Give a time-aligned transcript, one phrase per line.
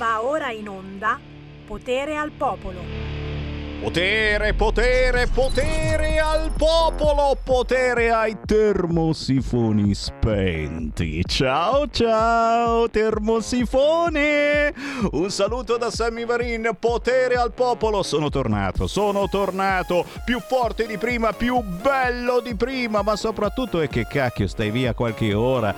[0.00, 1.20] Va ora in onda
[1.66, 2.80] Potere al Popolo.
[3.82, 11.22] Potere, potere, potere al popolo, potere ai termosifoni spenti.
[11.26, 14.72] Ciao, ciao, termosifone.
[15.10, 18.02] Un saluto da Sammy Varin, potere al popolo.
[18.02, 23.88] Sono tornato, sono tornato, più forte di prima, più bello di prima, ma soprattutto è
[23.88, 25.74] che cacchio, stai via qualche ora.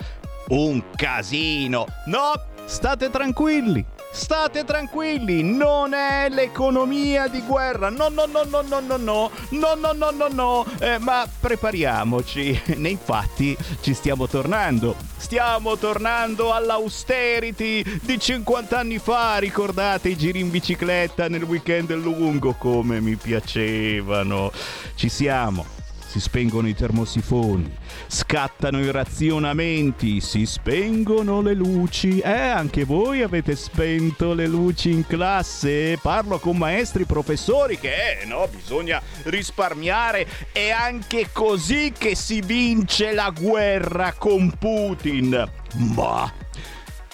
[0.50, 1.86] Un casino.
[2.07, 2.32] No,
[2.66, 7.89] state tranquilli State tranquilli, non è l'economia di guerra.
[7.89, 10.66] No, no, no, no, no, no, no, no, no, no, no, no.
[10.79, 12.61] Eh, ma prepariamoci.
[12.77, 14.95] Nei fatti ci stiamo tornando.
[15.17, 19.39] Stiamo tornando all'austerity di 50 anni fa.
[19.39, 24.53] Ricordate i giri in bicicletta nel weekend lungo come mi piacevano.
[24.95, 25.81] Ci siamo
[26.12, 27.75] si spengono i termosifoni,
[28.07, 32.19] scattano i razionamenti, si spengono le luci.
[32.19, 35.97] Eh, anche voi avete spento le luci in classe?
[36.03, 40.27] Parlo con maestri, professori che, eh, no, bisogna risparmiare.
[40.53, 45.51] È anche così che si vince la guerra con Putin.
[45.95, 46.31] Ma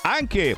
[0.03, 0.57] anche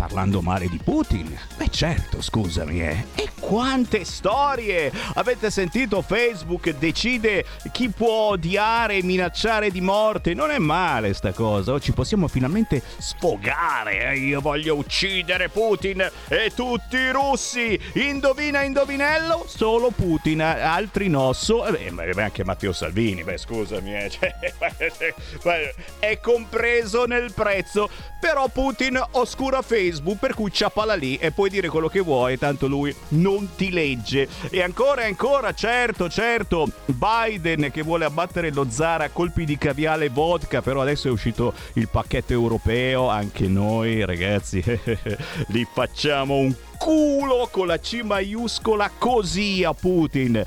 [0.00, 1.38] parlando male di Putin.
[1.58, 3.04] Beh certo, scusami, eh.
[3.14, 4.90] E quante storie!
[5.16, 10.32] Avete sentito Facebook decide chi può odiare e minacciare di morte?
[10.32, 14.12] Non è male sta cosa, ci possiamo finalmente sfogare.
[14.12, 14.18] Eh?
[14.20, 17.78] Io voglio uccidere Putin e tutti i russi.
[17.94, 19.44] Indovina, indovinello?
[19.46, 21.34] Solo Putin, altri no.
[21.34, 24.08] So- eh, beh, anche Matteo Salvini, beh scusami, eh.
[25.42, 27.90] cioè, è compreso nel prezzo.
[28.18, 32.38] Però Putin oscura Facebook Facebook, per cui ciappala lì e puoi dire quello che vuoi,
[32.38, 34.28] tanto lui non ti legge.
[34.50, 39.58] E ancora e ancora, certo, certo, Biden che vuole abbattere lo zar a colpi di
[39.58, 44.62] caviale e vodka, però adesso è uscito il pacchetto europeo, anche noi ragazzi,
[45.48, 50.42] li facciamo un culo con la C maiuscola così a Putin.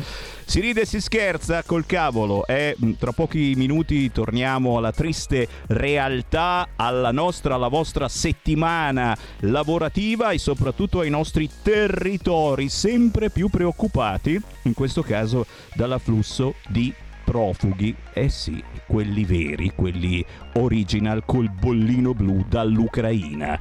[0.45, 5.47] Si ride e si scherza col cavolo e mm, tra pochi minuti torniamo alla triste
[5.67, 14.41] realtà, alla nostra, alla vostra settimana lavorativa e soprattutto ai nostri territori sempre più preoccupati,
[14.63, 16.91] in questo caso dall'afflusso di
[17.23, 20.25] profughi, eh sì, quelli veri, quelli
[20.55, 23.57] original col bollino blu dall'Ucraina.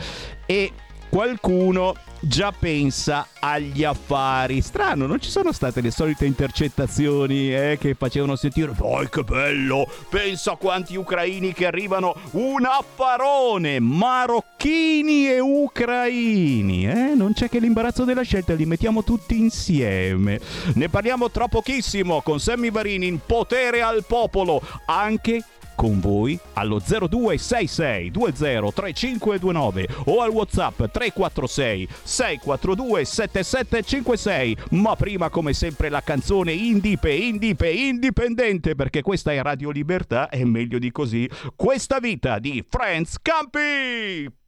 [0.46, 0.72] E
[1.12, 4.62] qualcuno già pensa agli affari.
[4.62, 9.86] Strano, non ci sono state le solite intercettazioni eh, che facevano sentire Poi che bello!
[10.08, 12.14] Pensa a quanti ucraini che arrivano!
[12.30, 13.78] Un affarone!
[13.78, 16.88] Marocchini e ucraini!
[16.88, 17.14] Eh?
[17.14, 20.40] Non c'è che l'imbarazzo della scelta, li mettiamo tutti insieme.
[20.74, 26.78] Ne parliamo tra pochissimo con Sammy Varini in Potere al Popolo, anche con voi allo
[26.78, 34.56] 0266 203529 o al WhatsApp 346 642 7756.
[34.70, 40.44] Ma prima, come sempre, la canzone Indipe, Indipe, Indipendente, perché questa è Radio Libertà e
[40.44, 44.40] meglio di così, questa vita di Franz Campi.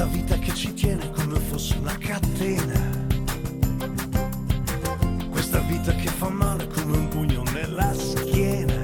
[0.00, 2.80] Questa vita che ci tiene come fosse una catena.
[5.28, 8.80] Questa vita che fa male come un pugno nella schiena.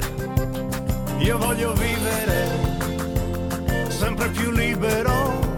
[1.16, 2.48] Io voglio vivere
[3.88, 5.56] sempre più libero,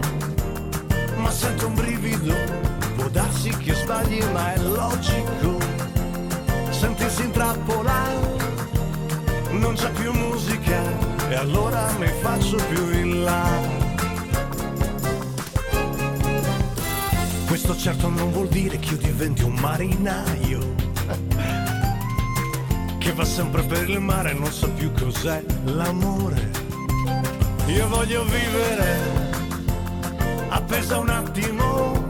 [1.17, 2.35] ma sento un brivido.
[2.95, 5.57] Può darsi che sbagli, ma è logico.
[6.69, 8.15] Sentirsi intrappolare,
[9.51, 10.81] non c'è più musica,
[11.27, 13.78] e allora mi faccio più in là.
[17.69, 20.73] Questo certo non vuol dire che io diventi un marinaio
[22.97, 26.49] che va sempre per il mare e non sa più cos'è l'amore.
[27.67, 28.97] Io voglio vivere
[30.49, 32.07] appesa un attimo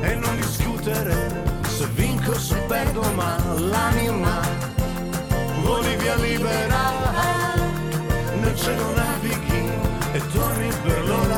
[0.00, 4.40] e non discutere se vinco o se perdo, ma l'anima
[5.62, 6.90] voli via libera
[8.40, 9.70] nel cielo navighi
[10.10, 11.31] e torni per l'ora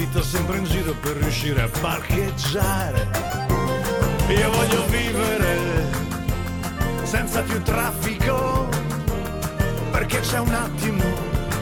[0.00, 3.06] vita sempre in giro per riuscire a parcheggiare.
[4.28, 5.90] Io voglio vivere
[7.02, 8.66] senza più traffico,
[9.90, 11.04] perché c'è un attimo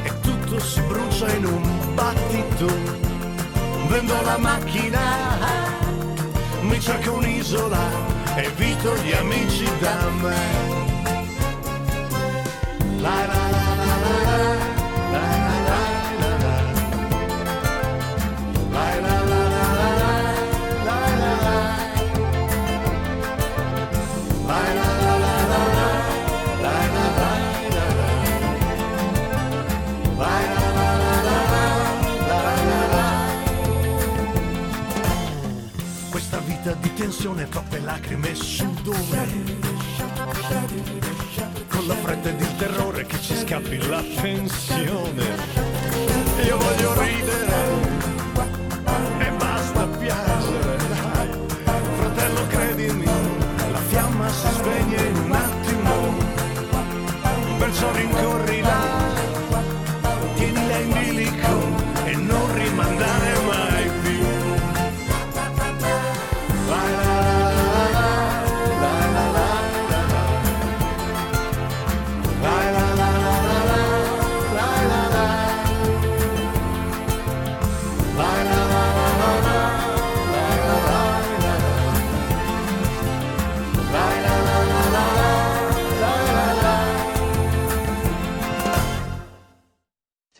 [0.04, 2.66] e tutto si brucia in un battito.
[3.88, 5.00] Vendo la macchina,
[6.60, 7.90] mi cerco un'isola,
[8.36, 10.77] evito gli amici da me.
[36.98, 39.28] Tensione, troppe lacrime e sudore.
[41.68, 45.24] Con la fretta ed il terrore che ci scappi la pensione.
[46.44, 48.27] Io voglio ridere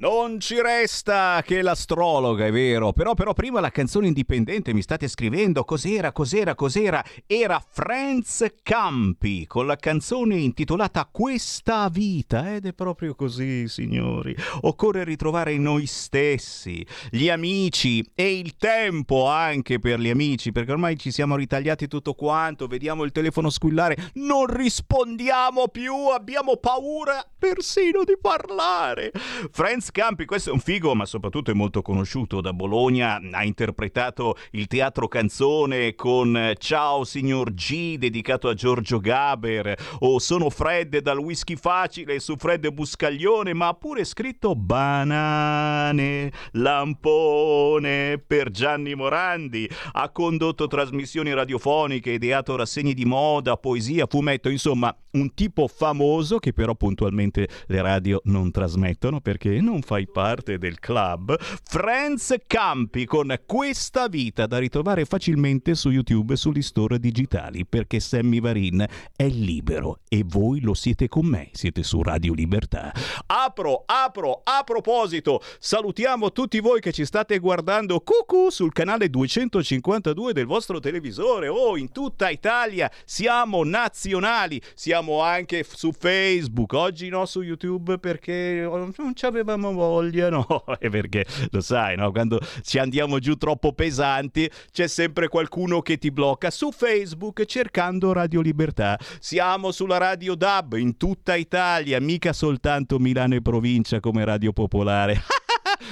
[0.00, 2.94] Non ci resta che l'astrologa, è vero.
[2.94, 5.62] Però, però, prima la canzone indipendente mi state scrivendo.
[5.62, 7.04] Cos'era, cos'era, cos'era?
[7.26, 12.54] Era Franz Campi con la canzone intitolata Questa vita.
[12.54, 14.34] Ed è proprio così, signori.
[14.62, 20.98] Occorre ritrovare noi stessi, gli amici e il tempo anche per gli amici, perché ormai
[20.98, 22.68] ci siamo ritagliati tutto quanto.
[22.68, 29.12] Vediamo il telefono squillare, non rispondiamo più, abbiamo paura persino di parlare.
[29.50, 33.20] Franz Campi, questo è un figo, ma soprattutto è molto conosciuto da Bologna.
[33.32, 40.50] Ha interpretato il teatro canzone con Ciao signor G, dedicato a Giorgio Gaber, o Sono
[40.50, 48.94] Fred dal whisky facile su Fred Buscaglione, ma ha pure scritto Banane, Lampone per Gianni
[48.94, 49.68] Morandi.
[49.92, 56.52] Ha condotto trasmissioni radiofoniche, ideato rassegne di moda, poesia, fumetto, insomma, un tipo famoso che
[56.52, 61.36] però puntualmente le radio non trasmettono perché non fai parte del club.
[61.40, 68.00] Franz Campi con questa vita da ritrovare facilmente su YouTube e sugli store digitali perché
[68.00, 68.84] Sammy Varin
[69.16, 72.92] è libero e voi lo siete con me, siete su Radio Libertà.
[73.26, 80.32] Apro, apro, a proposito, salutiamo tutti voi che ci state guardando cucù sul canale 252
[80.32, 82.90] del vostro televisore o oh, in tutta Italia.
[83.04, 90.28] Siamo nazionali, siamo anche su Facebook, oggi no su YouTube perché non ci avevamo voglia,
[90.28, 90.46] no?
[90.78, 92.10] È perché lo sai, no?
[92.10, 98.12] Quando ci andiamo giù troppo pesanti c'è sempre qualcuno che ti blocca su Facebook cercando
[98.12, 98.98] Radio Libertà.
[99.18, 105.22] Siamo sulla Radio DAB in tutta Italia, mica soltanto Milano e provincia come Radio Popolare.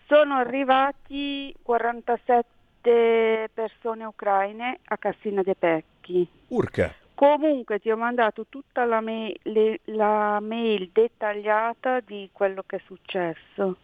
[0.06, 6.26] sono arrivati 47 persone ucraine a Cassina De Pecchi.
[6.48, 6.92] Urca.
[7.14, 12.80] Comunque ti ho mandato tutta la, me- le- la mail dettagliata di quello che è
[12.86, 13.76] successo.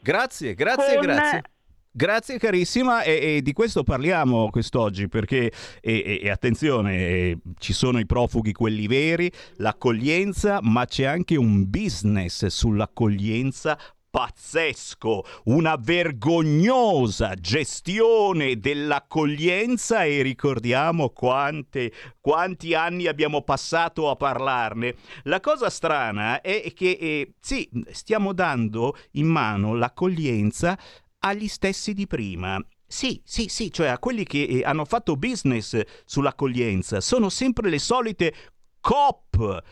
[0.00, 1.42] Grazie, grazie, Con- grazie.
[1.90, 8.06] Grazie carissima e, e di questo parliamo quest'oggi perché, e, e- attenzione, ci sono i
[8.06, 13.78] profughi quelli veri, l'accoglienza, ma c'è anche un business sull'accoglienza
[14.10, 24.94] pazzesco, una vergognosa gestione dell'accoglienza e ricordiamo quante, quanti anni abbiamo passato a parlarne.
[25.24, 30.78] La cosa strana è che eh, sì, stiamo dando in mano l'accoglienza
[31.20, 32.60] agli stessi di prima.
[32.86, 37.00] Sì, sì, sì, cioè a quelli che eh, hanno fatto business sull'accoglienza.
[37.00, 38.34] Sono sempre le solite
[38.80, 39.62] COP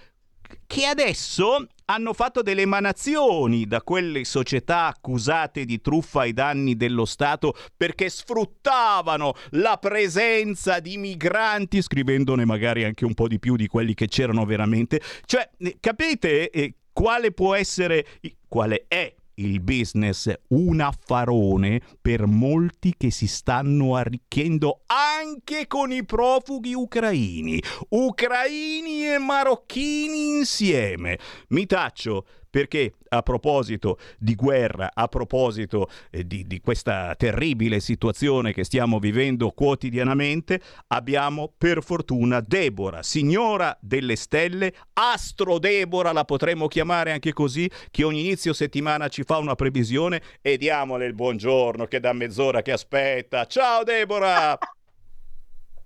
[0.66, 7.04] che adesso hanno fatto delle emanazioni da quelle società accusate di truffa ai danni dello
[7.04, 13.66] Stato perché sfruttavano la presenza di migranti, scrivendone magari anche un po' di più di
[13.66, 15.00] quelli che c'erano veramente.
[15.24, 18.06] Cioè, eh, capite eh, quale può essere,
[18.48, 26.04] quale è il business un affarone per molti che si stanno arricchendo anche con i
[26.04, 31.18] profughi ucraini, ucraini e marocchini insieme.
[31.48, 32.26] Mi taccio
[32.56, 38.98] perché a proposito di guerra, a proposito eh, di, di questa terribile situazione che stiamo
[38.98, 47.34] vivendo quotidianamente, abbiamo per fortuna Deborah, signora delle stelle, Astro Deborah la potremmo chiamare anche
[47.34, 52.14] così, che ogni inizio settimana ci fa una previsione e diamole il buongiorno che da
[52.14, 53.44] mezz'ora che aspetta.
[53.44, 54.56] Ciao Deborah!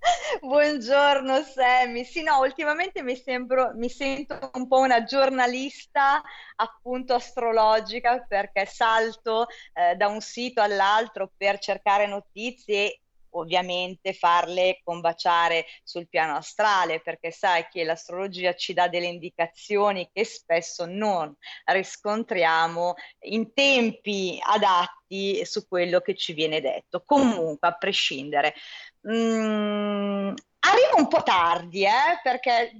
[0.41, 2.03] Buongiorno Sammy.
[2.05, 6.21] Sì, no, ultimamente mi sembro, mi sento un po' una giornalista
[6.55, 13.01] appunto astrologica perché salto eh, da un sito all'altro per cercare notizie
[13.33, 20.25] ovviamente farle combaciare sul piano astrale perché sai che l'astrologia ci dà delle indicazioni che
[20.25, 21.33] spesso non
[21.65, 22.95] riscontriamo
[23.27, 27.03] in tempi adatti su quello che ci viene detto.
[27.05, 28.53] Comunque, a prescindere.
[29.07, 32.71] Mm, arrivo un po' tardi, eh, perché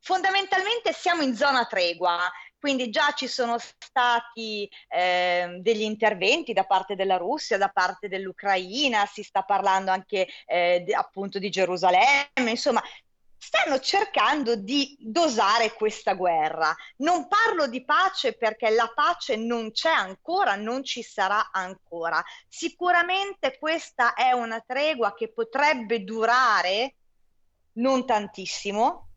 [0.00, 6.94] fondamentalmente siamo in zona tregua, quindi già ci sono stati eh, degli interventi da parte
[6.96, 12.82] della Russia, da parte dell'Ucraina, si sta parlando anche eh, di- appunto di Gerusalemme, insomma,
[13.42, 16.72] stanno cercando di dosare questa guerra.
[16.98, 22.22] Non parlo di pace perché la pace non c'è ancora, non ci sarà ancora.
[22.46, 26.94] Sicuramente questa è una tregua che potrebbe durare
[27.72, 29.08] non tantissimo,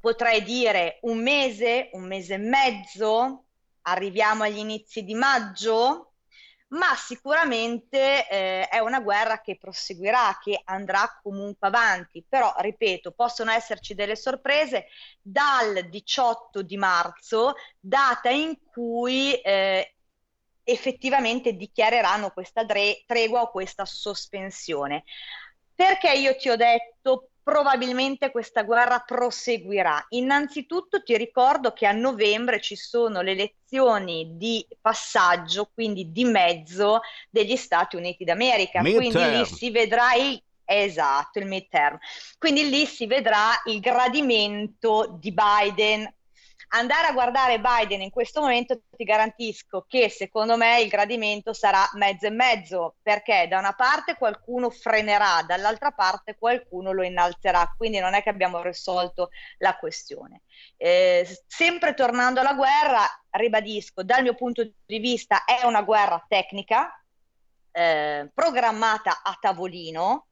[0.00, 3.44] potrei dire un mese, un mese e mezzo,
[3.82, 6.12] arriviamo agli inizi di maggio,
[6.68, 12.24] ma sicuramente eh, è una guerra che proseguirà, che andrà comunque avanti.
[12.28, 14.86] Però, ripeto, possono esserci delle sorprese
[15.20, 19.94] dal 18 di marzo, data in cui eh,
[20.64, 25.04] effettivamente dichiareranno questa dre- tregua o questa sospensione.
[25.74, 30.04] Perché io ti ho detto probabilmente questa guerra proseguirà?
[30.08, 37.02] Innanzitutto ti ricordo che a novembre ci sono le elezioni di passaggio, quindi di mezzo
[37.30, 39.38] degli Stati Uniti d'America, quindi Midterm.
[39.38, 41.96] lì si vedrà il Esatto, il midterm.
[42.38, 46.12] Quindi lì si vedrà il gradimento di Biden.
[46.68, 51.88] Andare a guardare Biden in questo momento ti garantisco che secondo me il gradimento sarà
[51.94, 58.00] mezzo e mezzo, perché da una parte qualcuno frenerà, dall'altra parte qualcuno lo innalzerà, quindi
[58.00, 60.42] non è che abbiamo risolto la questione.
[60.76, 67.00] Eh, sempre tornando alla guerra, ribadisco, dal mio punto di vista è una guerra tecnica,
[67.70, 70.26] eh, programmata a tavolino,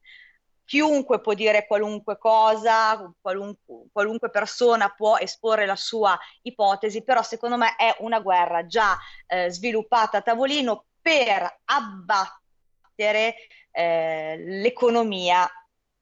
[0.65, 7.55] chiunque può dire qualunque cosa, qualunque, qualunque persona può esporre la sua ipotesi, però secondo
[7.55, 13.35] me è una guerra già eh, sviluppata a tavolino per abbattere
[13.71, 15.47] eh, l'economia.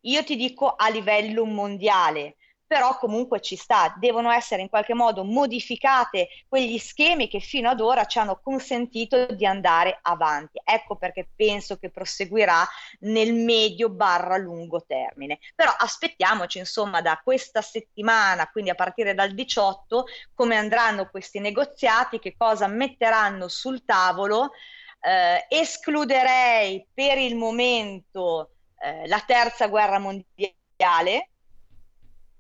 [0.06, 5.24] Io ti dico a livello mondiale, però comunque ci sta, devono essere in qualche modo
[5.24, 10.60] modificate quegli schemi che fino ad ora ci hanno consentito di andare avanti.
[10.64, 12.68] Ecco perché penso che proseguirà
[13.02, 15.40] nel medio barra lungo termine.
[15.54, 22.20] Però aspettiamoci insomma da questa settimana, quindi a partire dal 18, come andranno questi negoziati,
[22.20, 24.52] che cosa metteranno sul tavolo.
[25.00, 31.33] Eh, escluderei per il momento eh, la terza guerra mondiale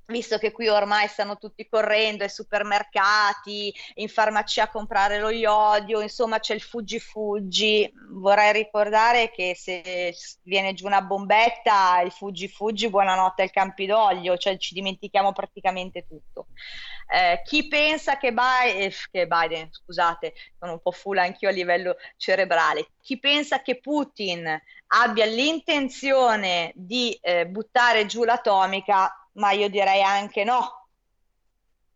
[0.05, 6.01] visto che qui ormai stanno tutti correndo ai supermercati, in farmacia a comprare lo iodio,
[6.01, 7.91] insomma c'è il fuggi fuggi.
[8.09, 14.57] Vorrei ricordare che se viene giù una bombetta, il fuggi fuggi, buonanotte al Campidoglio, cioè
[14.57, 16.47] ci dimentichiamo praticamente tutto.
[17.07, 21.51] Eh, chi pensa che Biden, eh, che Biden, scusate, sono un po' full anch'io a
[21.51, 29.69] livello cerebrale, chi pensa che Putin abbia l'intenzione di eh, buttare giù l'atomica, ma io
[29.69, 30.87] direi anche no.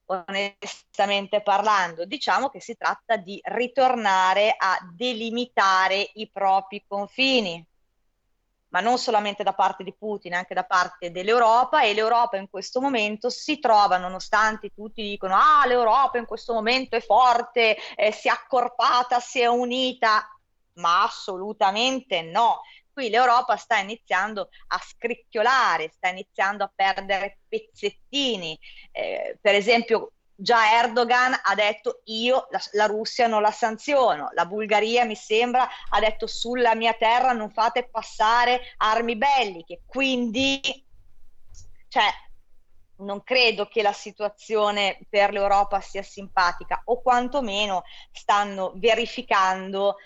[0.06, 7.66] Onestamente parlando, diciamo che si tratta di ritornare a delimitare i propri confini,
[8.70, 12.80] ma non solamente da parte di Putin, anche da parte dell'Europa e l'Europa in questo
[12.80, 18.30] momento si trova, nonostante tutti dicono ah l'Europa in questo momento è forte, eh, si
[18.30, 20.26] è accorpata, si è unita,
[20.76, 22.62] ma assolutamente no
[22.98, 28.58] qui l'Europa sta iniziando a scricchiolare, sta iniziando a perdere pezzettini.
[28.92, 34.48] Eh, per esempio, già Erdogan ha detto io la, la, Russia non la sanziono, la
[34.48, 40.60] Bulgaria mi sembra ha detto sulla mia terra non fate passare armi belliche, quindi
[41.90, 42.10] cioè,
[42.98, 49.98] non credo che la situazione per l'Europa sia simpatica o quantomeno stanno verificando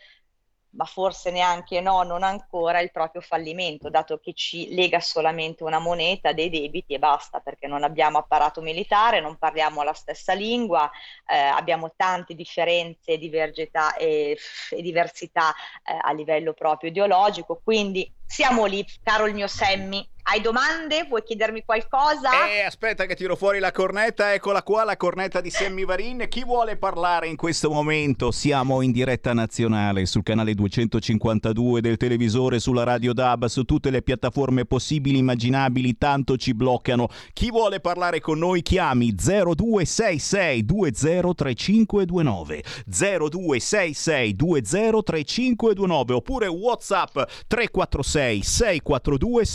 [0.72, 5.80] ma forse neanche no, non ancora il proprio fallimento, dato che ci lega solamente una
[5.80, 10.90] moneta dei debiti e basta, perché non abbiamo apparato militare, non parliamo la stessa lingua,
[11.28, 14.38] eh, abbiamo tante differenze divergità e,
[14.70, 20.08] e diversità eh, a livello proprio ideologico, quindi siamo lì, caro il mio Sammy.
[20.24, 21.06] Hai domande?
[21.10, 22.48] Vuoi chiedermi qualcosa?
[22.50, 26.25] Eh, aspetta che tiro fuori la cornetta, eccola qua, la cornetta di Sammy Varin.
[26.30, 28.32] Chi vuole parlare in questo momento?
[28.32, 34.01] Siamo in diretta nazionale sul canale 252 del televisore, sulla radio DAB, su tutte le
[34.01, 37.10] piattaforme possibili, immaginabili, tanto ci bloccano.
[37.34, 49.45] Chi vuole parlare con noi chiami 0266 203529 0266 203529 oppure WhatsApp 346 336 642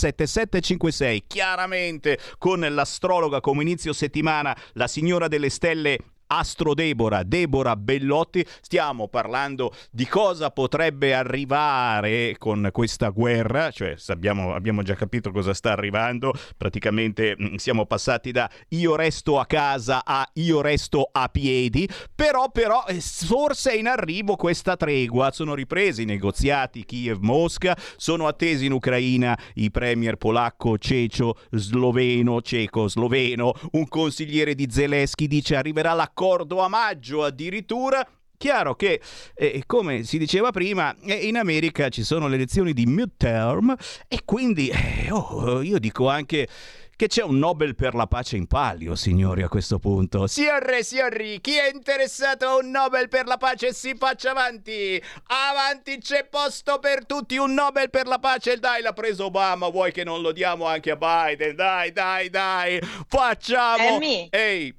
[0.66, 1.24] 7756.
[1.26, 5.98] Chiaramente con l'astrologa come inizio settimana, la signora delle stelle
[6.28, 14.54] Astro Debora, Debora Bellotti, stiamo parlando di cosa potrebbe arrivare con questa guerra, cioè abbiamo,
[14.54, 20.02] abbiamo, già capito cosa sta arrivando, praticamente mm, siamo passati da io resto a casa
[20.04, 25.54] a io resto a piedi, però, però eh, forse è in arrivo questa tregua, sono
[25.54, 33.54] ripresi i negoziati Kiev-Mosca, sono attesi in Ucraina i premier polacco, cecio, sloveno, ceco, sloveno,
[33.72, 38.06] un consigliere di Zelensky dice arriverà la accordo a maggio addirittura.
[38.38, 39.00] Chiaro che,
[39.34, 43.74] eh, come si diceva prima, eh, in America ci sono le elezioni di midterm
[44.08, 46.48] e quindi eh, oh, io dico anche
[46.96, 50.26] che c'è un Nobel per la pace in palio, signori, a questo punto.
[50.26, 55.02] Signore, signori, chi è interessato a un Nobel per la pace si faccia avanti.
[55.26, 58.56] Avanti, c'è posto per tutti, un Nobel per la pace.
[58.58, 61.54] Dai, l'ha preso Obama, vuoi che non lo diamo anche a Biden?
[61.54, 64.00] Dai, dai, dai, facciamo...
[64.30, 64.74] Ehi,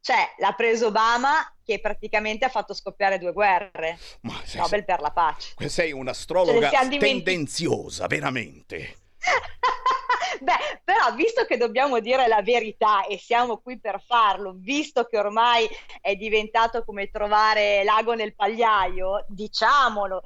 [0.00, 3.98] cioè, l'ha preso Obama che praticamente ha fatto scoppiare due guerre.
[4.22, 5.54] Ma sei, Nobel per la pace.
[5.68, 8.96] Sei un'astrologa cioè, tendenziosa, veramente.
[10.40, 15.18] Beh, però visto che dobbiamo dire la verità e siamo qui per farlo, visto che
[15.18, 15.68] ormai
[16.00, 20.22] è diventato come trovare l'ago nel pagliaio, diciamolo,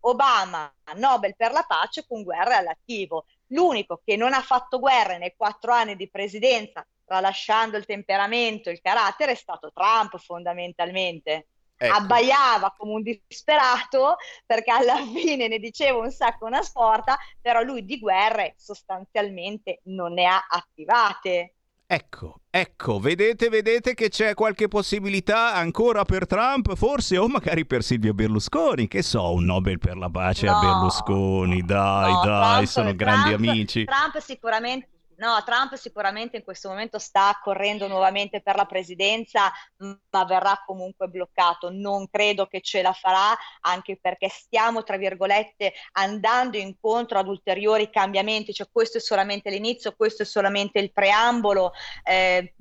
[0.00, 3.26] Obama, Nobel per la pace con guerra all'attivo.
[3.48, 8.80] L'unico che non ha fatto guerra nei quattro anni di presidenza tralasciando il temperamento, il
[8.80, 11.48] carattere, è stato Trump fondamentalmente.
[11.76, 11.96] Ecco.
[11.96, 17.84] Abbaiava come un disperato perché alla fine ne diceva un sacco una sporta, però lui
[17.84, 21.54] di guerre sostanzialmente non ne ha attivate.
[21.84, 27.82] Ecco, ecco, vedete, vedete che c'è qualche possibilità ancora per Trump, forse, o magari per
[27.82, 32.52] Silvio Berlusconi, che so, un Nobel per la pace no, a Berlusconi, dai, no, dai,
[32.52, 33.84] Trump, sono grandi Trump, amici.
[33.84, 40.24] Trump sicuramente No, Trump sicuramente in questo momento sta correndo nuovamente per la presidenza, ma
[40.24, 41.68] verrà comunque bloccato.
[41.70, 47.90] Non credo che ce la farà, anche perché stiamo, tra virgolette, andando incontro ad ulteriori
[47.90, 48.54] cambiamenti.
[48.54, 51.72] Cioè, questo è solamente l'inizio, questo è solamente il preambolo.
[52.02, 52.54] Eh,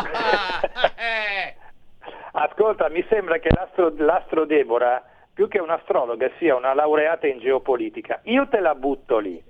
[2.31, 8.21] Ascolta, mi sembra che l'astro, l'astro Deborah, più che un'astrologa, sia una laureata in geopolitica.
[8.23, 9.43] Io te la butto lì.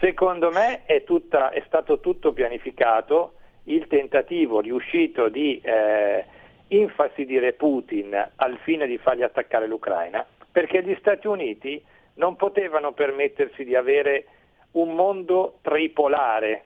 [0.00, 6.24] Secondo me è, tutta, è stato tutto pianificato il tentativo riuscito di eh,
[6.68, 11.82] infastidire Putin al fine di fargli attaccare l'Ucraina, perché gli Stati Uniti
[12.14, 14.24] non potevano permettersi di avere
[14.72, 16.64] un mondo tripolare,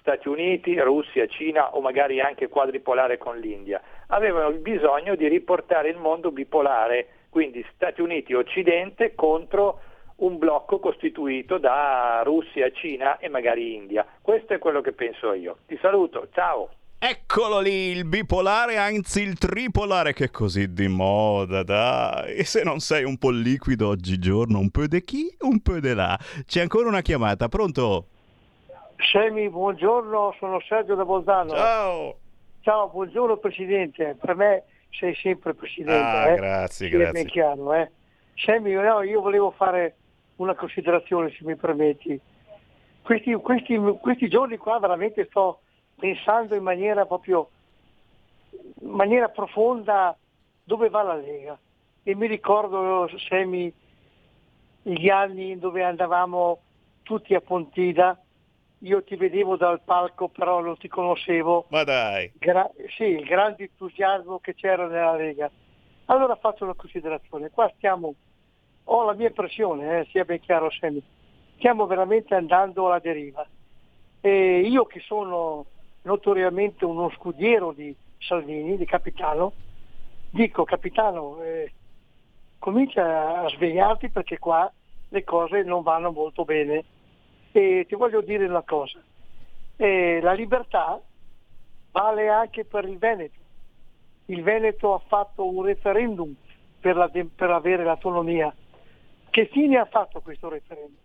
[0.00, 3.82] Stati Uniti, Russia, Cina o magari anche quadripolare con l'India.
[4.08, 9.80] Avevano bisogno di riportare il mondo bipolare, quindi Stati Uniti Occidente contro
[10.18, 14.06] un blocco costituito da Russia, Cina e magari India.
[14.20, 15.58] Questo è quello che penso io.
[15.66, 16.70] Ti saluto, ciao!
[17.00, 22.34] Eccolo lì, il bipolare, anzi il tripolare, che è così di moda, dai.
[22.34, 25.94] E se non sei un po' liquido oggigiorno, un po' di chi, un po' di
[25.94, 26.18] là.
[26.44, 28.06] C'è ancora una chiamata, pronto?
[29.12, 31.50] Semi, buongiorno, sono Sergio da Bolzano.
[31.50, 32.18] Ciao!
[32.62, 34.16] Ciao, buongiorno Presidente.
[34.20, 35.92] Per me sei sempre Presidente.
[35.92, 36.34] Ah, eh?
[36.34, 37.08] grazie, sì, grazie.
[37.08, 37.90] È ben chiaro, eh?
[38.34, 39.94] Semi, no, io volevo fare
[40.38, 42.20] una considerazione se mi permetti.
[43.02, 45.60] Questi, questi, questi giorni qua veramente sto
[45.94, 47.50] pensando in maniera proprio
[48.80, 50.16] in maniera profonda
[50.64, 51.58] dove va la Lega?
[52.02, 53.72] E mi ricordo Semi
[54.82, 56.58] gli anni dove andavamo
[57.02, 58.18] tutti a Pontida.
[58.82, 61.66] Io ti vedevo dal palco però non ti conoscevo.
[61.68, 62.30] Ma dai.
[62.38, 65.50] Gra- sì, il grande entusiasmo che c'era nella Lega.
[66.06, 67.50] Allora faccio una considerazione.
[67.50, 68.14] Qua stiamo
[68.90, 71.02] ho la mia impressione, eh, sia ben chiaro Semi,
[71.56, 73.46] stiamo veramente andando alla deriva.
[74.20, 75.66] E io che sono
[76.02, 79.52] notoriamente uno scudiero di Salvini, di Capitano,
[80.30, 81.72] dico Capitano, eh,
[82.58, 84.70] comincia a svegliarti perché qua
[85.10, 86.84] le cose non vanno molto bene.
[87.52, 89.00] E ti voglio dire una cosa,
[89.76, 91.00] eh, la libertà
[91.92, 93.36] vale anche per il Veneto.
[94.26, 96.34] Il Veneto ha fatto un referendum
[96.80, 98.54] per, la, per avere l'autonomia
[99.38, 100.98] che fine ha fatto questo referendum?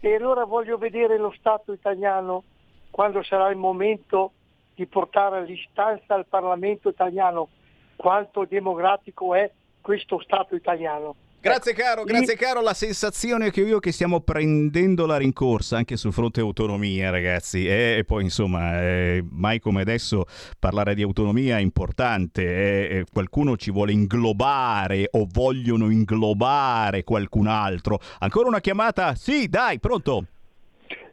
[0.00, 2.42] E allora voglio vedere lo Stato italiano
[2.90, 4.32] quando sarà il momento
[4.74, 7.48] di portare all'istanza al Parlamento italiano
[7.94, 9.48] quanto democratico è
[9.80, 11.14] questo Stato italiano.
[11.44, 16.10] Grazie caro, grazie caro, la sensazione che io che stiamo prendendo la rincorsa anche sul
[16.10, 20.24] fronte autonomia ragazzi e, poi insomma eh, mai come adesso
[20.58, 27.98] parlare di autonomia è importante, eh, qualcuno ci vuole inglobare o vogliono inglobare qualcun altro.
[28.20, 29.14] Ancora una chiamata?
[29.14, 30.24] Sì, dai, pronto?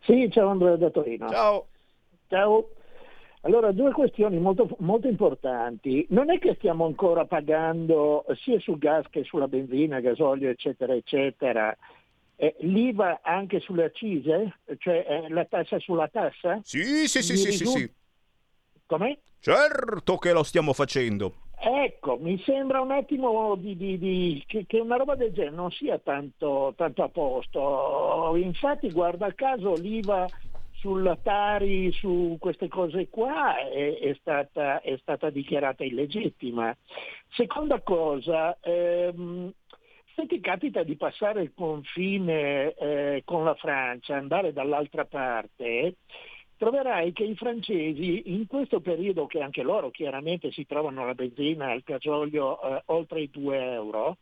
[0.04, 1.28] Sì, ciao Andrea da Torino.
[1.30, 1.68] Ciao.
[2.30, 2.70] Ciao.
[3.42, 6.06] Allora, due questioni molto, molto, importanti.
[6.10, 11.76] Non è che stiamo ancora pagando sia sul gas che sulla benzina, gasolio, eccetera, eccetera,
[12.36, 16.60] eh, l'IVA anche sulle accise, cioè eh, la tassa sulla tassa?
[16.64, 17.92] Sì, sì, sì, sì, sì, sì.
[18.86, 19.18] Com'è?
[19.40, 21.34] Certo che lo stiamo facendo.
[21.64, 25.72] Ecco, mi sembra un attimo di, di, di, che, che, una roba del genere non
[25.72, 28.34] sia tanto, tanto a posto.
[28.36, 30.28] Infatti, guarda caso, l'IVA
[30.82, 36.76] sulla Tari, su queste cose qua, è, è, stata, è stata, dichiarata illegittima.
[37.30, 39.54] Seconda cosa, ehm,
[40.16, 45.98] se ti capita di passare il confine eh, con la Francia, andare dall'altra parte,
[46.58, 51.72] troverai che i francesi in questo periodo, che anche loro chiaramente si trovano la benzina
[51.72, 54.18] e il gasolio eh, oltre i 2 euro,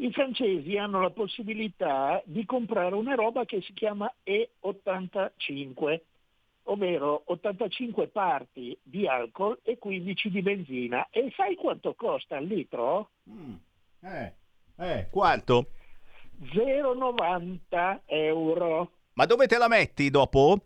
[0.00, 6.00] i francesi hanno la possibilità di comprare una roba che si chiama E85,
[6.64, 11.08] ovvero 85 parti di alcol e 15 di benzina.
[11.10, 13.10] E sai quanto costa il litro?
[13.28, 13.54] Mm.
[14.02, 14.34] Eh,
[14.78, 15.66] eh, quanto?
[16.54, 18.90] 0,90 euro.
[19.12, 20.62] Ma dove te la metti dopo?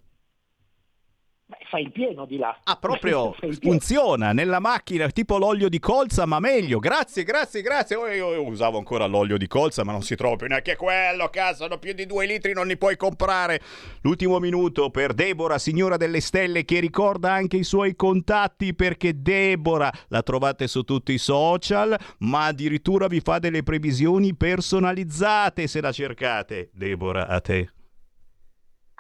[1.47, 2.59] Beh, fai il pieno di là.
[2.65, 6.79] Ah, proprio funziona nella macchina, tipo l'olio di colza, ma meglio.
[6.79, 7.97] Grazie, grazie, grazie.
[7.97, 11.29] Oh, Io, io usavo ancora l'olio di colza, ma non si trova più neanche quello.
[11.29, 13.61] Cazzo, più di due litri non ne puoi comprare.
[14.01, 19.93] L'ultimo minuto per Deborah, signora delle stelle, che ricorda anche i suoi contatti perché Deborah
[20.09, 25.93] la trovate su tutti i social, ma addirittura vi fa delle previsioni personalizzate se la
[25.93, 26.71] cercate.
[26.73, 27.69] Deborah, a te.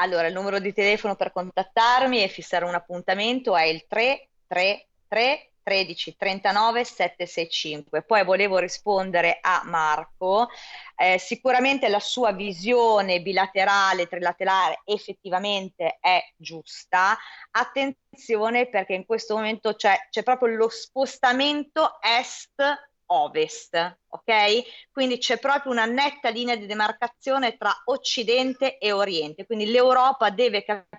[0.05, 6.17] Allora, il numero di telefono per contattarmi e fissare un appuntamento è il 333 13
[6.19, 8.03] 39 765.
[8.03, 10.51] Poi volevo rispondere a Marco.
[10.95, 17.17] Eh, sicuramente la sua visione bilaterale, trilaterale effettivamente è giusta.
[17.53, 22.63] Attenzione perché in questo momento c'è, c'è proprio lo spostamento est
[23.15, 24.91] ovest, ok?
[24.91, 30.65] Quindi c'è proprio una netta linea di demarcazione tra Occidente e Oriente, quindi l'Europa deve
[30.65, 30.94] capire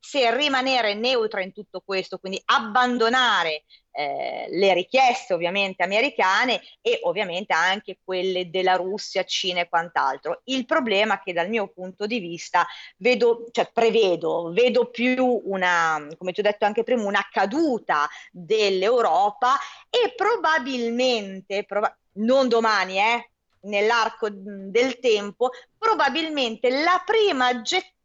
[0.00, 7.52] se rimanere neutra in tutto questo, quindi abbandonare eh, le richieste ovviamente americane e ovviamente
[7.52, 10.42] anche quelle della Russia, Cina e quant'altro.
[10.44, 12.66] Il problema che dal mio punto di vista
[12.96, 19.56] vedo, cioè prevedo, vedo più una, come ti ho detto anche prima, una caduta dell'Europa
[19.88, 23.30] e probabilmente, proba- non domani, eh,
[23.62, 27.98] nell'arco del tempo, probabilmente la prima a gettare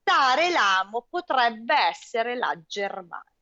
[0.51, 3.34] l'amo potrebbe essere la Germania.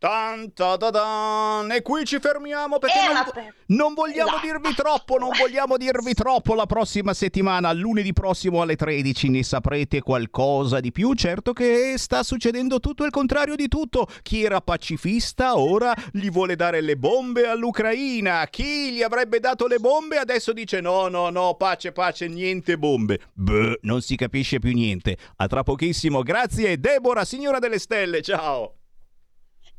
[0.00, 1.70] Tan, ta, ta, tan.
[1.72, 4.46] E qui ci fermiamo perché Eh, non, per- non vogliamo Esatto.
[4.46, 10.00] dirvi troppo, non vogliamo dirvi troppo la prossima settimana, lunedì prossimo alle 13 ne saprete
[10.00, 15.58] qualcosa di più, certo che sta succedendo tutto il contrario di tutto, chi era pacifista
[15.58, 20.80] ora gli vuole dare le bombe all'Ucraina, chi gli avrebbe dato le bombe adesso dice
[20.80, 25.62] no, no, no, pace, pace, niente bombe, beh, non si capisce più niente, a tra
[25.62, 28.76] pochissimo, grazie Deborah, signora delle stelle, ciao!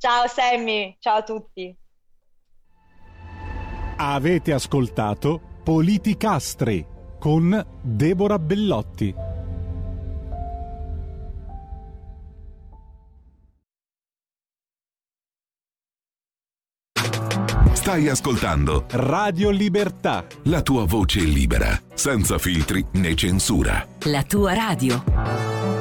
[0.02, 1.78] Ciao Sammy, ciao a tutti.
[3.98, 6.84] Avete ascoltato Politicastri
[7.20, 9.14] con Deborah Bellotti.
[17.74, 20.26] Stai ascoltando Radio Libertà.
[20.46, 23.88] la tua voce libera, senza filtri né censura.
[24.06, 25.81] La tua radio.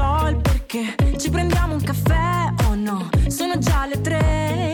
[0.00, 0.94] So il perché.
[1.18, 3.08] Ci prendiamo un caffè o no?
[3.28, 4.72] Sono già le tre.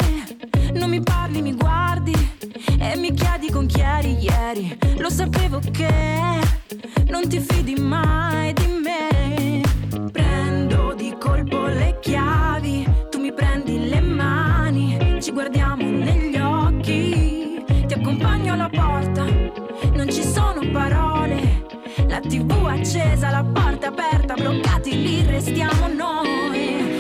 [0.75, 2.15] Non mi parli, mi guardi
[2.79, 4.79] e mi chiedi con chi eri ieri.
[4.99, 5.93] Lo sapevo che
[7.09, 9.63] non ti fidi mai di me.
[10.13, 17.65] Prendo di colpo le chiavi, tu mi prendi le mani, ci guardiamo negli occhi.
[17.87, 19.25] Ti accompagno alla porta,
[19.93, 21.16] non ci sono parole.
[22.17, 26.96] La tv accesa, la porta aperta, bloccati lì restiamo noi.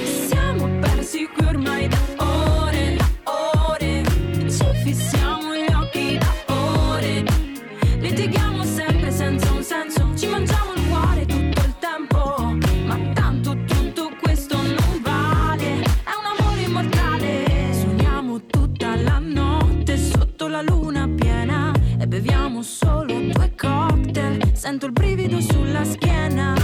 [24.86, 26.54] Il brivido sulla schiena,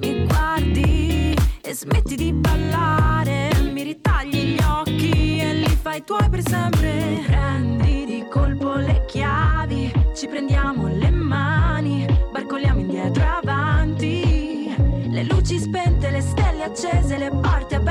[0.00, 3.50] mi guardi e smetti di ballare.
[3.70, 7.20] Mi ritagli gli occhi e li fai tuoi per sempre.
[7.26, 14.74] Prendi di colpo le chiavi, ci prendiamo le mani, barcoliamo indietro avanti.
[15.10, 17.81] Le luci spente, le stelle accese, le porte aperte,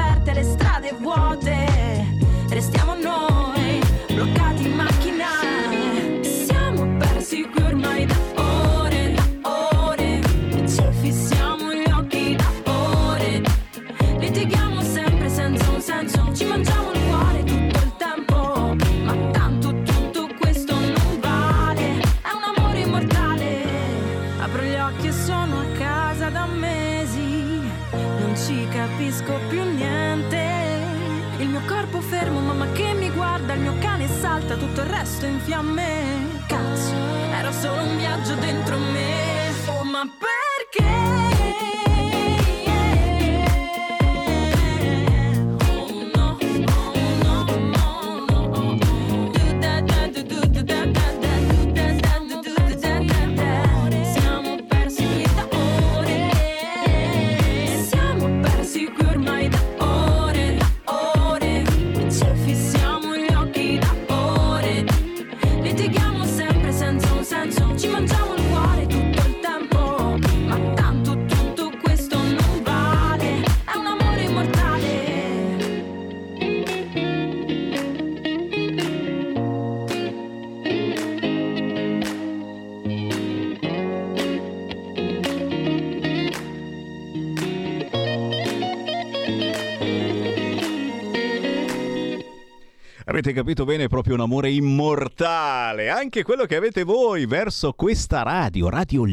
[93.32, 98.24] Avete capito bene, è proprio un amore immortale, anche quello che avete voi verso questa
[98.24, 99.06] radio, Radio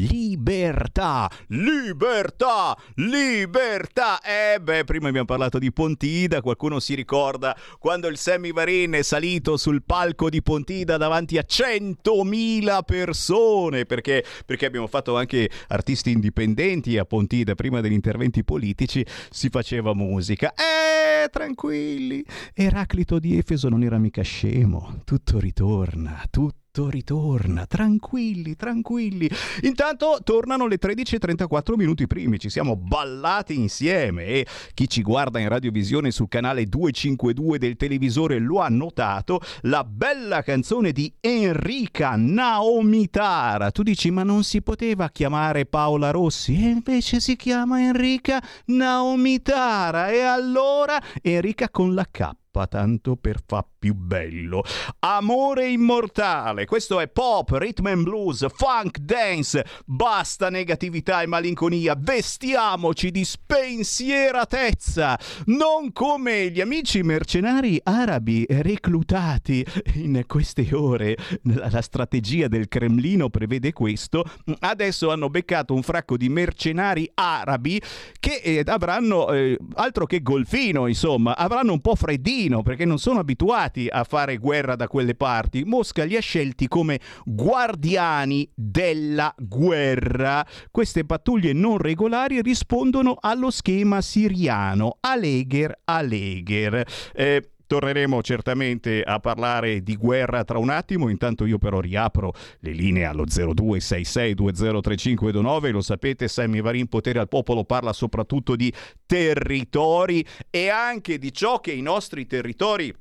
[0.69, 1.29] Libertà.
[1.47, 4.21] Libertà, libertà.
[4.21, 9.01] Eh beh, prima abbiamo parlato di Pontida, qualcuno si ricorda quando il Sammy Varin è
[9.01, 16.11] salito sul palco di Pontida davanti a 100.000 persone, perché, perché abbiamo fatto anche artisti
[16.11, 20.53] indipendenti a Pontida, prima degli interventi politici si faceva musica.
[20.53, 29.29] Eh, tranquilli, Eraclito di Efeso non era mica scemo, tutto ritorna, tutto ritorna, tranquilli, tranquilli.
[29.63, 35.49] Intanto tornano le 13.34 minuti primi, ci siamo ballati insieme e chi ci guarda in
[35.49, 43.71] radiovisione sul canale 252 del televisore lo ha notato, la bella canzone di Enrica Naomitara.
[43.71, 50.09] Tu dici ma non si poteva chiamare Paola Rossi e invece si chiama Enrica Naomitara
[50.09, 52.31] e allora Enrica con la K
[52.67, 54.63] tanto per fa più bello.
[54.99, 63.09] Amore immortale, questo è pop, rhythm and blues, funk, dance, basta negatività e malinconia, vestiamoci
[63.09, 71.15] di spensieratezza, non come gli amici mercenari arabi reclutati in queste ore.
[71.43, 74.25] La strategia del Cremlino prevede questo,
[74.59, 77.81] adesso hanno beccato un fracco di mercenari arabi
[78.19, 83.19] che eh, avranno eh, altro che golfino, insomma, avranno un po' freddino perché non sono
[83.19, 85.63] abituati a fare guerra da quelle parti.
[85.63, 90.45] Mosca li ha scelti come guardiani della guerra.
[90.71, 96.85] Queste pattuglie non regolari rispondono allo schema siriano Alegher Alegher.
[97.13, 102.71] Eh, Torneremo certamente a parlare di guerra tra un attimo, intanto io però riapro le
[102.71, 108.73] linee allo 0266203529, lo sapete Sammy Varin Potere al Popolo parla soprattutto di
[109.05, 112.91] territori e anche di ciò che i nostri territori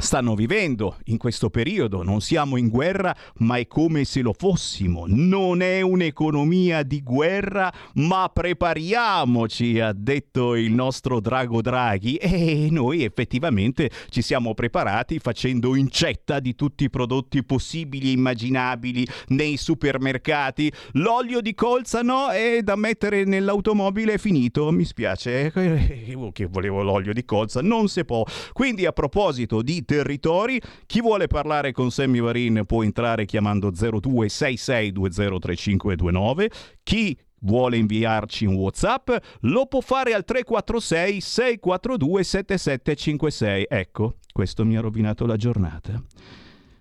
[0.00, 2.02] stanno vivendo in questo periodo.
[2.02, 5.04] Non siamo in guerra, ma è come se lo fossimo.
[5.06, 12.16] Non è un'economia di guerra, ma prepariamoci, ha detto il nostro Drago Draghi.
[12.16, 19.06] E noi effettivamente ci siamo preparati facendo incetta di tutti i prodotti possibili e immaginabili
[19.28, 20.72] nei supermercati.
[20.92, 24.70] L'olio di colza no, è da mettere nell'automobile è finito.
[24.70, 28.24] Mi spiace, eh, che volevo l'olio di colza, non si può.
[28.52, 30.62] Quindi a proposito di territori.
[30.86, 36.46] Chi vuole parlare con Sammy Varin può entrare chiamando 0266203529.
[36.84, 43.66] Chi vuole inviarci un WhatsApp lo può fare al 346 642 7756.
[43.68, 46.00] Ecco, questo mi ha rovinato la giornata.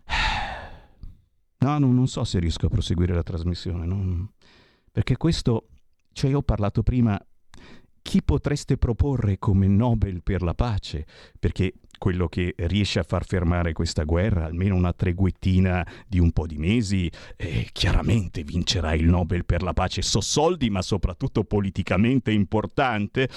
[1.62, 4.32] No, no, non so se riesco a proseguire la trasmissione, non...
[4.94, 5.68] perché questo,
[6.14, 7.22] cioè io ho parlato prima,
[8.10, 11.06] chi potreste proporre come Nobel per la pace?
[11.38, 16.48] Perché quello che riesce a far fermare questa guerra, almeno una treguettina di un po'
[16.48, 20.02] di mesi, eh, chiaramente vincerà il Nobel per la pace.
[20.02, 23.30] So soldi, ma soprattutto politicamente importante.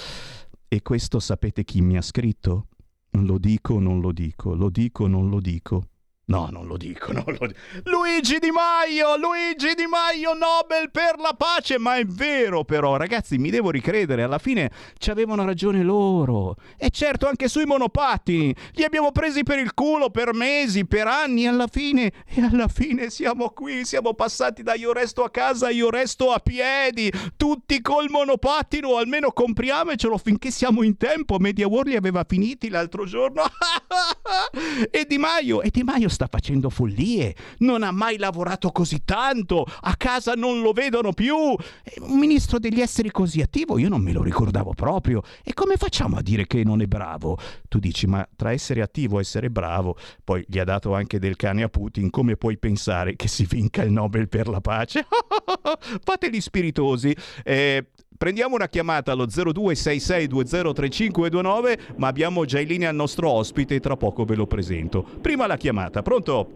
[0.67, 2.69] E questo sapete chi mi ha scritto?
[3.11, 5.89] Lo dico, non lo dico, lo dico, non lo dico.
[6.25, 7.51] No, non lo dico, non lo.
[7.83, 13.37] Luigi Di Maio, Luigi Di Maio, Nobel per la pace, ma è vero però, ragazzi,
[13.37, 16.55] mi devo ricredere, alla fine ci avevano ragione loro.
[16.77, 21.45] E certo, anche sui monopattini, li abbiamo presi per il culo per mesi, per anni,
[21.45, 25.89] alla fine, e alla fine siamo qui, siamo passati da io resto a casa, io
[25.89, 31.37] resto a piedi, tutti col monopattino, almeno compriamocelo finché siamo in tempo.
[31.37, 33.43] Media World li aveva finiti l'altro giorno.
[34.89, 39.65] e Di Maio, e Di Maio sta facendo follie, non ha mai lavorato così tanto,
[39.81, 41.35] a casa non lo vedono più.
[41.35, 45.21] Un ministro degli esteri così attivo io non me lo ricordavo proprio.
[45.43, 47.37] E come facciamo a dire che non è bravo?
[47.67, 51.35] Tu dici, ma tra essere attivo e essere bravo, poi gli ha dato anche del
[51.35, 55.05] cane a Putin, come puoi pensare che si vinca il Nobel per la pace?
[56.03, 57.15] Fateli spiritosi.
[57.43, 57.87] Eh,
[58.23, 63.97] Prendiamo una chiamata allo 0266203529, ma abbiamo già in linea il nostro ospite e tra
[63.97, 65.03] poco ve lo presento.
[65.03, 66.47] Prima la chiamata, pronto?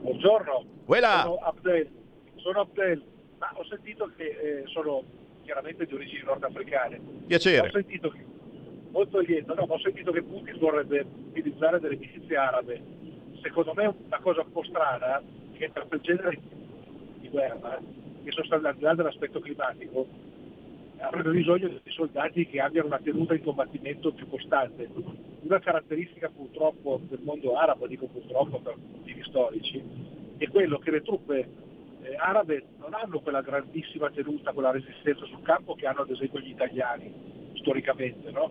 [0.00, 1.20] Buongiorno, Uela.
[1.22, 1.88] sono Abdel.
[2.34, 3.00] Sono Abdel,
[3.38, 5.04] ma ho sentito che eh, sono
[5.44, 7.00] chiaramente di origini nordafricane.
[7.28, 7.68] Piacere.
[7.68, 8.26] Ho sentito che,
[8.90, 12.82] molto lieto, no, ma ho sentito che Putin vorrebbe utilizzare delle milizie arabe.
[13.40, 16.40] Secondo me è una cosa un po' strana che per quel genere
[17.20, 17.78] di guerra,
[18.24, 20.34] che sono state al di là dell'aspetto climatico,
[20.98, 24.88] avrebbe bisogno di soldati che abbiano una tenuta in combattimento più costante.
[25.40, 29.82] Una caratteristica purtroppo del mondo arabo, dico purtroppo per motivi storici,
[30.38, 31.48] è quello che le truppe
[32.02, 36.40] eh, arabe non hanno quella grandissima tenuta, quella resistenza sul campo che hanno ad esempio
[36.40, 37.12] gli italiani
[37.54, 38.50] storicamente, no?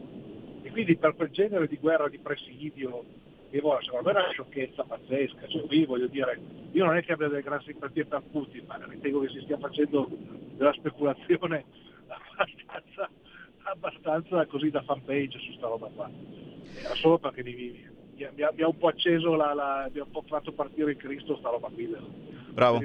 [0.61, 3.03] E quindi per quel genere di guerra di presidio,
[3.49, 6.39] che vuole, secondo me è una sciocchezza pazzesca, cioè qui voglio dire,
[6.71, 9.57] io non è che abbia delle grandi simpatie per Putin, ma ritengo che si stia
[9.57, 10.09] facendo
[10.55, 11.65] della speculazione
[12.35, 13.09] abbastanza,
[13.63, 16.09] abbastanza così da fanpage su sta roba qua.
[16.77, 19.99] Era solo perché mi, mi, mi, ha, mi ha un po' acceso la, la, mi
[19.99, 21.95] ha un po' fatto partire in Cristo sta roba qui.
[22.53, 22.81] Bravo.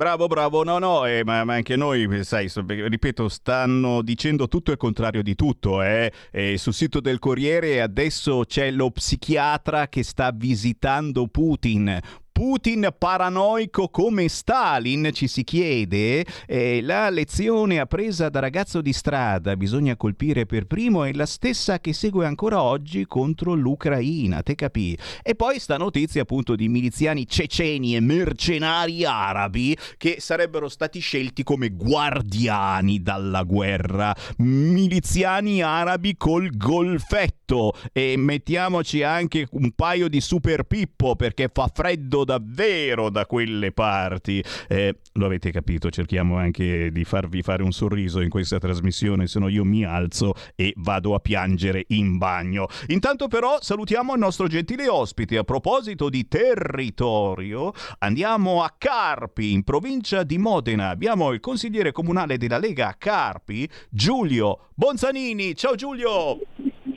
[0.00, 4.78] Bravo, bravo, no, no, eh, ma, ma, anche noi, sai, ripeto, stanno dicendo tutto il
[4.78, 5.82] contrario di tutto.
[5.82, 6.10] Eh.
[6.32, 12.00] Eh, sul sito del Corriere adesso c'è lo psichiatra che sta visitando Putin.
[12.32, 19.56] Putin paranoico come Stalin, ci si chiede, eh, la lezione appresa da ragazzo di strada,
[19.56, 24.96] bisogna colpire per primo, è la stessa che segue ancora oggi contro l'Ucraina, te capì?
[25.22, 31.42] E poi sta notizia appunto di miliziani ceceni e mercenari arabi che sarebbero stati scelti
[31.42, 40.64] come guardiani dalla guerra, miliziani arabi col golfetto e mettiamoci anche un paio di super
[40.64, 44.42] pippo perché fa freddo davvero da quelle parti.
[44.68, 49.38] Eh, lo avete capito, cerchiamo anche di farvi fare un sorriso in questa trasmissione, se
[49.38, 52.66] no io mi alzo e vado a piangere in bagno.
[52.88, 55.36] Intanto però salutiamo il nostro gentile ospite.
[55.36, 60.88] A proposito di territorio, andiamo a Carpi, in provincia di Modena.
[60.88, 65.54] Abbiamo il consigliere comunale della Lega a Carpi, Giulio Bonzanini.
[65.54, 66.38] Ciao Giulio!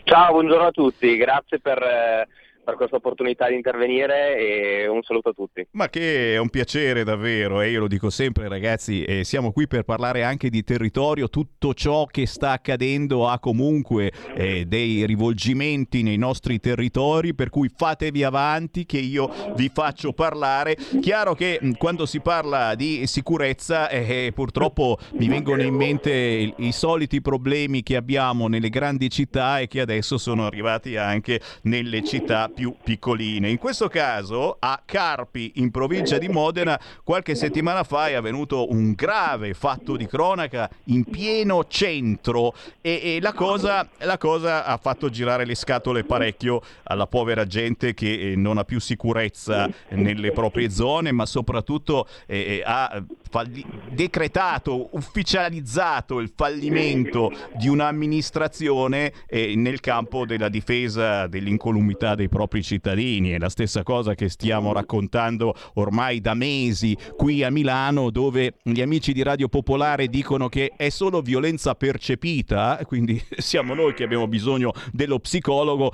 [0.03, 1.82] Ciao, buongiorno a tutti, grazie per...
[1.82, 2.28] Eh
[2.64, 5.68] per questa opportunità di intervenire e un saluto a tutti.
[5.72, 9.68] Ma che è un piacere davvero e io lo dico sempre ragazzi, eh, siamo qui
[9.68, 16.03] per parlare anche di territorio, tutto ciò che sta accadendo ha comunque eh, dei rivolgimenti
[16.03, 20.76] nei nostri territori, per cui fatevi avanti che io vi faccio parlare.
[21.01, 26.53] Chiaro che mh, quando si parla di sicurezza eh, purtroppo mi vengono in mente i,
[26.57, 32.03] i soliti problemi che abbiamo nelle grandi città e che adesso sono arrivati anche nelle
[32.03, 33.49] città più piccoline.
[33.49, 38.93] In questo caso a Carpi, in provincia di Modena, qualche settimana fa è avvenuto un
[38.93, 45.10] grave fatto di cronaca in pieno centro e, e la, cosa, la, cosa, ha fatto
[45.10, 50.70] girare le scatole parecchio alla povera gente che eh, non ha più sicurezza nelle proprie
[50.70, 60.26] zone, ma soprattutto eh, ha falli- decretato, ufficializzato il fallimento di un'amministrazione eh, nel campo
[60.26, 63.31] della difesa dell'incolumità dei propri cittadini.
[63.31, 68.81] È la stessa cosa che stiamo raccontando ormai da mesi qui a Milano, dove gli
[68.81, 74.27] amici di Radio Popolare dicono che è solo violenza percepita, quindi siamo noi che abbiamo
[74.27, 75.91] bisogno dello psicologo,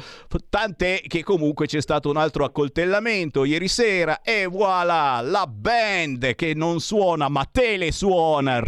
[0.50, 6.54] tant'è che comunque c'è stato un altro accoltellamento ieri sera e voilà, la band che
[6.54, 8.62] non suona ma te le suona,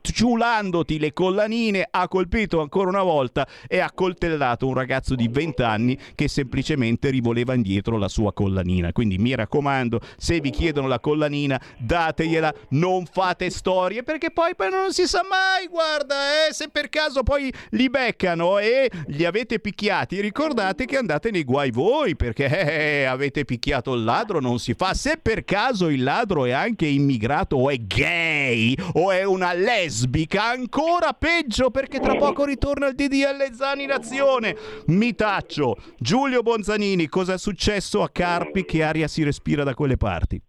[0.00, 5.62] ciulandoti le collanine, ha colpito ancora una volta e ha coltellato un ragazzo di 20
[5.62, 8.92] anni che semplicemente rivoleva indietro la sua collanina.
[8.92, 14.68] Quindi mi raccomando, se vi chiedono la collanina, dategliela, non fate storie perché poi, poi
[14.70, 19.58] non si sa mai, guarda, eh, se per caso poi li beccano e li avete
[19.58, 24.74] picchiati, ricordate che andate nei guai voi perché eh, avete picchiato il ladro, non si
[24.74, 24.92] fa.
[24.92, 30.44] Se per caso il ladro è anche immigrato o è gay o è una lesbica,
[30.44, 34.56] ancora peggio perché tra poco ritorna il DDL Zani Nazione.
[34.86, 35.76] Mi taccio.
[35.98, 38.64] Giulio Bonzanini, cosa è successo a Carpi?
[38.64, 40.42] Che aria si respira da quelle parti?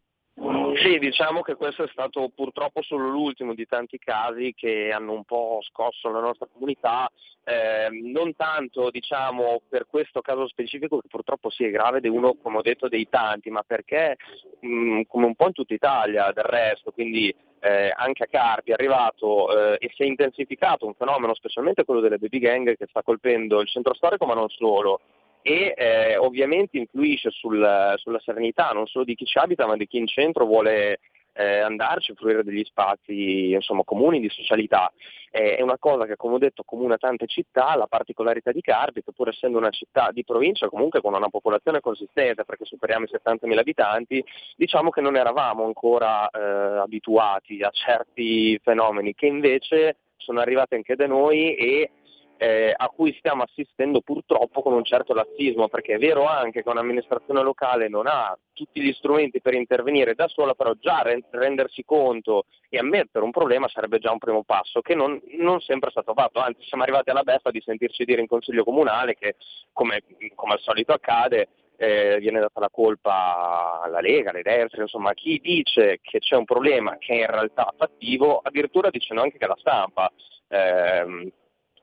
[0.82, 5.26] Sì, diciamo che questo è stato purtroppo solo l'ultimo di tanti casi che hanno un
[5.26, 7.08] po' scosso la nostra comunità,
[7.44, 12.10] eh, non tanto diciamo, per questo caso specifico che purtroppo sì è grave ed è
[12.10, 14.16] uno, come ho detto, dei tanti, ma perché
[14.62, 18.74] mh, come un po' in tutta Italia del resto, quindi eh, anche a Carpi è
[18.74, 23.04] arrivato eh, e si è intensificato un fenomeno, specialmente quello delle baby gang che sta
[23.04, 25.00] colpendo il centro storico ma non solo
[25.48, 29.86] e eh, ovviamente influisce sul, sulla serenità non solo di chi ci abita ma di
[29.86, 30.98] chi in centro vuole
[31.34, 34.92] eh, andarci, fruire degli spazi insomma, comuni di socialità.
[35.30, 39.04] Eh, è una cosa che come ho detto comuna tante città, la particolarità di Carpi
[39.04, 43.10] che pur essendo una città di provincia comunque con una popolazione consistente perché superiamo i
[43.12, 44.24] 70.000 abitanti,
[44.56, 50.96] diciamo che non eravamo ancora eh, abituati a certi fenomeni che invece sono arrivati anche
[50.96, 51.92] da noi e
[52.38, 56.70] eh, a cui stiamo assistendo purtroppo con un certo lassismo, perché è vero anche che
[56.70, 62.46] un'amministrazione locale non ha tutti gli strumenti per intervenire da sola, però già rendersi conto
[62.70, 66.14] e ammettere un problema sarebbe già un primo passo, che non, non sempre è stato
[66.14, 69.36] fatto, anzi siamo arrivati alla beffa di sentirci dire in Consiglio Comunale che,
[69.72, 70.04] come,
[70.36, 75.40] come al solito accade, eh, viene data la colpa alla Lega, alle destre, insomma chi
[75.42, 79.58] dice che c'è un problema che è in realtà fattivo, addirittura dicendo anche che la
[79.60, 80.12] stampa.
[80.48, 81.34] Eh,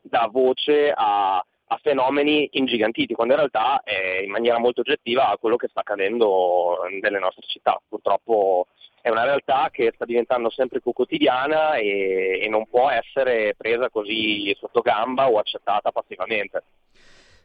[0.02, 5.56] dà voce a, a fenomeni ingigantiti, quando in realtà è in maniera molto oggettiva quello
[5.56, 7.80] che sta accadendo nelle nostre città.
[7.88, 8.66] Purtroppo
[9.00, 13.90] è una realtà che sta diventando sempre più quotidiana e, e non può essere presa
[13.90, 16.62] così sotto gamba o accettata passivamente.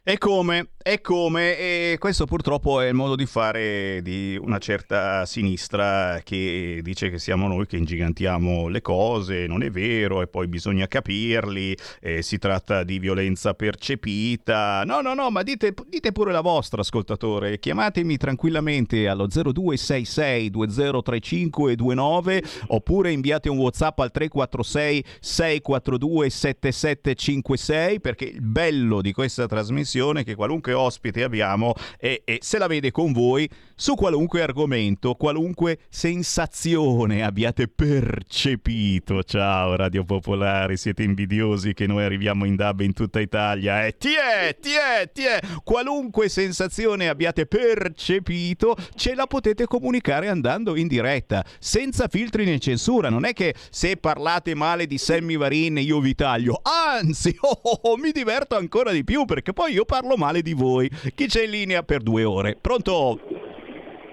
[0.08, 5.26] E come, e come, e questo purtroppo è il modo di fare di una certa
[5.26, 10.48] sinistra che dice che siamo noi che ingigantiamo le cose, non è vero, e poi
[10.48, 11.76] bisogna capirli,
[12.20, 14.82] si tratta di violenza percepita.
[14.86, 22.42] No, no, no, ma dite, dite pure la vostra, ascoltatore, chiamatemi tranquillamente allo 0266 203529
[22.68, 30.24] oppure inviate un WhatsApp al 346 642 7756 perché il bello di questa trasmissione trasmissione
[30.24, 35.78] che qualunque ospite abbiamo e, e se la vede con voi su qualunque argomento, qualunque
[35.88, 39.22] sensazione abbiate percepito.
[39.22, 43.84] Ciao Radio Popolare, siete invidiosi che noi arriviamo in DAB in tutta Italia.
[43.84, 50.88] E eh, tiè, tiè, tiè, qualunque sensazione abbiate percepito, ce la potete comunicare andando in
[50.88, 53.10] diretta, senza filtri né censura.
[53.10, 57.80] Non è che se parlate male di Sammy Varin io vi taglio, anzi, oh, oh,
[57.82, 60.90] oh, mi diverto ancora di più perché poi io parlo male di voi.
[61.14, 62.58] Chi c'è in linea per due ore?
[62.60, 63.18] Pronto?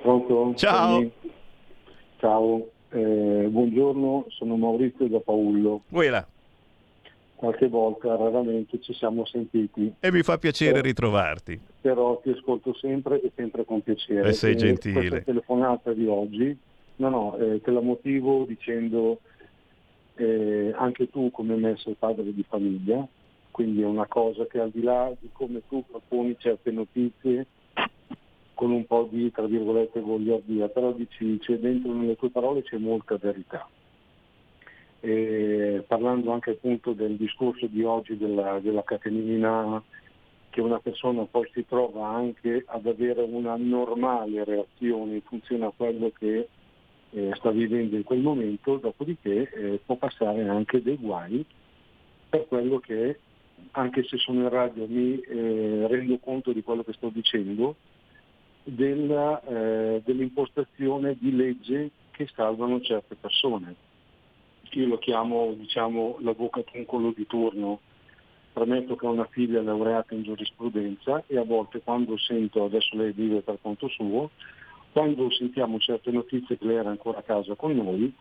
[0.01, 0.53] Pronto?
[0.55, 1.11] Ciao.
[2.17, 5.81] Ciao, eh, buongiorno, sono Maurizio da Paullo.
[5.91, 6.25] Quella.
[7.35, 9.95] Qualche volta, raramente ci siamo sentiti.
[9.99, 11.59] E mi fa piacere eh, ritrovarti.
[11.81, 14.29] Però ti ascolto sempre e sempre con piacere.
[14.29, 15.09] E sei gentile.
[15.09, 16.57] Questa telefonata di oggi,
[16.95, 19.19] no no, eh, te la motivo dicendo
[20.15, 23.05] eh, anche tu come me sei padre di famiglia,
[23.55, 27.45] quindi è una cosa che al di là di come tu proponi certe notizie
[28.53, 32.75] con un po' di, tra virgolette, goliardia, però dici, c'è dentro nelle tue parole c'è
[32.75, 33.65] molta verità.
[34.99, 39.81] E parlando anche appunto del discorso di oggi della, della catenina,
[40.49, 45.73] che una persona poi si trova anche ad avere una normale reazione in funzione a
[45.73, 46.49] quello che
[47.11, 51.45] eh, sta vivendo in quel momento, dopodiché eh, può passare anche dei guai
[52.27, 53.17] per quello che
[53.71, 57.75] anche se sono in radio mi eh, rendo conto di quello che sto dicendo,
[58.63, 63.75] della, eh, dell'impostazione di legge che salvano certe persone.
[64.71, 67.79] Io lo chiamo diciamo, l'avvocatuncolo di turno.
[68.51, 73.11] Premetto che ho una figlia laureata in giurisprudenza e a volte quando sento, adesso lei
[73.11, 74.31] vive per conto suo,
[74.93, 78.13] quando sentiamo certe notizie che lei era ancora a casa con noi,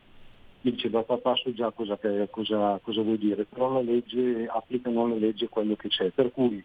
[0.71, 1.99] dice da papà so già cosa,
[2.31, 6.09] cosa, cosa vuoi dire, però la legge, applicano alla legge quello che c'è.
[6.09, 6.65] Per cui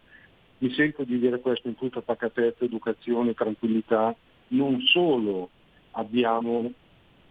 [0.58, 4.14] mi sento di dire questo in tutta pacatezza, educazione, tranquillità.
[4.48, 5.50] Non solo
[5.92, 6.72] abbiamo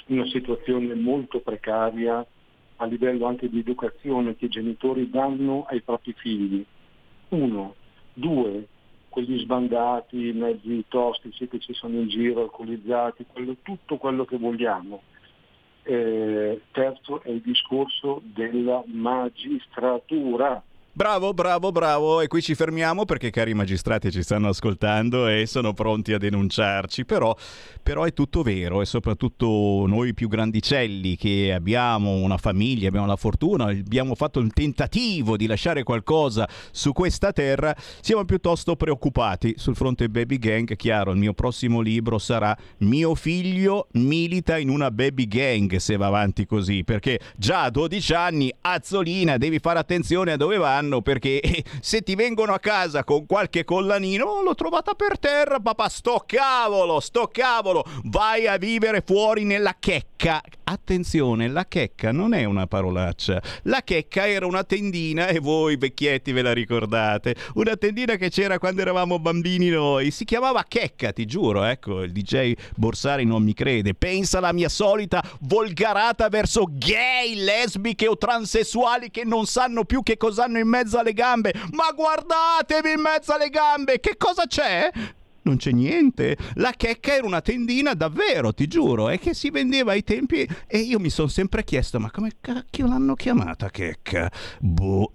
[0.08, 2.24] una situazione molto precaria
[2.76, 6.64] a livello anche di educazione che i genitori danno ai propri figli.
[7.30, 7.76] Uno.
[8.14, 8.68] Due,
[9.10, 15.02] quegli sbandati, mezzi tossici che ci sono in giro, alcolizzati, quello, tutto quello che vogliamo.
[15.92, 20.62] Eh, terzo è il discorso della magistratura,
[20.92, 22.20] Bravo, bravo, bravo.
[22.20, 27.06] E qui ci fermiamo perché cari magistrati ci stanno ascoltando e sono pronti a denunciarci.
[27.06, 27.34] Però,
[27.82, 33.16] però è tutto vero e soprattutto noi più grandicelli che abbiamo una famiglia, abbiamo la
[33.16, 39.54] fortuna, abbiamo fatto un tentativo di lasciare qualcosa su questa terra, siamo piuttosto preoccupati.
[39.58, 44.92] Sul fronte baby gang, chiaro, il mio prossimo libro sarà Mio figlio milita in una
[44.92, 50.34] baby gang se va avanti così, perché già a 12 anni, Azzolina, devi fare attenzione
[50.34, 51.42] a dove vanno perché
[51.82, 56.24] se ti vengono a casa con qualche collanino, "Oh, l'ho trovata per terra, papà, sto
[56.26, 60.42] cavolo, sto cavolo, vai a vivere fuori nella checca.
[60.64, 63.42] Attenzione, la checca non è una parolaccia.
[63.64, 67.36] La checca era una tendina e voi vecchietti ve la ricordate.
[67.56, 70.12] Una tendina che c'era quando eravamo bambini noi.
[70.12, 71.64] Si chiamava checca, ti giuro.
[71.64, 73.96] Ecco, il DJ Borsari non mi crede.
[73.96, 80.18] Pensa alla mia solita volgarata verso gay, lesbiche o transessuali che non sanno più che
[80.18, 81.54] cosa hanno in mezzo alle gambe.
[81.72, 84.92] Ma guardatevi in mezzo alle gambe, che cosa c'è?
[85.50, 86.38] Non c'è niente.
[86.56, 90.78] La checca era una tendina davvero, ti giuro, e che si vendeva ai tempi e
[90.78, 94.32] io mi sono sempre chiesto ma come cacchio l'hanno chiamata checca?
[94.60, 95.12] Boh,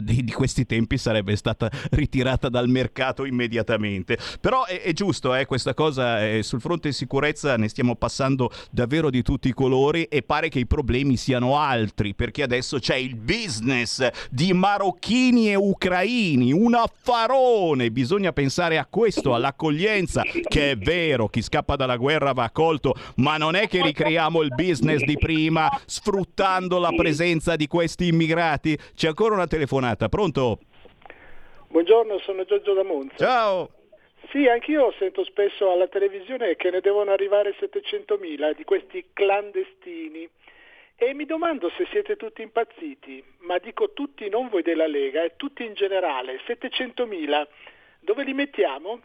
[0.00, 4.18] di, di questi tempi sarebbe stata ritirata dal mercato immediatamente.
[4.42, 9.08] Però è, è giusto, eh, questa cosa eh, sul fronte sicurezza ne stiamo passando davvero
[9.08, 13.16] di tutti i colori e pare che i problemi siano altri perché adesso c'è il
[13.16, 17.90] business di marocchini e ucraini, un affarone.
[17.90, 19.76] Bisogna pensare a questo, all'accoglienza,
[20.48, 24.54] che è vero, chi scappa dalla guerra va accolto, ma non è che ricreiamo il
[24.54, 28.78] business di prima sfruttando la presenza di questi immigrati.
[28.94, 30.58] C'è ancora una telefonata, pronto?
[31.68, 33.16] Buongiorno, sono Giorgio da Monza.
[33.16, 33.70] Ciao.
[34.30, 40.28] Sì, anch'io sento spesso alla televisione che ne devono arrivare 700.000 di questi clandestini
[41.00, 45.34] e mi domando se siete tutti impazziti, ma dico tutti, non voi della Lega, e
[45.36, 47.46] tutti in generale, 700.000,
[48.00, 49.00] dove li mettiamo?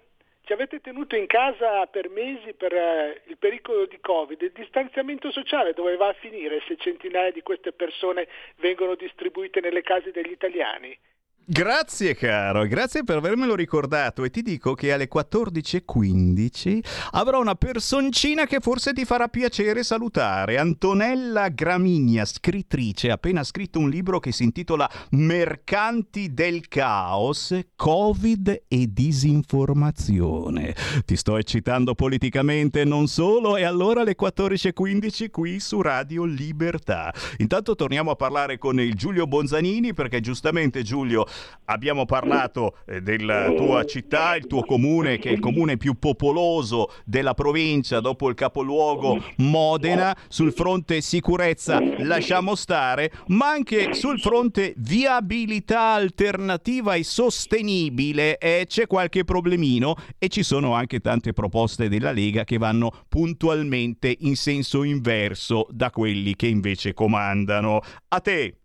[0.46, 5.32] Ci avete tenuto in casa per mesi per eh, il pericolo di Covid, il distanziamento
[5.32, 8.28] sociale dove va a finire se centinaia di queste persone
[8.58, 10.98] vengono distribuite nelle case degli italiani?
[11.46, 16.80] Grazie caro, grazie per avermelo ricordato e ti dico che alle 14.15
[17.12, 23.80] avrò una personcina che forse ti farà piacere salutare, Antonella Gramigna, scrittrice, ha appena scritto
[23.80, 30.74] un libro che si intitola Mercanti del caos, Covid e disinformazione.
[31.04, 37.14] Ti sto eccitando politicamente non solo e allora alle 14.15 qui su Radio Libertà.
[37.40, 41.26] Intanto torniamo a parlare con il Giulio Bonzanini perché giustamente Giulio
[41.66, 46.92] abbiamo parlato eh, della tua città, il tuo comune che è il comune più popoloso
[47.06, 54.74] della provincia dopo il capoluogo Modena, sul fronte sicurezza lasciamo stare, ma anche sul fronte
[54.78, 62.12] viabilità alternativa e sostenibile eh, c'è qualche problemino e ci sono anche tante proposte della
[62.12, 67.82] Lega che vanno puntualmente in senso inverso da quelli che invece comandano.
[68.10, 68.58] A te.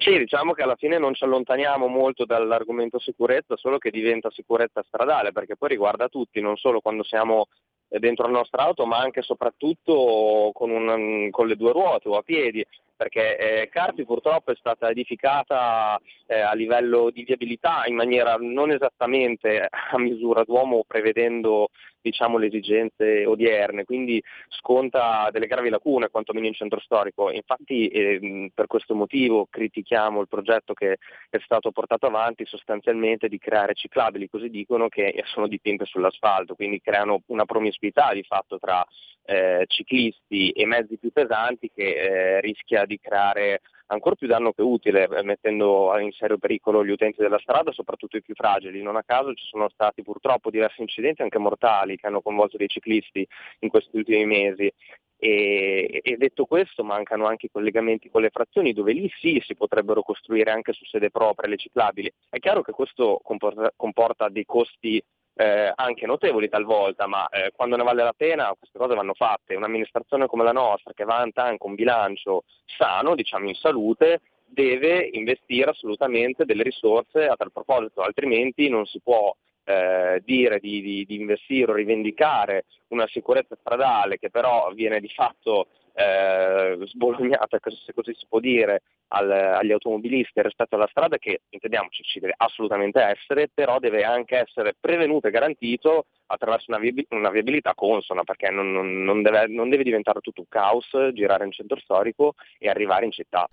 [0.00, 4.84] Sì, diciamo che alla fine non ci allontaniamo molto dall'argomento sicurezza, solo che diventa sicurezza
[4.86, 7.48] stradale, perché poi riguarda tutti, non solo quando siamo
[7.88, 12.08] eh, dentro la nostra auto, ma anche e soprattutto con, un- con le due ruote
[12.08, 17.82] o a piedi, perché eh, Carpi purtroppo è stata edificata eh, a livello di viabilità
[17.86, 21.70] in maniera non esattamente a misura d'uomo, prevedendo
[22.10, 27.30] diciamo, le esigenze odierne, quindi sconta delle gravi lacune, quantomeno in centro storico.
[27.30, 30.98] Infatti ehm, per questo motivo critichiamo il progetto che
[31.30, 36.80] è stato portato avanti sostanzialmente di creare ciclabili, così dicono, che sono dipinte sull'asfalto, quindi
[36.80, 38.84] creano una promiscuità di fatto tra
[39.24, 41.82] eh, ciclisti e mezzi più pesanti che
[42.36, 46.90] eh, rischia di creare ancora più danno che utile, eh, mettendo in serio pericolo gli
[46.90, 48.82] utenti della strada, soprattutto i più fragili.
[48.82, 52.68] Non a caso ci sono stati purtroppo diversi incidenti anche mortali che hanno coinvolto dei
[52.68, 53.26] ciclisti
[53.60, 54.72] in questi ultimi mesi.
[55.20, 59.56] E, e detto questo mancano anche i collegamenti con le frazioni dove lì sì si
[59.56, 62.12] potrebbero costruire anche su sede propria le ciclabili.
[62.30, 65.02] È chiaro che questo comporta, comporta dei costi
[65.38, 69.54] eh, anche notevoli talvolta, ma eh, quando ne vale la pena queste cose vanno fatte.
[69.54, 75.70] Un'amministrazione come la nostra, che vanta anche un bilancio sano, diciamo in salute, deve investire
[75.70, 79.32] assolutamente delle risorse a tal proposito, altrimenti non si può
[79.62, 85.08] eh, dire di, di, di investire o rivendicare una sicurezza stradale che però viene di
[85.08, 85.68] fatto
[85.98, 92.04] eh, sbolognata, se così si può dire, al- agli automobilisti rispetto alla strada che, intendiamoci,
[92.04, 97.30] ci deve assolutamente essere, però deve anche essere prevenuto e garantito attraverso una, viabi- una
[97.30, 101.78] viabilità consona, perché non- non deve, non deve diventare tutto un caos girare in centro
[101.80, 103.48] storico e arrivare in città.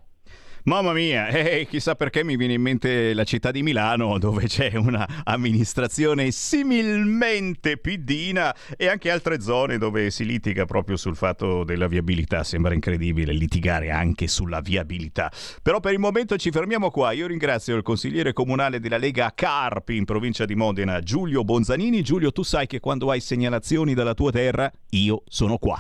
[0.66, 4.74] Mamma mia, eh, chissà perché mi viene in mente la città di Milano dove c'è
[4.76, 11.86] una amministrazione similmente piddina e anche altre zone dove si litiga proprio sul fatto della
[11.88, 12.44] viabilità.
[12.44, 15.32] Sembra incredibile litigare anche sulla viabilità.
[15.62, 17.12] Però per il momento ci fermiamo qua.
[17.12, 22.02] Io ringrazio il consigliere comunale della Lega Carpi in provincia di Modena, Giulio Bonzanini.
[22.02, 25.80] Giulio, tu sai che quando hai segnalazioni dalla tua terra, io sono qua.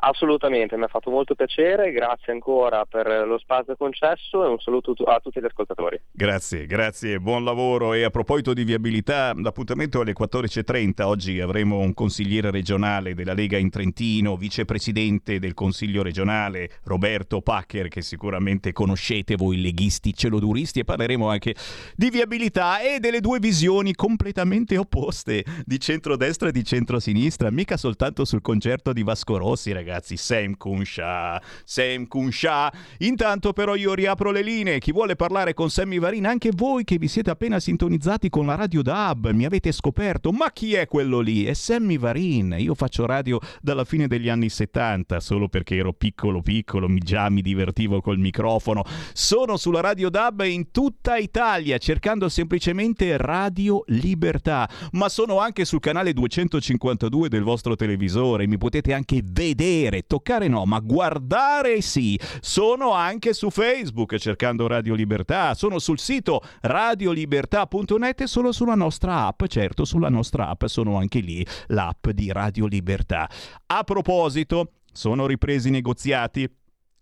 [0.00, 4.92] Assolutamente, mi ha fatto molto piacere, grazie ancora per lo spazio concesso e un saluto
[4.92, 6.00] a tutti gli ascoltatori.
[6.12, 11.94] Grazie, grazie, buon lavoro e a proposito di viabilità, l'appuntamento alle 14.30, oggi avremo un
[11.94, 19.34] consigliere regionale della Lega in Trentino, vicepresidente del Consiglio regionale Roberto Packer che sicuramente conoscete
[19.34, 21.56] voi leghisti celoduristi e parleremo anche
[21.96, 28.24] di viabilità e delle due visioni completamente opposte di centrodestra e di centrosinistra, mica soltanto
[28.24, 32.70] sul concerto di Vasco Rossi ragazzi ragazzi, Sam Kunsha, Sam Kunsha.
[32.98, 36.98] Intanto però io riapro le linee, chi vuole parlare con Sammy Varin, anche voi che
[36.98, 41.20] vi siete appena sintonizzati con la radio DAB, mi avete scoperto, ma chi è quello
[41.20, 41.44] lì?
[41.44, 46.42] È Sammy Varin, io faccio radio dalla fine degli anni 70, solo perché ero piccolo
[46.42, 48.84] piccolo, già mi divertivo col microfono.
[49.14, 55.80] Sono sulla radio DAB in tutta Italia, cercando semplicemente Radio Libertà, ma sono anche sul
[55.80, 62.18] canale 252 del vostro televisore, mi potete anche vedere vedere, toccare no, ma guardare sì.
[62.40, 69.26] Sono anche su Facebook cercando Radio Libertà, sono sul sito radiolibertà.net e sono sulla nostra
[69.26, 73.30] app, certo sulla nostra app sono anche lì l'app di Radio Libertà.
[73.66, 76.48] A proposito, sono ripresi i negoziati,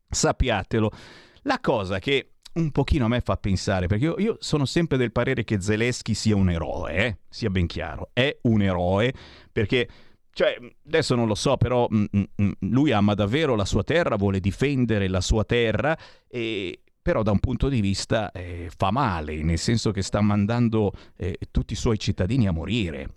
[0.09, 0.91] sappiatelo.
[1.43, 5.13] La cosa che un pochino a me fa pensare, perché io, io, sono sempre del
[5.13, 7.19] parere che Zelensky sia un eroe, eh?
[7.29, 9.13] sia ben chiaro, è un eroe,
[9.53, 9.87] perché
[10.37, 10.55] cioè,
[10.87, 15.09] adesso non lo so, però mm, mm, lui ama davvero la sua terra, vuole difendere
[15.09, 15.97] la sua terra,
[16.29, 20.93] e, però da un punto di vista eh, fa male, nel senso che sta mandando
[21.17, 23.15] eh, tutti i suoi cittadini a morire.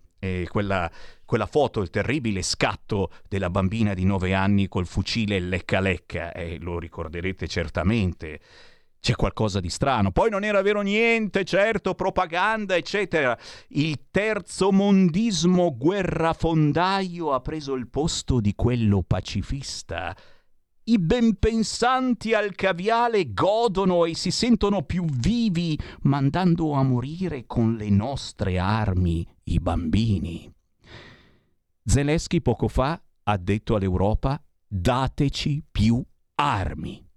[0.50, 0.92] Quella,
[1.24, 6.58] quella, foto, il terribile scatto della bambina di nove anni col fucile lecca lecca, eh,
[6.60, 8.40] lo ricorderete certamente
[9.00, 10.12] c'è qualcosa di strano.
[10.12, 13.38] Poi non era vero niente, certo, propaganda, eccetera.
[13.70, 20.16] Il terzo mondismo guerrafondaio ha preso il posto di quello pacifista.
[20.84, 27.90] I benpensanti al caviale godono e si sentono più vivi mandando a morire con le
[27.90, 30.52] nostre armi i bambini.
[31.86, 36.04] Zelensky poco fa ha detto all'Europa dateci più
[36.36, 37.09] armi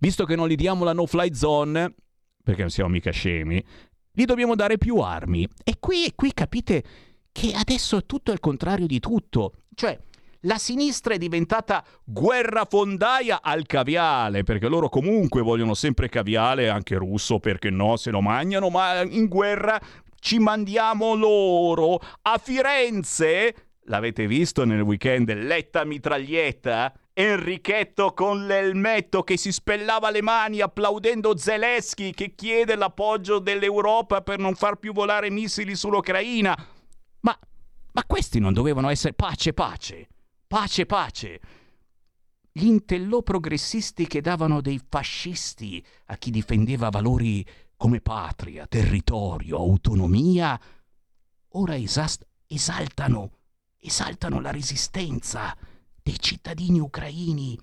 [0.00, 1.94] visto che non gli diamo la no-fly zone,
[2.42, 3.64] perché non siamo mica scemi,
[4.12, 5.48] gli dobbiamo dare più armi.
[5.62, 6.82] E qui, qui capite
[7.30, 9.52] che adesso è tutto il contrario di tutto.
[9.74, 9.98] Cioè,
[10.44, 17.38] la sinistra è diventata guerrafondaia al caviale, perché loro comunque vogliono sempre caviale, anche russo,
[17.38, 19.78] perché no, se lo mangiano, ma in guerra
[20.18, 22.00] ci mandiamo loro.
[22.22, 26.92] A Firenze, l'avete visto nel weekend, Letta mitraglietta?
[27.12, 34.38] Enrichetto con l'elmetto che si spellava le mani applaudendo Zelensky che chiede l'appoggio dell'Europa per
[34.38, 36.56] non far più volare missili sull'Ucraina.
[37.20, 37.38] Ma,
[37.92, 40.08] ma questi non dovevano essere pace, pace,
[40.46, 41.40] pace, pace.
[42.52, 47.44] Gli intellò progressisti che davano dei fascisti a chi difendeva valori
[47.76, 50.58] come patria, territorio, autonomia,
[51.50, 53.30] ora esast- esaltano,
[53.78, 55.56] esaltano la resistenza
[56.02, 57.56] dei cittadini ucraini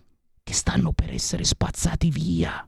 [0.44, 2.66] che stanno per essere spazzati via.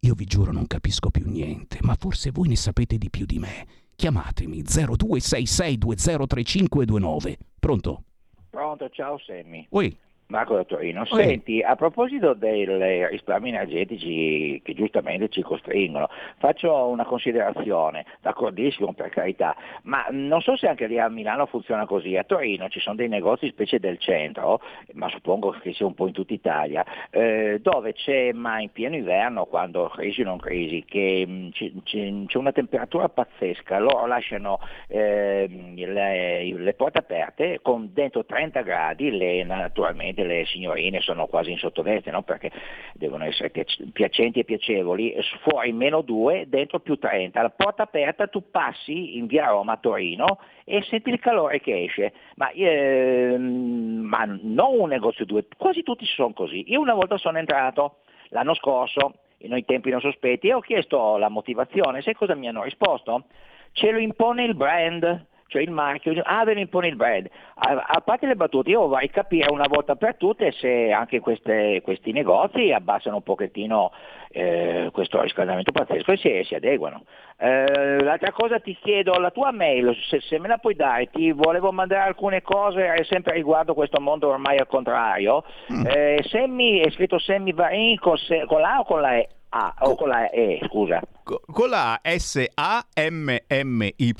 [0.00, 3.38] Io vi giuro non capisco più niente, ma forse voi ne sapete di più di
[3.38, 3.68] me.
[3.94, 7.36] Chiamatemi 0266203529.
[7.60, 8.02] Pronto?
[8.50, 9.64] Pronto, ciao Sammy.
[9.70, 9.96] Ui.
[10.32, 11.04] Marco da Torino.
[11.04, 12.64] Senti, a proposito dei
[13.08, 16.08] risparmi energetici che giustamente ci costringono,
[16.38, 21.84] faccio una considerazione, d'accordissimo per carità, ma non so se anche lì a Milano funziona
[21.84, 22.16] così.
[22.16, 24.62] A Torino ci sono dei negozi specie del centro,
[24.94, 28.96] ma suppongo che sia un po' in tutta Italia, eh, dove c'è, ma in pieno
[28.96, 31.70] inverno, quando crisi o non crisi, che mh, c'è,
[32.26, 39.10] c'è, una temperatura pazzesca, loro lasciano eh, le, le porte aperte con dentro 30 gradi,
[39.10, 42.22] le, naturalmente ovviamente le signorine sono quasi in sottoveste, no?
[42.22, 42.50] perché
[42.94, 43.50] devono essere
[43.92, 49.26] piacenti e piacevoli, fuori meno 2, dentro più 30, la porta aperta tu passi in
[49.26, 54.88] via Roma a Torino e senti il calore che esce, ma, eh, ma non un
[54.88, 56.70] negozio 2, quasi tutti sono così.
[56.70, 57.98] Io una volta sono entrato
[58.28, 62.62] l'anno scorso, in tempi non sospetti, e ho chiesto la motivazione, sai cosa mi hanno
[62.62, 63.24] risposto?
[63.72, 67.28] Ce lo impone il brand, cioè il marchio, ah ve ne impone il brand.
[67.56, 71.82] A, a, parte le battute, io vorrei capire una volta per tutte se anche queste,
[71.82, 73.92] questi negozi abbassano un pochettino
[74.30, 77.04] eh, questo riscaldamento pazzesco e si, si adeguano.
[77.36, 81.32] Eh, l'altra cosa ti chiedo, la tua mail, se, se, me la puoi dare, ti
[81.32, 85.44] volevo mandare alcune cose eh, sempre riguardo questo mondo ormai al contrario.
[85.70, 85.86] Mm.
[85.86, 89.28] Eh, Semmi, è scritto Semmi Varin con, se, con la o con la E?
[89.50, 91.02] Ah, o con la E, scusa.
[91.22, 94.14] Con la S-A-M-M-Y,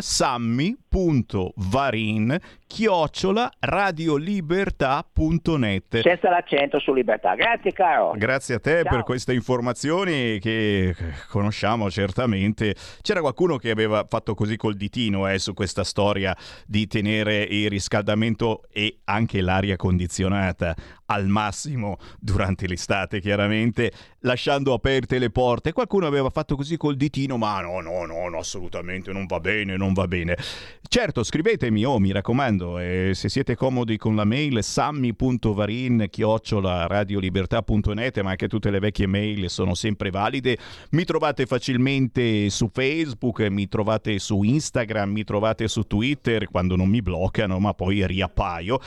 [0.00, 2.36] sammi.varin,
[2.66, 6.00] chiocciola radiolibertà.net.
[6.02, 7.34] Senza l'accento su libertà.
[7.34, 8.12] Grazie caro.
[8.16, 8.94] Grazie a te Ciao.
[8.94, 10.94] per queste informazioni che
[11.28, 12.74] conosciamo certamente.
[13.02, 16.36] C'era qualcuno che aveva fatto così col ditino eh, su questa storia
[16.66, 20.74] di tenere il riscaldamento e anche l'aria condizionata
[21.06, 25.72] al massimo durante l'estate, chiaramente, lasciando aperte le porte.
[25.72, 29.76] Qualcuno aveva fatto così col ditino, ma no, no, no, no assolutamente non va bene,
[29.76, 30.36] non va bene.
[30.88, 38.20] Certo, scrivetemi, oh, mi raccomando, eh, se siete comodi con la mail sammi.varin chiocciola radiolibertà.net,
[38.20, 40.56] ma anche tutte le vecchie mail sono sempre valide.
[40.90, 46.88] Mi trovate facilmente su Facebook, mi trovate su Instagram, mi trovate su Twitter quando non
[46.88, 48.80] mi bloccano, ma poi riappaio.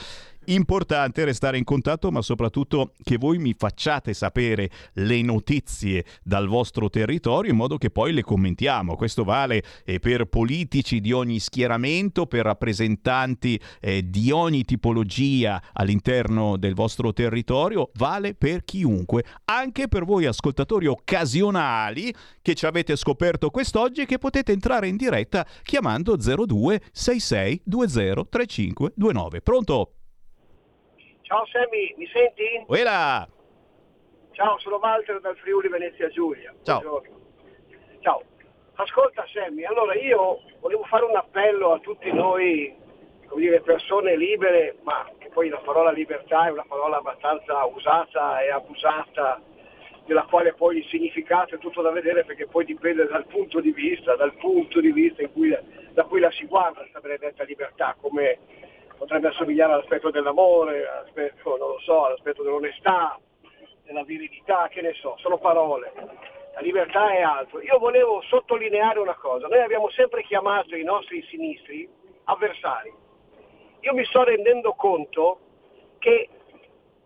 [0.46, 6.90] Importante restare in contatto, ma soprattutto che voi mi facciate sapere le notizie dal vostro
[6.90, 8.96] territorio in modo che poi le commentiamo.
[8.96, 16.56] Questo vale eh, per politici di ogni schieramento, per rappresentanti eh, di ogni tipologia all'interno
[16.56, 22.12] del vostro territorio, vale per chiunque, anche per voi ascoltatori occasionali
[22.42, 28.26] che ci avete scoperto quest'oggi e che potete entrare in diretta chiamando 02 66 20
[28.28, 29.40] 3529.
[29.40, 29.92] Pronto?
[31.32, 32.62] Ciao Sammy, mi senti?
[32.66, 33.26] Uela!
[34.32, 36.52] Ciao, sono Walter dal Friuli Venezia Giulia.
[36.62, 36.80] Ciao.
[36.80, 37.20] Buongiorno.
[38.00, 38.22] Ciao.
[38.74, 42.76] Ascolta Sammy, allora io volevo fare un appello a tutti noi,
[43.28, 48.42] come dire, persone libere, ma che poi la parola libertà è una parola abbastanza usata
[48.42, 49.40] e abusata,
[50.04, 53.72] della quale poi il significato è tutto da vedere perché poi dipende dal punto di
[53.72, 55.56] vista, dal punto di vista cui,
[55.92, 58.38] da cui la si guarda questa benedetta libertà, come
[58.96, 63.18] potrebbe assomigliare all'aspetto dell'amore, all'aspetto, non lo so, all'aspetto dell'onestà,
[63.84, 65.92] della virilità, che ne so, sono parole.
[66.54, 67.60] La libertà è altro.
[67.62, 71.88] Io volevo sottolineare una cosa, noi abbiamo sempre chiamato i nostri sinistri
[72.24, 72.92] avversari.
[73.80, 75.38] Io mi sto rendendo conto
[75.98, 76.28] che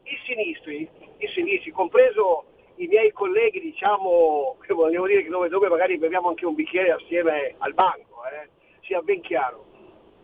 [0.02, 5.96] i sinistri, i sinistri, compreso i miei colleghi, diciamo, che vogliamo dire dove, dove magari
[5.98, 8.48] beviamo anche un bicchiere assieme al banco, eh,
[8.82, 9.64] sia ben chiaro,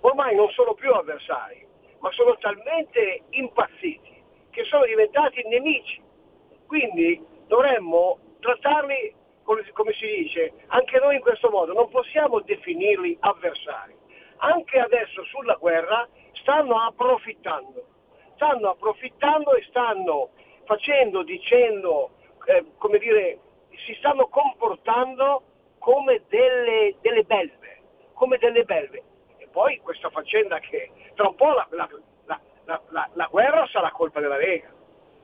[0.02, 1.66] ormai non sono più avversari,
[2.00, 6.00] ma sono talmente impazziti che sono diventati nemici.
[6.66, 13.94] Quindi dovremmo trattarli, come si dice, anche noi in questo modo, non possiamo definirli avversari.
[14.38, 17.84] Anche adesso sulla guerra stanno approfittando,
[18.34, 20.30] stanno approfittando e stanno
[20.64, 22.10] facendo, dicendo,
[22.46, 23.38] eh, come dire,
[23.86, 25.42] si stanno comportando
[25.78, 27.80] come delle, delle belve,
[28.14, 29.02] come delle belve
[29.52, 31.88] poi questa faccenda che tra un po' la, la,
[32.64, 34.70] la, la, guerra sarà colpa della Lega.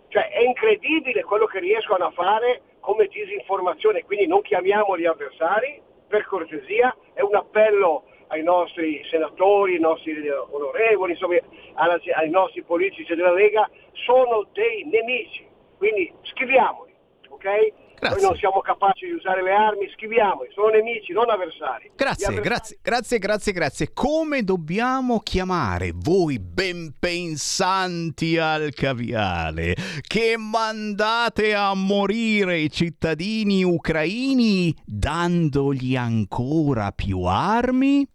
[0.09, 6.25] Cioè è incredibile quello che riescono a fare come disinformazione, quindi non chiamiamoli avversari, per
[6.25, 11.37] cortesia, è un appello ai nostri senatori, ai nostri onorevoli, insomma,
[11.75, 16.95] ai nostri politici della Lega, sono dei nemici, quindi scriviamoli,
[17.29, 17.73] ok?
[17.99, 18.21] Grazie.
[18.21, 21.91] Noi non siamo capaci di usare le armi, scriviamoli, sono nemici, non avversari.
[21.97, 22.49] Grazie, avversari.
[22.49, 23.93] grazie, grazie, grazie, grazie.
[23.93, 29.75] Come dobbiamo chiamare voi ben pensanti al caviale
[30.07, 38.07] che mandate a morire i cittadini ucraini dandogli ancora più armi?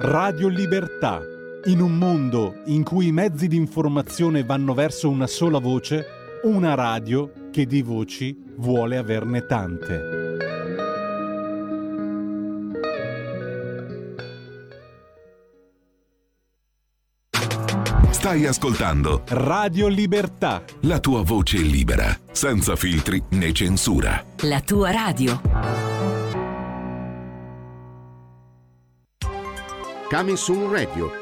[0.00, 1.31] Radio Libertà
[1.66, 6.04] in un mondo in cui i mezzi di informazione vanno verso una sola voce,
[6.44, 10.00] una radio che di voci vuole averne tante.
[18.10, 20.64] Stai ascoltando Radio Libertà.
[20.82, 24.24] La tua voce libera, senza filtri né censura.
[24.42, 25.40] La tua radio.
[30.08, 31.21] Coming Soon Radio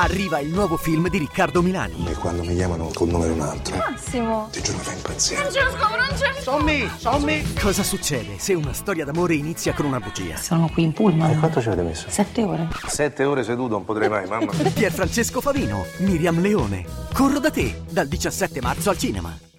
[0.00, 2.06] Arriva il nuovo film di Riccardo Milani.
[2.08, 3.76] E quando mi chiamano col nome un altro.
[3.76, 4.48] Massimo.
[4.50, 5.40] Ti giuro fa impazzire.
[5.42, 6.40] Francesco, Francesco.
[6.40, 7.52] Sommi, sommi.
[7.60, 10.38] Cosa succede se una storia d'amore inizia con una bugia?
[10.38, 11.32] Sono qui in pullman.
[11.32, 12.06] E quanto ci avete messo?
[12.08, 12.68] Sette ore.
[12.86, 14.50] Sette ore seduto, non potrei mai, mamma.
[14.72, 16.82] Pier Francesco Favino, Miriam Leone.
[17.12, 19.49] Corro da te, dal 17 marzo al cinema.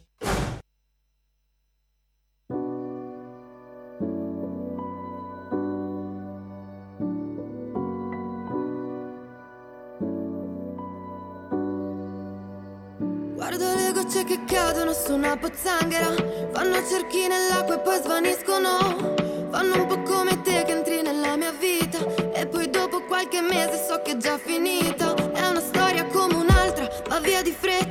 [14.11, 16.13] Gocce che cadono su una pozzanghera
[16.51, 19.15] Fanno cerchi nell'acqua e poi svaniscono.
[19.49, 21.97] Fanno un po' come te che entri nella mia vita
[22.33, 25.13] E poi dopo qualche mese so che è già finita.
[25.13, 27.90] È una storia come un'altra, va via di fretta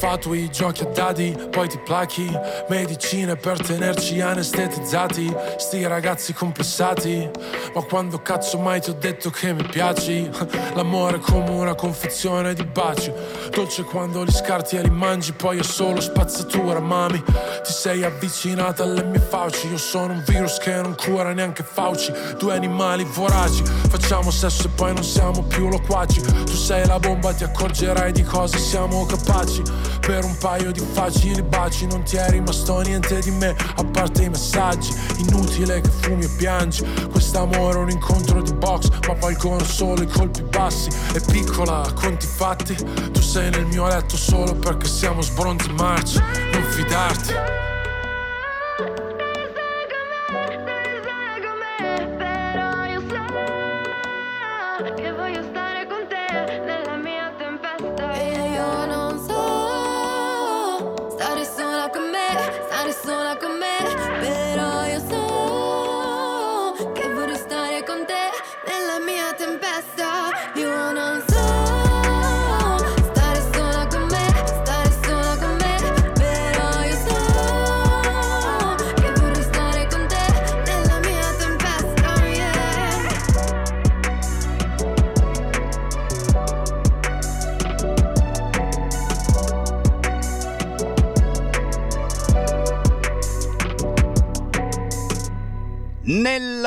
[0.00, 2.26] fatui, giochi a dadi, poi ti plachi.
[2.70, 5.30] Medicine per tenerci anestetizzati.
[5.58, 7.28] Sti ragazzi complessati
[7.74, 10.28] Ma quando cazzo mai ti ho detto che mi piaci?
[10.74, 13.12] L'amore è come una confezione di baci.
[13.50, 17.22] Dolce quando li scarti e li mangi Poi è solo spazzatura, mami.
[17.22, 19.68] Ti sei avvicinata alle mie fauci.
[19.68, 22.10] Io sono un virus che non cura neanche Fauci.
[22.38, 23.62] Due animali voraci.
[23.64, 26.22] Facciamo sesso e poi non siamo più loquaci.
[26.22, 31.40] Tu sei la bomba, ti accorgerai di cosa siamo capaci Per un paio di facili
[31.40, 31.86] baci.
[31.86, 34.92] Non ti è rimasto niente di me A parte i messaggi.
[35.18, 36.84] Inutile che fumi e piangi.
[37.08, 40.90] Quest'amore è un incontro di box Ma valgono solo i colpi bassi.
[41.12, 42.74] È piccola, conti fatti.
[43.12, 47.78] Tu sei nel mio letto solo perché siamo sbronzi marci Non fidarti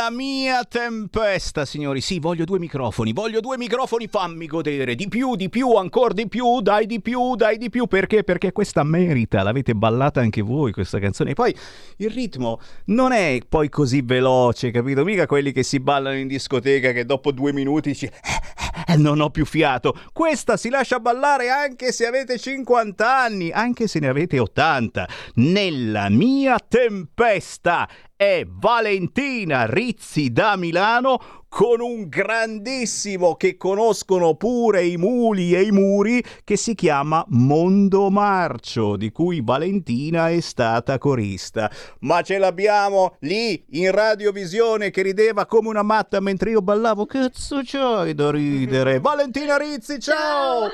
[0.04, 2.02] Nella mia tempesta, signori.
[2.02, 3.14] Sì, voglio due microfoni.
[3.14, 4.08] Voglio due microfoni.
[4.08, 4.96] Fammi godere.
[4.96, 6.60] Di più, di più, ancora di più.
[6.60, 7.88] Dai di più, dai di più.
[7.88, 8.26] Perché?
[8.26, 9.44] Perché questa merita.
[9.44, 11.32] L'avete ballata anche voi, questa canzone.
[11.32, 11.56] E poi
[11.98, 15.06] il ritmo non è poi così veloce, capito?
[15.06, 18.06] Mica quelli che si ballano in discoteca che dopo due minuti dici.
[18.06, 19.96] "Eh, Non ho più fiato.
[20.12, 25.08] Questa si lascia ballare anche se avete 50 anni, anche se ne avete 80.
[25.36, 34.98] Nella mia tempesta è Valentina Rizzi da Milano con un grandissimo che conoscono pure i
[34.98, 41.70] muli e i muri che si chiama Mondo Marcio, di cui Valentina è stata corista.
[42.00, 47.06] Ma ce l'abbiamo lì in radiovisione che rideva come una matta mentre io ballavo.
[47.06, 49.00] Cazzo c'hai da ridere?
[49.00, 50.70] Valentina Rizzi, ciao!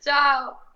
[0.00, 0.62] Ciao.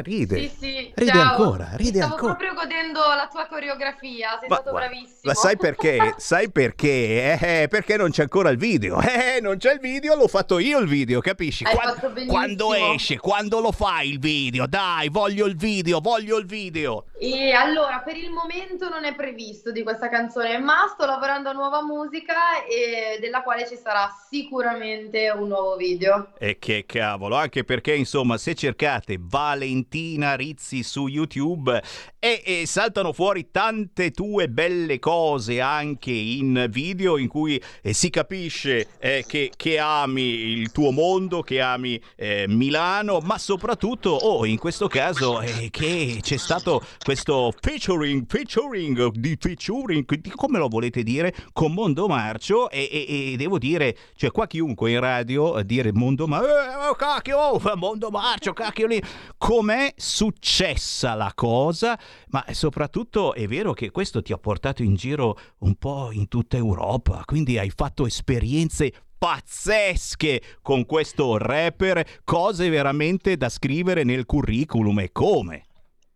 [0.00, 0.38] Ride.
[0.38, 1.22] Sì, sì, Ride ciao.
[1.30, 2.34] ancora, ride Stavo ancora.
[2.34, 5.18] proprio godendo la tua coreografia, sei Ma stato guarda, bravissimo.
[5.22, 6.14] Ma sai perché?
[6.18, 7.38] sai perché?
[7.62, 9.00] Eh, perché non c'è ancora il video.
[9.18, 11.64] Eh, non c'è il video, l'ho fatto io il video, capisci?
[11.64, 12.32] Hai Quan- fatto benissimo.
[12.32, 14.66] quando esce, quando lo fai il video?
[14.66, 17.06] Dai, voglio il video, voglio il video.
[17.18, 21.52] E allora, per il momento non è previsto di questa canzone, ma sto lavorando a
[21.52, 26.28] nuova musica e della quale ci sarà sicuramente un nuovo video.
[26.38, 31.82] E che cavolo, anche perché insomma se cercate Valentina Rizzi su YouTube
[32.18, 38.10] e, e saltano fuori tante tue belle cose anche in video in cui eh, si
[38.10, 44.44] capisce eh, che, che ami il tuo mondo, che ami eh, Milano, ma soprattutto, oh,
[44.44, 50.68] in questo caso eh, che c'è stato questo featuring, featuring, di featuring, di come lo
[50.68, 55.58] volete dire, con Mondo Marcio e, e- e devo dire, cioè qua chiunque in radio
[55.58, 59.00] eh, dire Mondo Marcio, eh, oh, cacchio, oh, Mondo Marcio, cacchio lì,
[59.36, 61.98] com'è successa la cosa,
[62.28, 66.56] ma soprattutto è vero che questo ti ha portato in giro un po' in tutta
[66.56, 75.00] Europa, quindi hai fatto esperienze pazzesche con questo rapper, cose veramente da scrivere nel curriculum
[75.00, 75.66] e come?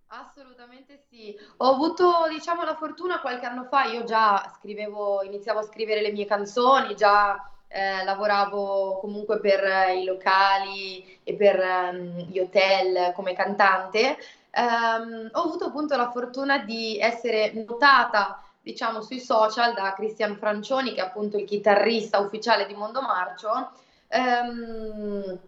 [0.09, 1.35] Assolutamente sì.
[1.59, 6.13] Ho avuto, diciamo, la fortuna qualche anno fa, io già scrivevo, iniziavo a scrivere le
[6.13, 13.12] mie canzoni, già eh, lavoravo comunque per eh, i locali e per ehm, gli hotel
[13.14, 14.18] come cantante.
[14.51, 20.93] Ehm, ho avuto appunto la fortuna di essere notata, diciamo, sui social da Cristian Francioni,
[20.93, 23.70] che è appunto il chitarrista ufficiale di Mondo Marcio,
[24.09, 25.39] ehm,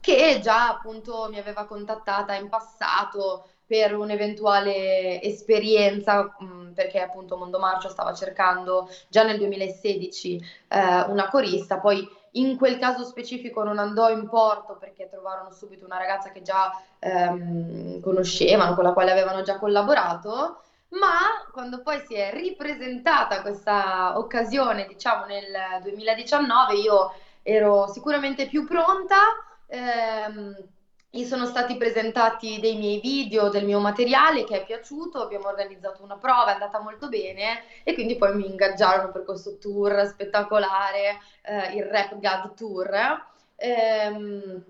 [0.00, 7.58] che già appunto mi aveva contattata in passato per un'eventuale esperienza, mh, perché appunto Mondo
[7.58, 10.36] Marcio stava cercando già nel 2016
[10.68, 15.84] eh, una corista, poi in quel caso specifico non andò in porto perché trovarono subito
[15.84, 20.58] una ragazza che già ehm, conoscevano, con la quale avevano già collaborato,
[20.90, 27.10] ma quando poi si è ripresentata questa occasione, diciamo nel 2019, io
[27.42, 29.16] ero sicuramente più pronta.
[29.66, 30.68] ehm,
[31.14, 36.02] gli sono stati presentati dei miei video, del mio materiale che è piaciuto, abbiamo organizzato
[36.02, 41.20] una prova, è andata molto bene e quindi poi mi ingaggiarono per questo tour spettacolare,
[41.42, 43.26] eh, il Rap God Tour.
[43.54, 44.64] Ehm,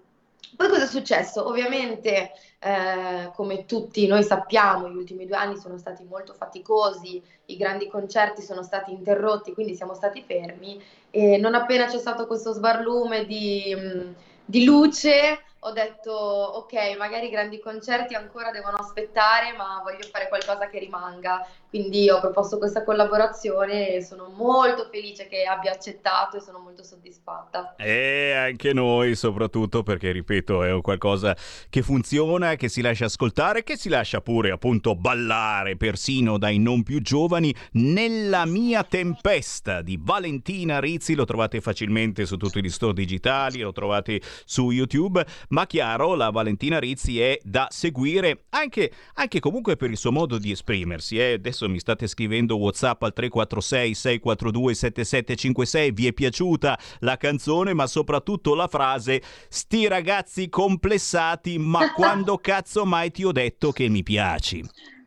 [0.54, 1.48] poi cosa è successo?
[1.48, 7.56] Ovviamente, eh, come tutti noi sappiamo, gli ultimi due anni sono stati molto faticosi, i
[7.56, 10.78] grandi concerti sono stati interrotti, quindi siamo stati fermi
[11.10, 14.14] e non appena c'è stato questo sbarlume di, mh,
[14.44, 20.68] di luce, ho detto ok, magari grandi concerti ancora devono aspettare, ma voglio fare qualcosa
[20.68, 21.40] che rimanga.
[21.74, 26.84] Quindi ho proposto questa collaborazione e sono molto felice che abbia accettato e sono molto
[26.84, 27.74] soddisfatta.
[27.74, 31.36] E anche noi, soprattutto perché, ripeto, è qualcosa
[31.68, 36.84] che funziona, che si lascia ascoltare, che si lascia pure appunto ballare persino dai non
[36.84, 37.52] più giovani.
[37.72, 43.72] Nella mia tempesta di Valentina Rizzi lo trovate facilmente su tutti gli store digitali, lo
[43.72, 45.26] trovate su YouTube.
[45.48, 50.38] Ma chiaro, la Valentina Rizzi è da seguire anche, anche comunque per il suo modo
[50.38, 51.18] di esprimersi.
[51.18, 51.32] eh.
[51.32, 55.90] Adesso mi state scrivendo WhatsApp al 346 642 7756.
[55.92, 62.84] Vi è piaciuta la canzone, ma soprattutto la frase Sti ragazzi complessati, ma quando cazzo
[62.84, 64.64] mai ti ho detto che mi piaci?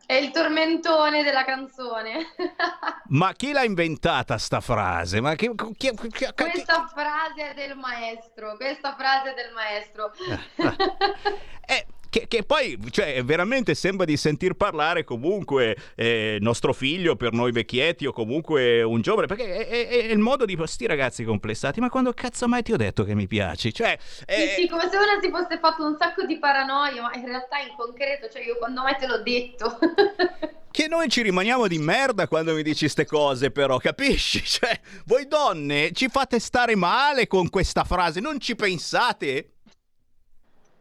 [0.08, 2.28] È il tormentone della canzone.
[3.10, 5.20] Ma chi l'ha inventata sta frase?
[5.20, 10.10] Ma che, chi- chi- Questa frase è del maestro, questa frase è del maestro.
[12.10, 17.52] Che, che poi, cioè, veramente sembra di sentir parlare comunque eh, nostro figlio per noi
[17.52, 21.80] vecchietti o comunque un giovane, perché è, è- è il modo di sti ragazzi complessati,
[21.80, 23.72] ma quando cazzo mai ti ho detto che mi piaci?
[23.72, 27.26] Cioè, Sì, sì, come se uno si fosse fatto un sacco di paranoia, ma in
[27.26, 29.78] realtà in concreto, cioè io quando mai te l'ho detto.
[30.70, 34.42] che noi ci rimaniamo di merda quando mi dici ste cose, però, capisci?
[34.48, 39.57] Cioè, voi donne ci fate stare male con questa frase, non ci pensate?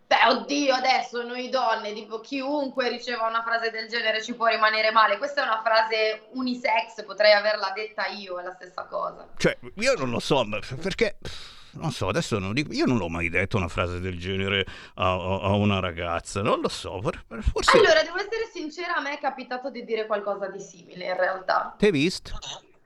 [0.07, 4.91] Beh, oddio, adesso noi donne, tipo chiunque riceva una frase del genere ci può rimanere
[4.91, 5.17] male.
[5.17, 9.27] Questa è una frase unisex, potrei averla detta io, è la stessa cosa.
[9.35, 10.47] Cioè, io non lo so,
[10.81, 11.17] perché...
[11.71, 12.71] Non so, adesso non dico...
[12.71, 16.61] Io non l'ho mai detto una frase del genere a, a- a una ragazza, non
[16.61, 17.77] lo so, for- forse...
[17.77, 21.75] Allora, devo essere sincera, a me è capitato di dire qualcosa di simile in realtà.
[21.77, 22.31] T'hai visto?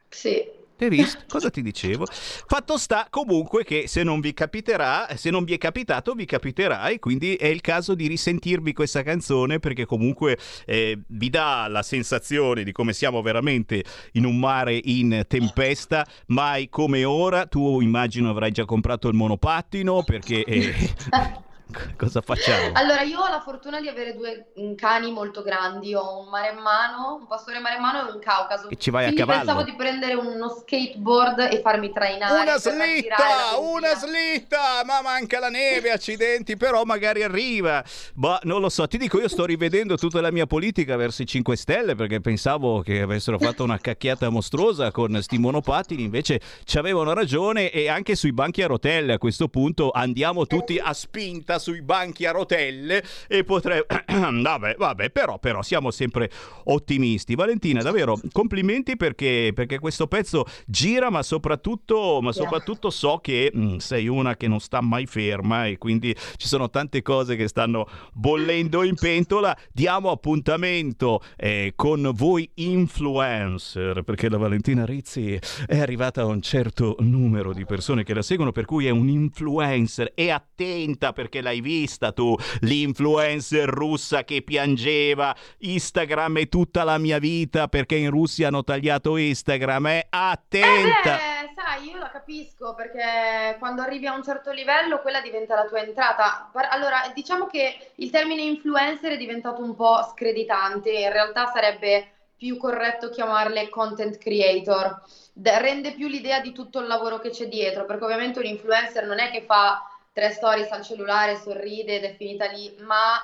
[0.10, 0.60] Sì.
[0.90, 1.20] Visto?
[1.28, 2.06] Cosa ti dicevo?
[2.08, 6.88] Fatto sta comunque che se non vi capiterà, se non vi è capitato, vi capiterà
[6.88, 11.84] e quindi è il caso di risentirvi questa canzone perché comunque eh, vi dà la
[11.84, 17.46] sensazione di come siamo veramente in un mare in tempesta, mai come ora.
[17.46, 20.44] Tu immagino avrai già comprato il monopattino perché...
[20.44, 20.74] eh,
[21.98, 22.72] Cosa facciamo?
[22.74, 27.16] Allora, io ho la fortuna di avere due mm, cani molto grandi, ho un maremmano,
[27.20, 28.70] un pastore maremmano e un caucaso.
[28.70, 29.46] E ci vai a Quindi cavallo?
[29.46, 32.42] pensavo di prendere uno skateboard e farmi trainare.
[32.42, 37.84] Una slitta, una slitta, ma manca la neve, accidenti, però magari arriva.
[38.14, 41.26] Boh, non lo so, ti dico, io sto rivedendo tutta la mia politica verso i
[41.26, 46.78] 5 Stelle perché pensavo che avessero fatto una cacchiata mostruosa con sti monopattini, invece ci
[46.78, 51.60] avevano ragione e anche sui banchi a rotelle a questo punto andiamo tutti a spinta
[51.62, 53.82] sui banchi a rotelle e potrei...
[54.08, 56.30] vabbè, vabbè, però, però siamo sempre
[56.66, 57.36] ottimisti.
[57.36, 63.78] Valentina, davvero complimenti perché, perché questo pezzo gira, ma soprattutto, ma soprattutto so che mm,
[63.78, 67.88] sei una che non sta mai ferma e quindi ci sono tante cose che stanno
[68.12, 69.58] bollendo in pentola.
[69.72, 76.96] Diamo appuntamento eh, con voi influencer perché la Valentina Rizzi è arrivata a un certo
[77.00, 80.12] numero di persone che la seguono, per cui è un influencer.
[80.16, 85.36] E attenta perché l'hai vista tu, l'influencer russa che piangeva.
[85.60, 89.88] Instagram è tutta la mia vita perché in Russia hanno tagliato Instagram.
[89.88, 90.08] Eh?
[90.10, 91.20] Attenta!
[91.20, 95.56] Eh beh, sai, io la capisco perché quando arrivi a un certo livello quella diventa
[95.56, 96.50] la tua entrata.
[96.70, 102.08] Allora, diciamo che il termine influencer è diventato un po' screditante, in realtà sarebbe
[102.38, 105.02] più corretto chiamarle content creator.
[105.34, 109.20] Rende più l'idea di tutto il lavoro che c'è dietro, perché ovviamente un influencer non
[109.20, 113.20] è che fa tre stories al cellulare, sorride ed è finita lì, ma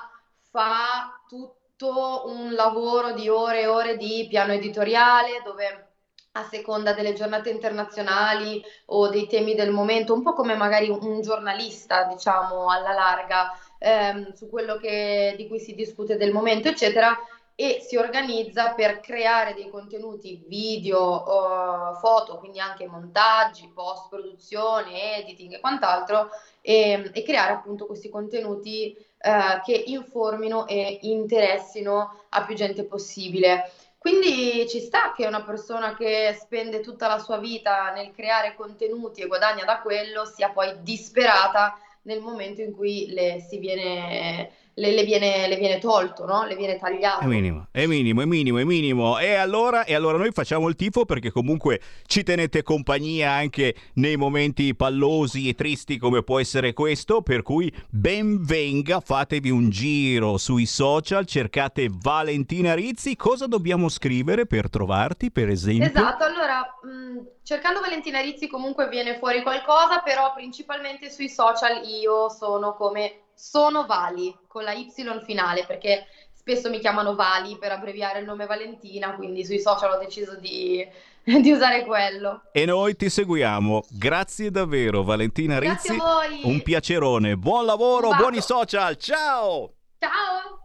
[0.50, 5.84] fa tutto un lavoro di ore e ore di piano editoriale dove
[6.32, 11.20] a seconda delle giornate internazionali o dei temi del momento, un po' come magari un
[11.20, 17.16] giornalista, diciamo, alla larga, ehm, su quello che- di cui si discute del momento, eccetera,
[17.60, 25.54] e si organizza per creare dei contenuti video, eh, foto, quindi anche montaggi, post-produzione, editing
[25.54, 26.28] e quant'altro,
[26.60, 33.72] e, e creare appunto questi contenuti eh, che informino e interessino a più gente possibile.
[33.98, 39.20] Quindi ci sta che una persona che spende tutta la sua vita nel creare contenuti
[39.20, 44.92] e guadagna da quello sia poi disperata nel momento in cui le, si viene, le,
[44.92, 46.44] le viene, le viene tolto, no?
[46.44, 47.24] Le viene tagliato.
[47.24, 49.18] È minimo, è minimo, è minimo, è minimo.
[49.18, 54.16] E allora, e allora noi facciamo il tifo perché comunque ci tenete compagnia anche nei
[54.16, 60.38] momenti pallosi e tristi come può essere questo, per cui ben venga, fatevi un giro
[60.38, 65.86] sui social, cercate Valentina Rizzi, cosa dobbiamo scrivere per trovarti, per esempio?
[65.86, 72.28] Esatto, allora mh, cercando Valentina Rizzi comunque viene fuori qualcosa, però principalmente sui social io
[72.28, 74.90] sono come sono Vali con la Y
[75.24, 79.98] finale perché spesso mi chiamano Vali per abbreviare il nome Valentina, quindi sui social ho
[79.98, 80.84] deciso di,
[81.22, 82.42] di usare quello.
[82.52, 83.84] E noi ti seguiamo.
[83.90, 86.04] Grazie davvero Valentina Grazie Rizzi.
[86.04, 86.40] a voi.
[86.42, 87.36] Un piacerone.
[87.36, 88.96] Buon lavoro, buoni social.
[88.96, 89.72] Ciao!
[89.98, 90.58] Ciao!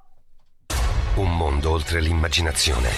[1.15, 2.89] Un mondo oltre l'immaginazione.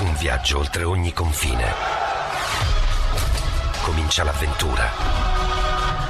[0.00, 2.00] Un viaggio oltre ogni confine.
[3.82, 5.31] Comincia l'avventura.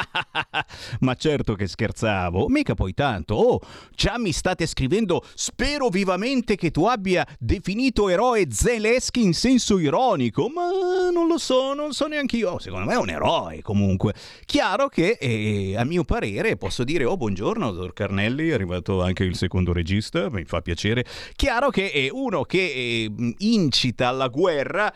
[1.00, 3.34] Ma certo che scherzavo, mica poi tanto.
[3.34, 3.60] Oh,
[3.94, 10.48] già mi state scrivendo, spero vivamente che tu abbia definito eroe Zelensky in senso ironico,
[10.48, 12.58] ma non lo so, non so neanche io.
[12.58, 14.14] Secondo me è un eroe comunque.
[14.44, 19.24] Chiaro che, eh, a mio parere, posso dire, oh buongiorno, dottor Carnelli, è arrivato anche
[19.24, 21.04] il secondo regista, mi fa piacere.
[21.34, 24.92] Chiaro che è uno che eh, incita alla guerra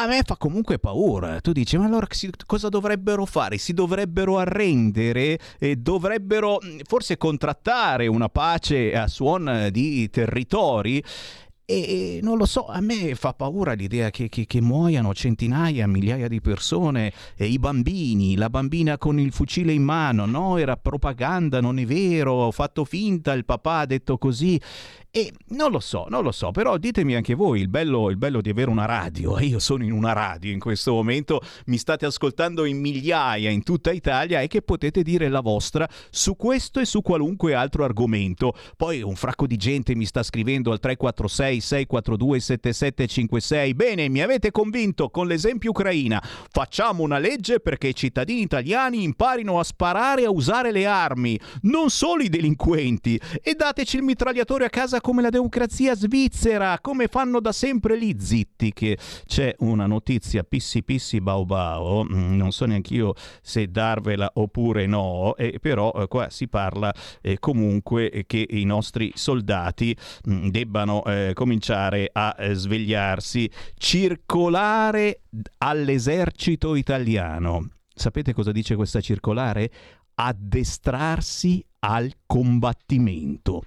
[0.00, 1.40] a me fa comunque paura.
[1.40, 2.06] Tu dici, ma allora
[2.46, 3.58] cosa dovrebbero fare?
[3.58, 5.38] Si dovrebbero arrendere?
[5.58, 11.02] E dovrebbero forse contrattare una pace a suon di territori?
[11.70, 16.26] E non lo so, a me fa paura l'idea che, che- che muoiano centinaia, migliaia
[16.26, 21.60] di persone, e i bambini, la bambina con il fucile in mano, no, era propaganda,
[21.60, 24.58] non è vero, ho fatto finta, il papà ha detto così.
[25.10, 28.42] E non lo so, non lo so, però ditemi anche voi, il bello, il bello
[28.42, 32.04] di avere una radio, e io sono in una radio in questo momento, mi state
[32.06, 36.84] ascoltando in migliaia in tutta Italia e che potete dire la vostra su questo e
[36.84, 38.54] su qualunque altro argomento.
[38.76, 43.74] Poi un fracco di gente mi sta scrivendo al 346 346 642 7756.
[43.74, 46.22] Bene, mi avete convinto con l'esempio Ucraina.
[46.50, 51.38] Facciamo una legge perché i cittadini italiani imparino a sparare e a usare le armi,
[51.62, 53.20] non solo i delinquenti.
[53.42, 58.16] E dateci il mitragliatore a casa come la democrazia svizzera, come fanno da sempre lì
[58.18, 63.70] zitti che c'è una notizia pissi pissi bau bau, mm, non so neanche io se
[63.70, 69.96] darvela oppure no, eh, però eh, qua si parla eh, comunque che i nostri soldati
[70.24, 75.22] mh, mm, debbano eh, cominciare a eh, svegliarsi, circolare
[75.58, 77.70] all'esercito italiano.
[77.94, 79.70] Sapete cosa dice questa circolare?
[80.14, 83.62] Addestrarsi al combattimento.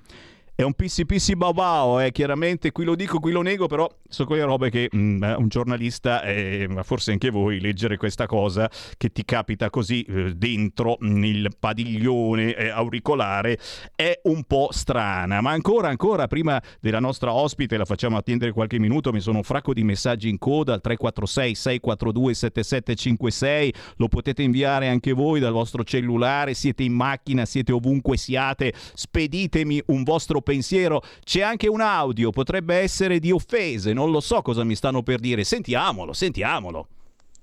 [0.62, 4.28] È un pissi pissi babao, eh, chiaramente qui lo dico, qui lo nego, però sono
[4.28, 8.70] quelle robe che mh, mm, un giornalista, eh, ma forse anche voi, leggere questa cosa
[8.96, 13.58] che ti capita così eh, dentro mm, il padiglione eh, auricolare
[13.96, 15.42] è un po' strana.
[15.42, 19.44] Ma ancora, ancora, prima della nostra ospite, la facciamo attendere qualche minuto, mi sono un
[19.44, 25.54] fracco di messaggi in coda al 346 642 7756, lo potete inviare anche voi dal
[25.54, 30.50] vostro cellulare, siete in macchina, siete ovunque siate, speditemi un vostro pensiero.
[30.60, 35.20] C'è anche un audio, potrebbe essere di offese, non lo so cosa mi stanno per
[35.20, 35.44] dire.
[35.44, 36.88] Sentiamolo, sentiamolo.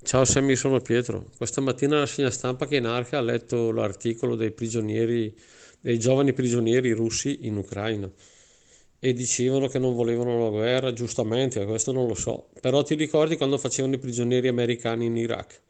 [0.02, 1.24] Ciao Sammy, sono Pietro.
[1.36, 5.34] Questa mattina la segna stampa che in Arca ha letto l'articolo dei prigionieri,
[5.80, 8.10] dei giovani prigionieri russi in Ucraina
[9.00, 12.48] e dicevano che non volevano la guerra, giustamente, questo non lo so.
[12.60, 15.60] Però ti ricordi quando facevano i prigionieri americani in Iraq?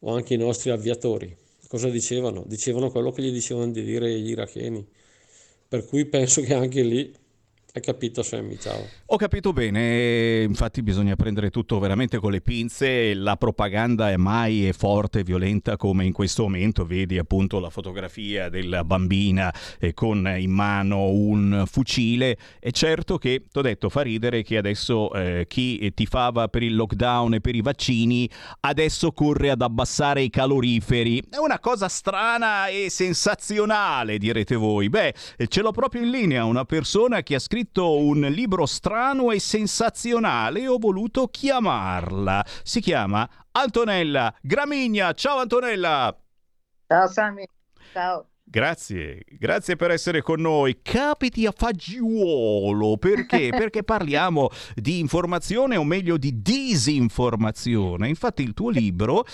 [0.00, 1.36] O anche i nostri aviatori?
[1.68, 2.44] Cosa dicevano?
[2.46, 4.86] Dicevano quello che gli dicevano di dire gli iracheni.
[5.68, 7.14] Per cui penso che anche lì
[7.78, 8.86] hai capito Sammy, ciao.
[9.06, 14.70] Ho capito bene, infatti bisogna prendere tutto veramente con le pinze, la propaganda è mai
[14.76, 20.34] forte e violenta come in questo momento, vedi appunto la fotografia della bambina eh, con
[20.36, 25.46] in mano un fucile, è certo che, ti ho detto, fa ridere che adesso eh,
[25.48, 28.28] chi tifava per il lockdown e per i vaccini
[28.60, 35.14] adesso corre ad abbassare i caloriferi, è una cosa strana e sensazionale direte voi, beh
[35.46, 39.38] ce l'ho proprio in linea una persona che ha scritto scritto un libro strano e
[39.38, 42.44] sensazionale e ho voluto chiamarla.
[42.62, 45.12] Si chiama Antonella Gramigna.
[45.12, 46.16] Ciao Antonella!
[46.86, 47.46] Ciao Sammy,
[47.92, 48.26] ciao.
[48.50, 50.80] Grazie, grazie per essere con noi.
[50.80, 53.50] Capiti a fagiolo, perché?
[53.52, 58.08] perché parliamo di informazione o meglio di disinformazione.
[58.08, 59.26] Infatti il tuo libro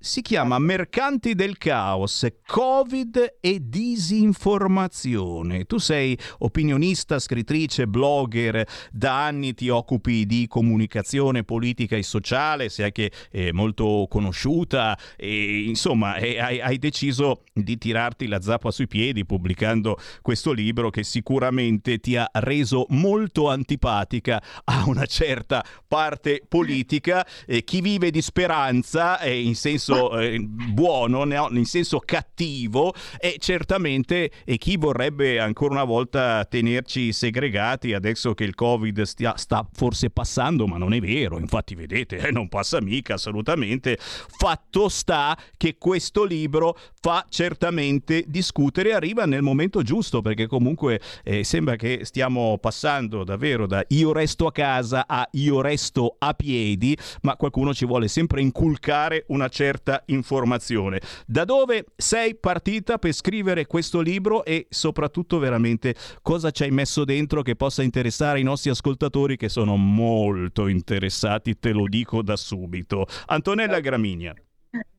[0.00, 5.64] si chiama Mercanti del Caos, Covid e disinformazione.
[5.64, 12.84] Tu sei opinionista, scrittrice, blogger, da anni ti occupi di comunicazione politica e sociale, sei
[12.86, 18.86] anche eh, molto conosciuta e insomma eh, hai, hai, deciso di tirarti la zappa sui
[18.86, 26.40] piedi pubblicando questo libro che sicuramente ti ha reso molto antipatica a una certa parte
[26.46, 27.26] politica.
[27.46, 33.36] Eh, chi vive di speranza e in senso senso eh, buono, in senso cattivo e
[33.38, 39.66] certamente e chi vorrebbe ancora una volta tenerci segregati adesso che il Covid stia, sta
[39.72, 43.98] forse passando, ma non è vero, infatti vedete, eh, non passa mica assolutamente.
[43.98, 51.44] Fatto sta che questo libro fa certamente discutere, arriva nel momento giusto perché comunque eh,
[51.44, 56.96] sembra che stiamo passando davvero da io resto a casa a io resto a piedi,
[57.22, 61.00] ma qualcuno ci vuole sempre inculcare una certa certa informazione.
[61.26, 67.04] Da dove sei partita per scrivere questo libro e soprattutto veramente cosa ci hai messo
[67.04, 72.36] dentro che possa interessare i nostri ascoltatori che sono molto interessati, te lo dico da
[72.36, 73.06] subito.
[73.26, 74.34] Antonella Gramigna.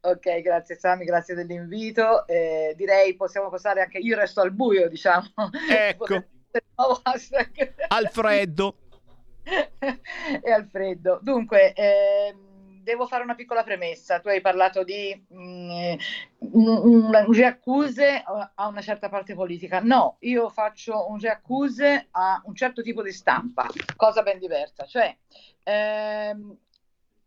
[0.01, 2.26] Ok, grazie Sami, grazie dell'invito.
[2.26, 5.27] Eh, direi possiamo passare anche io resto al buio, diciamo.
[5.69, 6.23] Ecco.
[7.89, 8.76] al freddo.
[10.43, 11.19] e al freddo.
[11.22, 12.48] Dunque, ehm,
[12.90, 14.20] devo fare una piccola premessa.
[14.20, 15.95] Tu hai parlato di mh,
[16.40, 18.24] un riaccuse
[18.56, 19.80] a una certa parte politica.
[19.80, 24.86] No, io faccio un riaccuse a un certo tipo di stampa, cosa ben diversa.
[24.86, 25.16] Cioè,
[25.64, 26.57] ehm,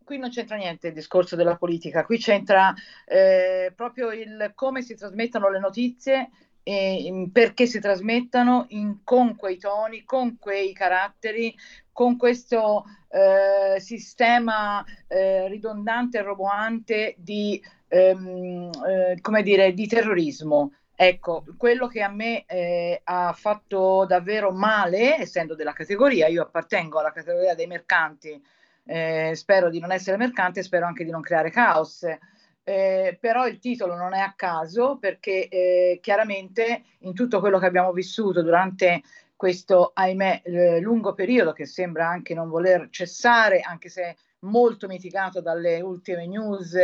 [0.05, 2.75] qui non c'entra niente il discorso della politica, qui c'entra
[3.07, 6.29] eh, proprio il come si trasmettono le notizie
[6.65, 11.55] eh, perché si trasmettano in, con quei toni, con quei caratteri,
[11.93, 20.73] con questo eh, sistema eh, ridondante e roboante di, ehm, eh, come dire, di terrorismo.
[20.95, 26.99] Ecco, quello che a me eh, ha fatto davvero male, essendo della categoria, io appartengo
[26.99, 28.41] alla categoria dei mercanti,
[28.85, 32.07] eh, spero di non essere mercante, spero anche di non creare caos.
[32.65, 37.67] Eh, però il titolo non è a caso perché eh, chiaramente in tutto quello che
[37.67, 39.03] abbiamo vissuto durante
[39.43, 45.41] questo, ahimè, eh, lungo periodo che sembra anche non voler cessare, anche se molto mitigato
[45.41, 46.77] dalle ultime news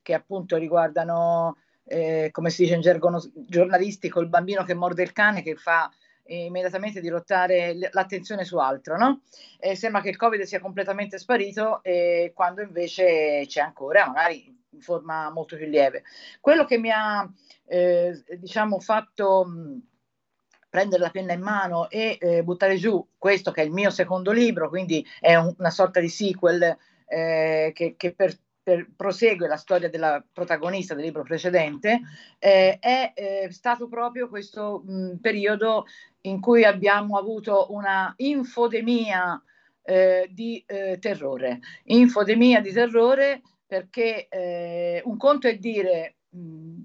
[0.00, 5.12] che appunto riguardano, eh, come si dice in gergo giornalistico, il bambino che morde il
[5.12, 5.90] cane che fa
[6.28, 9.20] immediatamente dirottare l'attenzione su altro, no?
[9.60, 14.80] E sembra che il Covid sia completamente sparito eh, quando invece c'è ancora, magari in
[14.80, 16.02] forma molto più lieve.
[16.40, 17.30] Quello che mi ha,
[17.66, 19.80] eh, diciamo, fatto mh,
[20.76, 24.30] prendere la penna in mano e eh, buttare giù questo che è il mio secondo
[24.30, 26.76] libro, quindi è un, una sorta di sequel
[27.06, 32.00] eh, che, che per per, prosegue la storia della protagonista del libro precedente,
[32.40, 35.84] eh, è eh, stato proprio questo mh, periodo
[36.22, 39.40] in cui abbiamo avuto una infodemia
[39.82, 41.60] eh, di eh, terrore.
[41.84, 44.28] Infodemia di terrore perché
[45.04, 46.80] un conto è dire mh,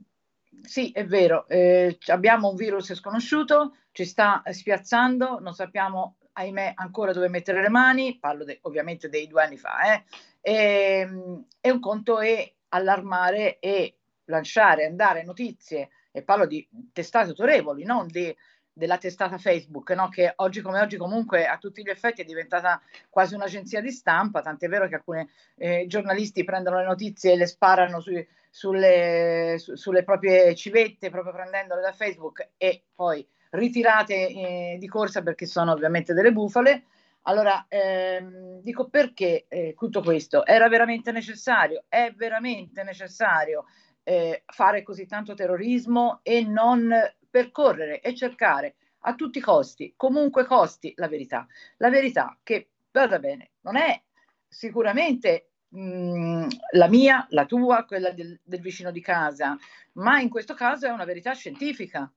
[0.64, 7.14] sì, è vero, eh, abbiamo un virus sconosciuto, ci sta spiazzando, non sappiamo ahimè ancora
[7.14, 10.04] dove mettere le mani, parlo de, ovviamente dei due anni fa, eh.
[10.42, 10.54] e,
[11.02, 17.84] ehm, e un conto è allarmare e lanciare, andare notizie, e parlo di testate autorevoli,
[17.84, 18.34] non di,
[18.74, 20.10] della testata Facebook, no?
[20.10, 24.42] che oggi come oggi comunque a tutti gli effetti è diventata quasi un'agenzia di stampa,
[24.42, 29.76] tant'è vero che alcuni eh, giornalisti prendono le notizie e le sparano sui, sulle, su,
[29.76, 35.72] sulle proprie civette, proprio prendendole da Facebook e poi ritirate eh, di corsa perché sono
[35.72, 36.84] ovviamente delle bufale.
[37.24, 43.66] Allora, ehm, dico perché eh, tutto questo era veramente necessario, è veramente necessario
[44.04, 46.94] eh, fare così tanto terrorismo e non
[47.30, 51.48] percorrere e cercare a tutti i costi, comunque costi, la verità.
[51.78, 54.02] La verità che, vada bene, non è
[54.48, 59.58] sicuramente mh, la mia, la tua, quella del, del vicino di casa,
[59.94, 62.12] ma in questo caso è una verità scientifica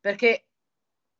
[0.00, 0.46] perché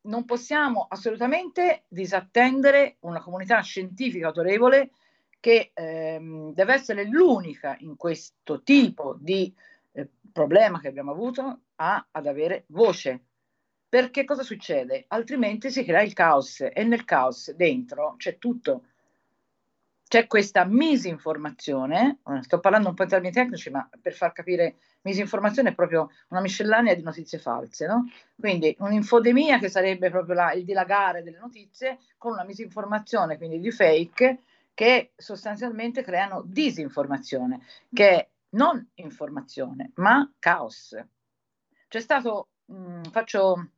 [0.03, 4.91] non possiamo assolutamente disattendere una comunità scientifica autorevole
[5.41, 9.53] che ehm, deve essere l'unica in questo tipo di
[9.93, 13.25] eh, problema che abbiamo avuto a, ad avere voce.
[13.89, 15.05] Perché cosa succede?
[15.09, 18.87] Altrimenti si crea il caos e nel caos dentro c'è tutto
[20.09, 25.71] c'è questa misinformazione, sto parlando un po' in termini tecnici, ma per far capire, misinformazione
[25.71, 28.09] è proprio una miscellanea di notizie false, no?
[28.39, 33.71] Quindi un'infodemia che sarebbe proprio la, il dilagare delle notizie con una misinformazione, quindi di
[33.71, 34.43] fake,
[34.75, 37.63] che sostanzialmente creano disinformazione,
[37.93, 40.97] che è non informazione, ma caos.
[41.89, 43.71] C'è stato, mh, faccio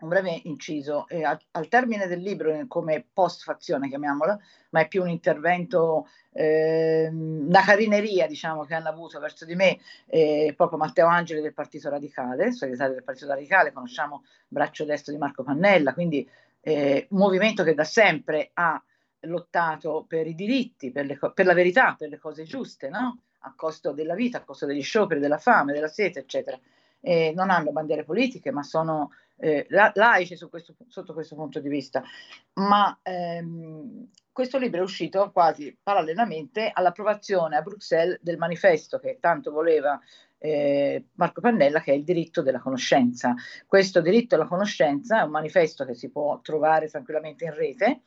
[0.00, 4.38] un breve inciso, eh, al, al, termine del libro, eh, come post-fazione chiamiamola,
[4.70, 9.78] ma è più un intervento, eh, una carineria diciamo che hanno avuto verso di me
[10.06, 15.18] eh, proprio Matteo Angeli del Partito Radicale, segretario del Partito Radicale, conosciamo braccio destro di
[15.18, 16.28] Marco Pannella, quindi
[16.60, 18.82] eh, un movimento che da sempre ha
[19.20, 23.18] lottato per i diritti, per, le, per la verità, per le cose giuste, no?
[23.46, 26.58] a costo della vita, a costo degli scioperi, della fame, della sete, eccetera.
[27.00, 29.10] E non hanno bandiere politiche, ma sono
[29.44, 32.02] eh, laici questo, sotto questo punto di vista,
[32.54, 39.50] ma ehm, questo libro è uscito quasi parallelamente all'approvazione a Bruxelles del manifesto che tanto
[39.50, 40.00] voleva
[40.38, 43.34] eh, Marco Pannella, che è il diritto della conoscenza.
[43.66, 48.00] Questo diritto alla conoscenza è un manifesto che si può trovare tranquillamente in rete.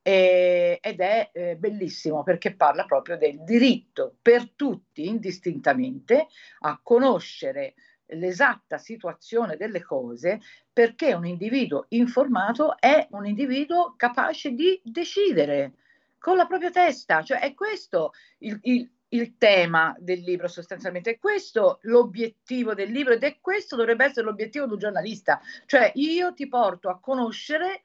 [0.00, 6.28] Ed è eh, bellissimo perché parla proprio del diritto per tutti indistintamente
[6.60, 7.74] a conoscere
[8.10, 10.40] l'esatta situazione delle cose
[10.72, 15.72] perché un individuo informato è un individuo capace di decidere
[16.18, 21.18] con la propria testa, cioè è questo il, il, il tema del libro sostanzialmente, è
[21.18, 26.34] questo l'obiettivo del libro ed è questo dovrebbe essere l'obiettivo di un giornalista, cioè io
[26.34, 27.82] ti porto a conoscere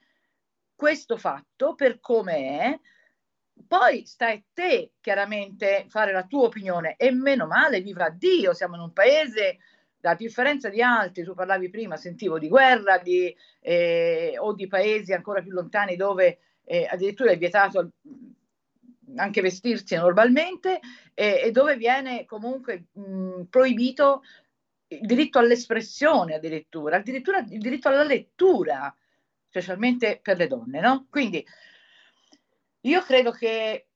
[0.76, 2.80] questo fatto per come è,
[3.68, 8.76] poi stai a te chiaramente fare la tua opinione e meno male, viva Dio, siamo
[8.76, 9.60] in un paese
[10.10, 15.14] a differenza di altri, tu parlavi prima, sentivo di guerra di, eh, o di paesi
[15.14, 17.92] ancora più lontani dove eh, addirittura è vietato
[19.16, 20.80] anche vestirsi normalmente
[21.14, 24.24] eh, e dove viene comunque mh, proibito
[24.88, 28.96] il diritto all'espressione addirittura, addirittura il diritto alla lettura,
[29.48, 31.08] specialmente per le donne, no?
[31.10, 31.46] Quindi
[32.82, 33.88] io credo che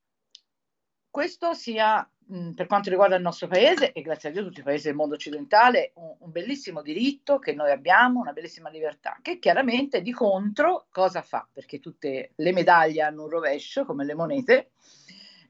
[1.09, 2.09] questo sia
[2.53, 5.15] per quanto riguarda il nostro paese, e grazie a Dio tutti i paesi del mondo
[5.15, 10.87] occidentale, un, un, bellissimo diritto che noi abbiamo, una bellissima libertà, che chiaramente di contro
[10.89, 11.47] cosa fa?
[11.51, 14.71] Perché tutte le medaglie hanno un rovescio, come le monete,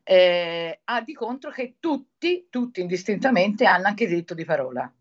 [0.03, 4.91] eh, ha di contro che tutti, tutti indistintamente hanno anche diritto di parola.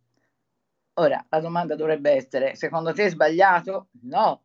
[0.94, 3.88] Ora, la domanda dovrebbe essere, secondo te è sbagliato?
[4.04, 4.44] No,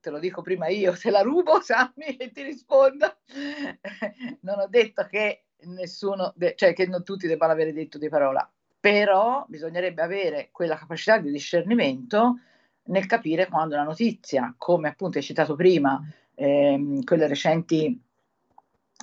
[0.00, 3.18] te lo dico prima io, te la rubo Sammy e ti rispondo.
[4.40, 8.48] non ho detto che nessuno, de- cioè che non tutti debbano avere detto di parola,
[8.78, 12.38] però bisognerebbe avere quella capacità di discernimento
[12.84, 16.00] nel capire quando una notizia, come appunto hai citato prima,
[16.34, 18.00] ehm, quelle recenti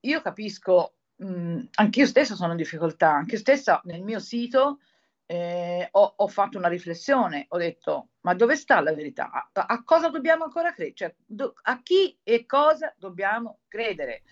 [0.00, 4.80] io capisco, mh, anche io stessa sono in difficoltà, anche io stessa nel mio sito
[5.26, 9.30] eh, ho, ho, fatto una riflessione, ho detto, ma dove sta la verità?
[9.30, 10.94] A, a cosa dobbiamo ancora credere?
[10.96, 14.22] Cioè, do, a chi e cosa dobbiamo credere?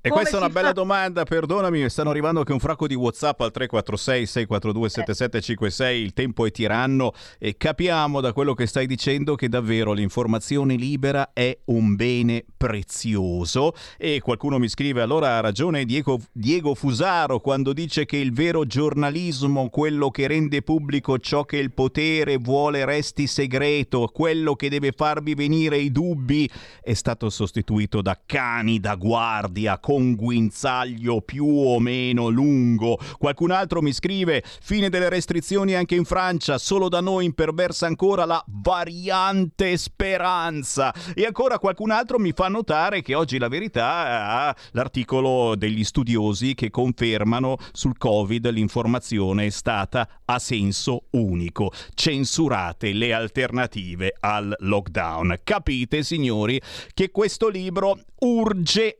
[0.00, 0.74] E questa è una bella fa?
[0.74, 6.46] domanda, perdonami, stanno arrivando anche un fracco di WhatsApp al 346 642 7756, il tempo
[6.46, 11.96] è tiranno e capiamo da quello che stai dicendo che davvero l'informazione libera è un
[11.96, 18.18] bene prezioso e qualcuno mi scrive allora ha ragione Diego, Diego Fusaro quando dice che
[18.18, 24.54] il vero giornalismo, quello che rende pubblico ciò che il potere vuole resti segreto, quello
[24.54, 26.48] che deve farvi venire i dubbi,
[26.80, 32.98] è stato sostituito da cani da guardia con guinzaglio più o meno lungo.
[33.16, 38.26] Qualcun altro mi scrive: fine delle restrizioni anche in Francia, solo da noi imperversa ancora
[38.26, 40.92] la variante speranza.
[41.14, 46.52] E ancora qualcun altro mi fa notare che oggi la verità ha l'articolo degli studiosi
[46.52, 51.72] che confermano sul Covid l'informazione è stata a senso unico.
[51.94, 55.38] Censurate le alternative al lockdown.
[55.42, 56.60] Capite, signori,
[56.92, 58.98] che questo libro urge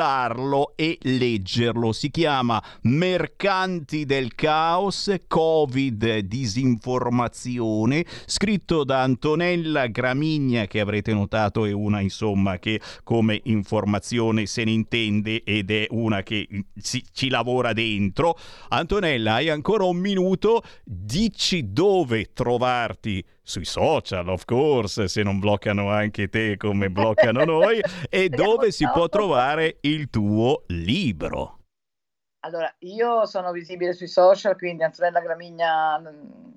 [0.00, 1.92] acquistarlo e leggerlo.
[1.92, 11.72] Si chiama Mercanti del Caos, Covid, Disinformazione, scritto da Antonella Gramigna, che avrete notato è
[11.72, 17.72] una insomma che come informazione se ne intende ed è una che si, ci lavora
[17.72, 18.36] dentro.
[18.68, 25.90] Antonella, hai ancora un minuto, dici dove trovarti sui social, of course, se non bloccano
[25.90, 31.58] anche te come bloccano noi, e dove si può trovare il tuo libro.
[32.42, 36.50] Allora, io sono visibile sui social, quindi Antonella Gramigna mm,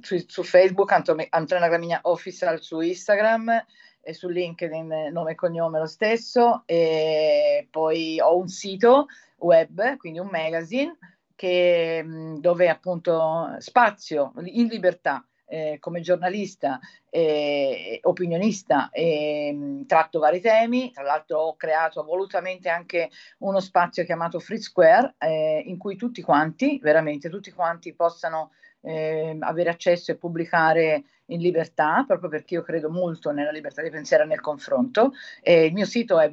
[0.00, 3.64] su, su Facebook, Antonella Gramigna Official su Instagram
[4.00, 9.06] e su LinkedIn nome e cognome lo stesso e poi ho un sito
[9.38, 10.96] web, quindi un magazine
[11.34, 16.78] che, mm, dove appunto spazio in libertà eh, come giornalista
[17.10, 24.04] e opinionista e mh, tratto vari temi, tra l'altro ho creato volutamente anche uno spazio
[24.04, 28.52] chiamato Free Square eh, in cui tutti quanti, veramente tutti quanti possano
[28.82, 33.90] eh, avere accesso e pubblicare in libertà, proprio perché io credo molto nella libertà di
[33.90, 35.12] pensiero e nel confronto.
[35.42, 36.28] Eh, il mio sito è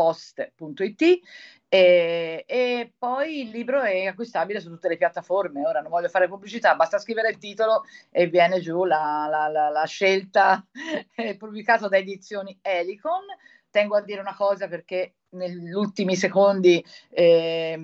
[0.00, 1.20] www.de-alto.post.it
[1.68, 5.64] e, e, poi il libro è acquistabile su tutte le piattaforme.
[5.64, 9.68] Ora non voglio fare pubblicità, basta scrivere il titolo e viene giù la, la, la,
[9.68, 10.66] la scelta
[11.38, 13.24] pubblicata da edizioni Helicon.
[13.70, 17.78] Tengo a dire una cosa perché negli ultimi secondi eh,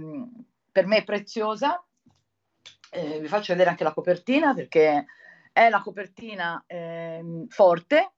[0.72, 1.80] per me è preziosa.
[2.90, 5.06] Eh, vi faccio vedere anche la copertina perché
[5.52, 8.15] è la copertina eh, forte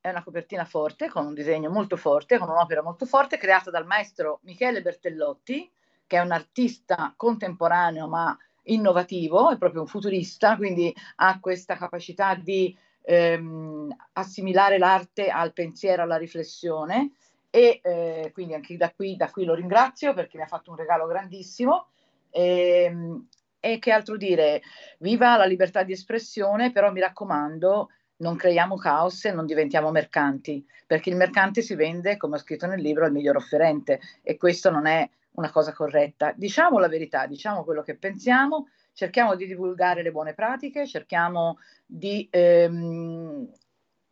[0.00, 3.86] è una copertina forte, con un disegno molto forte, con un'opera molto forte, creata dal
[3.86, 5.70] maestro Michele Bertellotti,
[6.06, 12.34] che è un artista contemporaneo ma innovativo, è proprio un futurista, quindi ha questa capacità
[12.34, 17.12] di ehm, assimilare l'arte al pensiero, alla riflessione
[17.50, 20.76] e eh, quindi anche da qui, da qui, lo ringrazio perché mi ha fatto un
[20.76, 21.88] regalo grandissimo.
[22.30, 23.28] E, ehm,
[23.62, 24.62] e che altro dire?
[24.98, 27.90] Viva la libertà di espressione, però mi raccomando,
[28.20, 32.66] non creiamo caos e non diventiamo mercanti, perché il mercante si vende, come ho scritto
[32.66, 36.32] nel libro, al miglior offerente e questo non è una cosa corretta.
[36.36, 42.28] Diciamo la verità, diciamo quello che pensiamo, cerchiamo di divulgare le buone pratiche, cerchiamo di
[42.30, 43.48] ehm,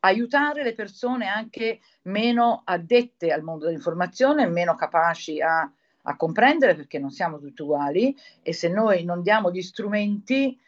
[0.00, 5.70] aiutare le persone anche meno addette al mondo dell'informazione, meno capaci a,
[6.02, 10.58] a comprendere, perché non siamo tutti uguali e se noi non diamo gli strumenti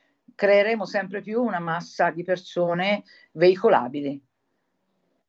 [0.41, 4.19] creeremo sempre più una massa di persone veicolabili.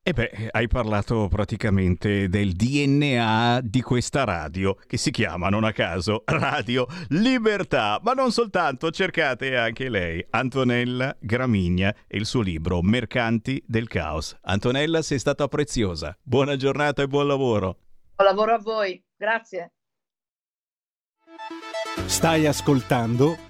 [0.04, 5.74] E beh, hai parlato praticamente del DNA di questa radio, che si chiama, non a
[5.74, 8.00] caso, Radio Libertà.
[8.02, 14.38] Ma non soltanto, cercate anche lei, Antonella Gramigna e il suo libro Mercanti del Caos.
[14.44, 16.18] Antonella, sei stata preziosa.
[16.24, 17.78] Buona giornata e buon lavoro.
[18.16, 19.74] Buon lavoro a voi, grazie.
[22.06, 23.50] Stai ascoltando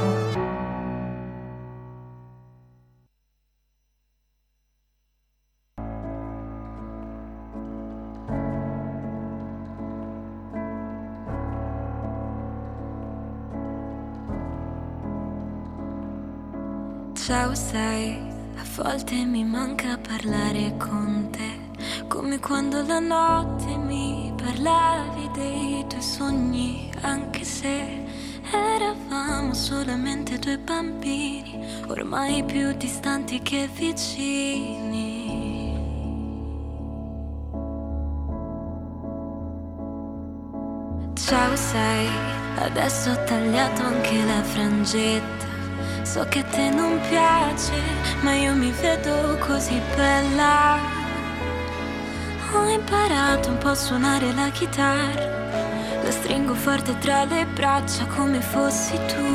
[17.31, 18.19] Ciao, sai,
[18.57, 26.01] a volte mi manca parlare con te, come quando la notte mi parlavi dei tuoi
[26.01, 28.03] sogni, anche se
[28.51, 35.29] eravamo solamente due bambini, ormai più distanti che vicini.
[41.13, 42.09] Ciao, sai,
[42.57, 45.50] adesso ho tagliato anche la frangetta.
[46.11, 47.71] So che a te non piace,
[48.19, 50.77] ma io mi vedo così bella.
[52.51, 55.29] Ho imparato un po' a suonare la chitarra.
[56.03, 59.25] La stringo forte tra le braccia come fossi tu.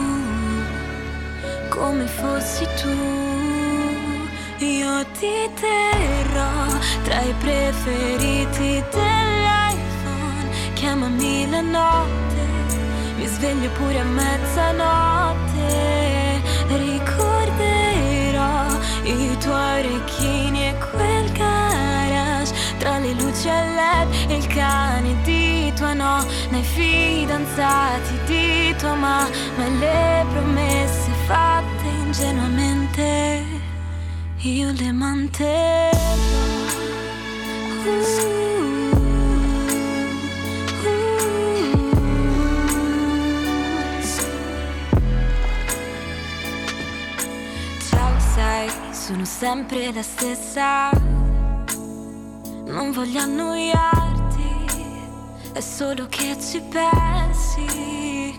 [1.71, 4.29] Come fossi tu.
[4.59, 10.51] Io ti terrò tra i preferiti dell'iPhone.
[10.75, 12.43] Chiamami la notte,
[13.17, 16.16] mi sveglio pure a mezzanotte.
[16.69, 18.67] Ricorderò
[19.05, 22.53] i tuoi orecchini e quel garage.
[22.79, 28.95] Tra le luci a led e il cane di tua nonna I fidanzati di tua
[28.95, 33.45] mamma E le promesse fatte ingenuamente.
[34.39, 35.97] Io le manterrò.
[37.87, 38.96] Uh.
[49.07, 50.91] Sono sempre la stessa.
[52.65, 54.67] Non voglio annoiarti,
[55.53, 58.37] è solo che ci pensi.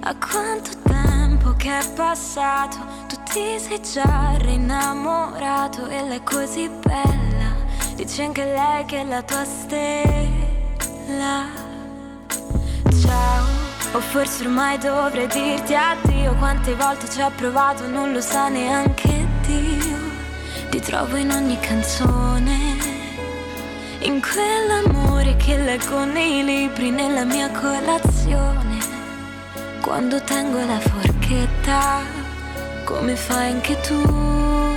[0.00, 6.68] A quanto tempo che è passato, tu ti sei già rinnamorato e lei è così
[6.68, 7.54] bella.
[7.94, 10.26] Dice anche lei che è la tua stella.
[13.02, 13.46] Ciao,
[13.92, 16.34] o forse ormai dovrei dirti addio.
[16.38, 19.07] Quante volte ci ho provato, non lo sa neanche.
[20.70, 22.76] Ti trovo in ogni canzone,
[24.00, 28.76] in quell'amore che leggo nei libri, nella mia colazione.
[29.80, 32.00] Quando tengo la forchetta,
[32.84, 34.76] come fai anche tu?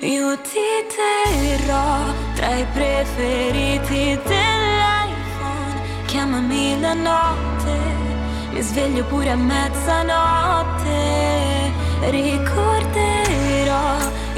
[0.00, 1.98] Io ti terrò
[2.34, 5.82] tra i preferiti dell'iPhone.
[6.06, 7.76] Chiamami la notte,
[8.52, 10.96] mi sveglio pure a mezzanotte.
[12.00, 12.77] Ricorderò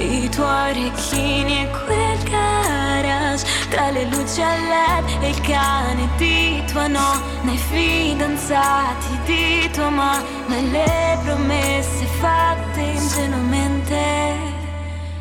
[0.01, 6.62] i tuoi orecchini e quel garage tra le luci a led e il cane di
[6.70, 14.59] tua nonna, i fidanzati di tua mamma e le promesse fatte ingenuamente.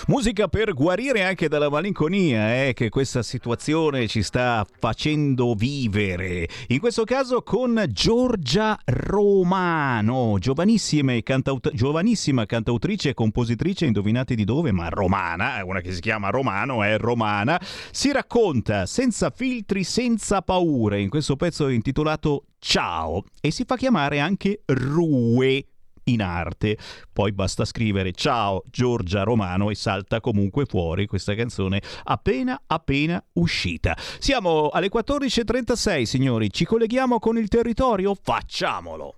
[0.09, 6.47] Musica per guarire anche dalla malinconia, eh, che questa situazione ci sta facendo vivere.
[6.67, 14.71] In questo caso con Giorgia Romano, giovanissima, cantaut- giovanissima cantautrice e compositrice, indovinate di dove,
[14.71, 17.59] ma romana, una che si chiama Romano, è romana,
[17.91, 24.21] si racconta senza filtri, senza paure, in questo pezzo intitolato Ciao, e si fa chiamare
[24.21, 25.65] anche Rue
[26.07, 26.77] in arte.
[27.11, 33.95] Poi basta scrivere ciao Giorgia Romano e salta comunque fuori questa canzone appena appena uscita.
[34.19, 38.15] Siamo alle 14.36 signori, ci colleghiamo con il territorio?
[38.19, 39.15] Facciamolo!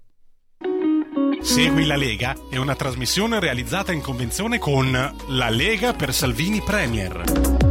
[1.41, 4.91] Segui la Lega è una trasmissione realizzata in convenzione con
[5.27, 7.68] La Lega per Salvini Premier.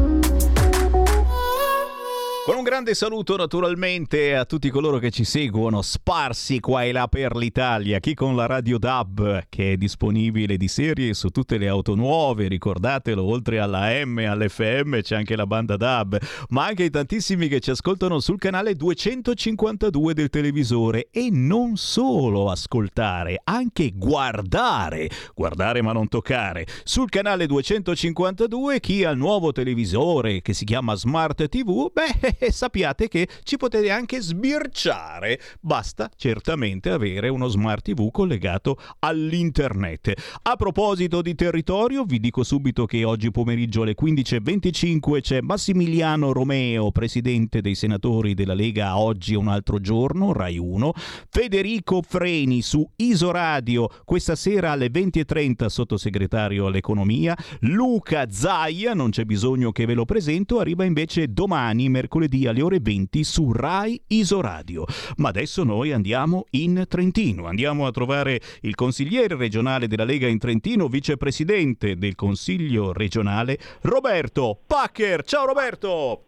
[2.48, 7.06] Con un grande saluto naturalmente a tutti coloro che ci seguono sparsi qua e là
[7.06, 11.68] per l'Italia, chi con la radio DAB che è disponibile di serie su tutte le
[11.68, 16.16] auto nuove, ricordatelo, oltre alla M all'FM c'è anche la banda DAB,
[16.48, 22.50] ma anche i tantissimi che ci ascoltano sul canale 252 del televisore e non solo
[22.50, 26.66] ascoltare, anche guardare, guardare ma non toccare.
[26.82, 32.52] Sul canale 252 chi ha il nuovo televisore che si chiama Smart TV, beh e
[32.52, 35.40] sappiate che ci potete anche sbirciare.
[35.60, 40.12] Basta certamente avere uno smart TV collegato all'internet.
[40.42, 46.90] A proposito di territorio, vi dico subito che oggi pomeriggio alle 15.25 c'è Massimiliano Romeo,
[46.92, 50.92] presidente dei senatori della Lega Oggi un altro giorno, Rai 1,
[51.28, 59.72] Federico Freni su Isoradio questa sera alle 20.30 sottosegretario all'economia, Luca Zaia, non c'è bisogno
[59.72, 64.84] che ve lo presento, arriva invece domani, mercoledì mercoledì alle ore 20 su Rai Isoradio.
[65.16, 70.38] Ma adesso noi andiamo in Trentino, andiamo a trovare il consigliere regionale della Lega in
[70.38, 75.24] Trentino, vicepresidente del Consiglio regionale, Roberto Packer.
[75.24, 76.27] Ciao Roberto!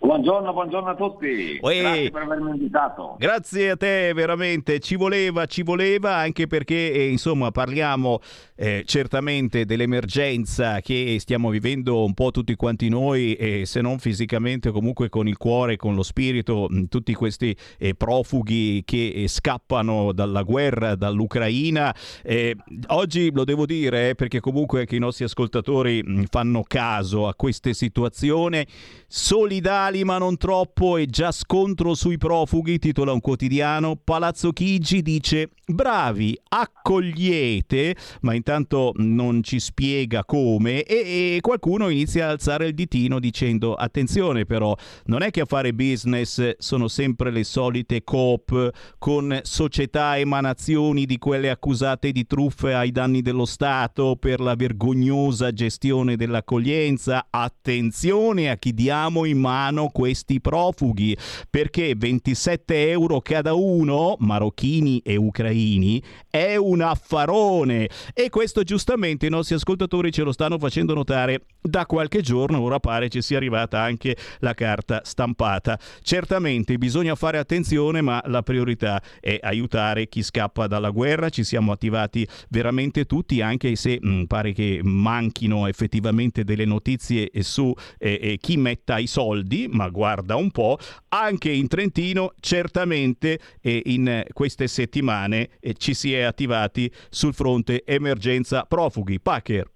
[0.00, 1.58] Buongiorno, buongiorno a tutti.
[1.60, 1.80] Uè.
[1.80, 3.16] Grazie per avermi invitato.
[3.18, 4.78] Grazie a te, veramente.
[4.78, 8.20] Ci voleva, ci voleva, anche perché, eh, insomma, parliamo
[8.54, 14.70] eh, certamente dell'emergenza che stiamo vivendo un po' tutti quanti noi, eh, se non fisicamente,
[14.70, 20.12] comunque con il cuore, con lo spirito, mh, tutti questi eh, profughi che eh, scappano
[20.12, 21.92] dalla guerra, dall'Ucraina.
[22.22, 22.54] Eh,
[22.88, 27.74] oggi lo devo dire perché comunque anche i nostri ascoltatori mh, fanno caso a queste
[27.74, 28.64] situazioni.
[29.10, 33.96] Solidari legali ma non troppo e già scontro sui profughi, titola un quotidiano.
[33.96, 42.26] Palazzo Chigi dice bravi, accogliete, ma intanto non ci spiega come e, e qualcuno inizia
[42.26, 44.74] a alzare il ditino dicendo attenzione però,
[45.06, 51.18] non è che a fare business sono sempre le solite coop con società emanazioni di
[51.18, 57.26] quelle accusate di truffe ai danni dello Stato per la vergognosa gestione dell'accoglienza.
[57.30, 61.16] Attenzione a chi diamo in mano mano questi profughi
[61.48, 67.88] perché 27 euro cada uno, marocchini e ucraini, è un affarone.
[68.12, 71.42] E questo giustamente i nostri ascoltatori ce lo stanno facendo notare.
[71.60, 75.78] Da qualche giorno, ora pare ci sia arrivata anche la carta stampata.
[76.02, 81.72] Certamente bisogna fare attenzione ma la priorità è aiutare chi scappa dalla guerra, ci siamo
[81.72, 88.18] attivati veramente tutti anche se mh, mm, pare che manchino effettivamente delle notizie su eh,
[88.20, 90.78] eh, chi metta i soldi, ma guarda un po',
[91.08, 97.84] anche in Trentino certamente eh, in queste settimane eh, ci si è attivati sul fronte
[97.84, 99.20] emergenza profughi.
[99.20, 99.70] Packer.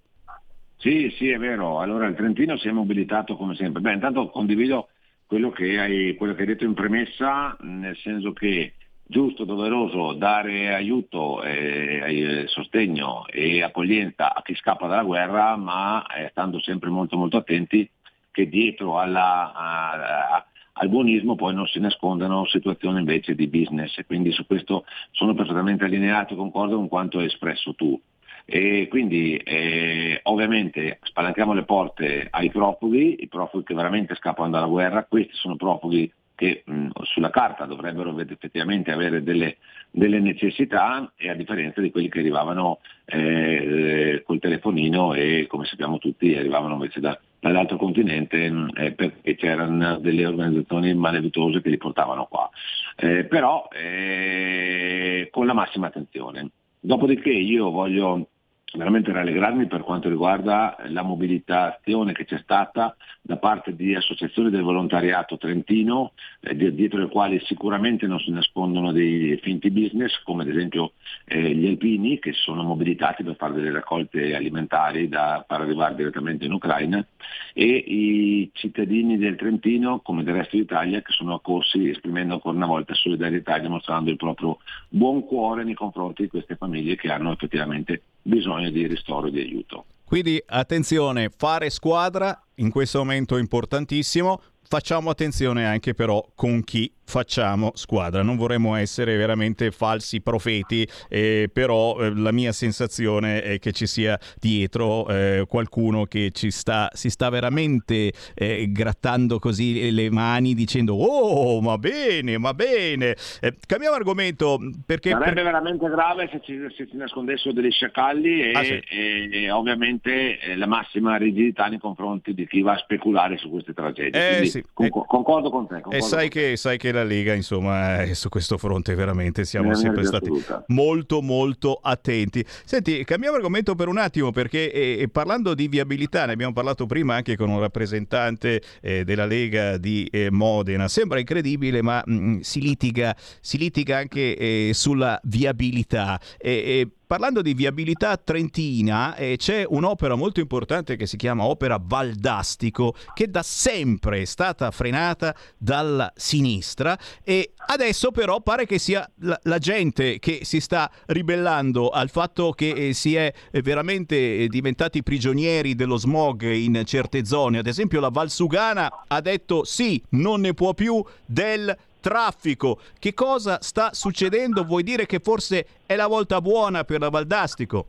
[0.76, 1.80] Sì, sì, è vero.
[1.80, 3.80] Allora il Trentino si è mobilitato come sempre.
[3.80, 4.88] Beh, intanto condivido
[5.26, 8.74] quello che hai, quello che hai detto in premessa, nel senso che
[9.12, 16.28] giusto, doveroso dare aiuto, eh, sostegno e accoglienza a chi scappa dalla guerra, ma eh,
[16.30, 17.88] stando sempre molto molto attenti
[18.32, 24.06] che dietro alla, a, al buonismo poi non si nascondano situazioni invece di business e
[24.06, 28.00] quindi su questo sono perfettamente allineato, concordo con quanto hai espresso tu.
[28.44, 34.66] E quindi eh, ovviamente spalanchiamo le porte ai profughi, i profughi che veramente scappano dalla
[34.66, 39.58] guerra, questi sono profughi che mh, sulla carta dovrebbero effettivamente avere delle,
[39.90, 42.80] delle, necessità e a differenza di quelli che arrivavano
[43.12, 49.34] eh, col telefonino e come sappiamo tutti arrivavano invece da, dall'altro continente mh, eh, perché
[49.34, 52.48] c'erano delle organizzazioni malavitose che li portavano qua.
[52.96, 56.50] Eh, però eh, con la massima attenzione.
[56.80, 58.28] Dopodiché io voglio
[58.74, 64.62] veramente rallegrarmi per quanto riguarda la mobilitazione che c'è stata da parte di associazioni del
[64.62, 70.48] volontariato trentino, eh, dietro le quali sicuramente non si nascondono dei finti business, come ad
[70.48, 70.92] esempio
[71.24, 76.46] eh, gli alpini che sono mobilitati per fare delle raccolte alimentari da far arrivare direttamente
[76.46, 77.04] in Ucraina,
[77.52, 82.66] e i cittadini del Trentino, come del resto d'Italia, che sono accorsi esprimendo ancora una
[82.66, 84.58] volta solidarietà e dimostrando il proprio
[84.88, 89.40] buon cuore nei confronti di queste famiglie che hanno effettivamente bisogno di ristoro e di
[89.40, 89.86] aiuto.
[90.04, 94.42] Quindi attenzione, fare squadra in questo momento è importantissimo,
[94.72, 98.22] facciamo attenzione anche però con chi facciamo squadra.
[98.22, 103.86] Non vorremmo essere veramente falsi profeti, eh, però eh, la mia sensazione è che ci
[103.86, 110.54] sia dietro eh, qualcuno che ci sta, si sta veramente eh, grattando così le mani
[110.54, 113.14] dicendo oh ma bene, ma bene.
[113.42, 115.10] Eh, cambiamo argomento perché...
[115.10, 115.44] Sarebbe per...
[115.44, 118.72] veramente grave se ci, se ci nascondessero degli sciacalli e, Ah, sì.
[118.88, 123.50] e- e ovviamente eh, la massima rigidità nei confronti di chi va a speculare su
[123.50, 124.28] queste tragedie.
[124.30, 124.61] Quindi sì.
[124.72, 125.76] Con- concordo con te.
[125.76, 126.48] E concordo sai con te.
[126.50, 130.64] che, sai che la Lega, insomma, eh, su questo fronte veramente siamo sempre stati assoluta.
[130.68, 132.44] molto molto attenti.
[132.64, 137.14] Senti, cambiamo argomento per un attimo perché eh, parlando di viabilità, ne abbiamo parlato prima
[137.14, 142.60] anche con un rappresentante eh, della Lega di eh, Modena, sembra incredibile ma mm, si,
[142.60, 146.20] litiga, si litiga anche eh, sulla viabilità.
[146.38, 151.78] E- e Parlando di viabilità trentina, eh, c'è un'opera molto importante che si chiama Opera
[151.78, 159.06] Valdastico, che da sempre è stata frenata dalla sinistra e adesso però pare che sia
[159.16, 164.38] la, la gente che si sta ribellando al fatto che eh, si è eh, veramente
[164.38, 167.58] eh, diventati prigionieri dello smog in certe zone.
[167.58, 172.80] Ad esempio la Valsugana ha detto sì, non ne può più del traffico.
[172.98, 174.64] Che cosa sta succedendo?
[174.64, 177.86] Vuoi dire che forse è la volta buona per la Valdastico?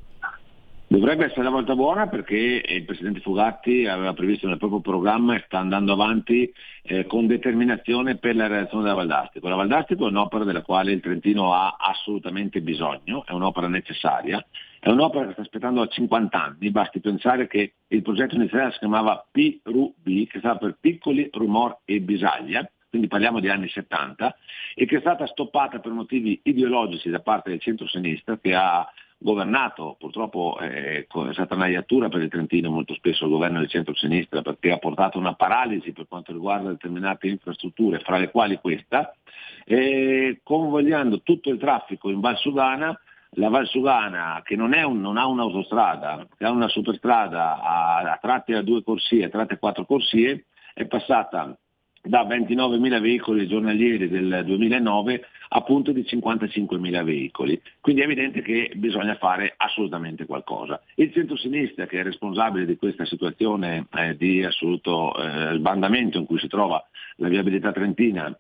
[0.94, 5.42] Dovrebbe essere la volta buona perché il Presidente Fugatti aveva previsto nel proprio programma e
[5.48, 6.54] sta andando avanti
[6.84, 9.50] eh, con determinazione per la realizzazione della Valdastico.
[9.50, 14.46] La Valdastico è un'opera della quale il Trentino ha assolutamente bisogno, è un'opera necessaria,
[14.80, 18.78] è un'opera che sta aspettando da 50 anni, basti pensare che il progetto iniziale si
[18.78, 24.38] chiamava PRUB, che stava per Piccoli, Rumor e Bisaglia, quindi parliamo di anni 70,
[24.76, 28.88] e che è stata stoppata per motivi ideologici da parte del centro-sinistra che ha
[29.18, 33.70] governato, purtroppo eh, è stata una iattura per il Trentino molto spesso il governo del
[33.70, 39.16] centro-sinistra perché ha portato una paralisi per quanto riguarda determinate infrastrutture, fra le quali questa,
[40.44, 42.96] convogliando tutto il traffico in Val Sugana,
[43.38, 48.20] la Val Sugana che non, un- non ha un'autostrada, che ha una superstrada a, a
[48.22, 50.46] tratti a due corsie, a tratti a quattro corsie,
[50.76, 51.58] è passata
[52.06, 55.26] da 29.000 veicoli giornalieri del 2009
[55.56, 57.62] a punto di 55.000 veicoli.
[57.80, 60.82] Quindi è evidente che bisogna fare assolutamente qualcosa.
[60.96, 66.40] Il centro-sinistra che è responsabile di questa situazione eh, di assoluto eh, sbandamento in cui
[66.40, 66.84] si trova
[67.18, 68.36] la viabilità trentina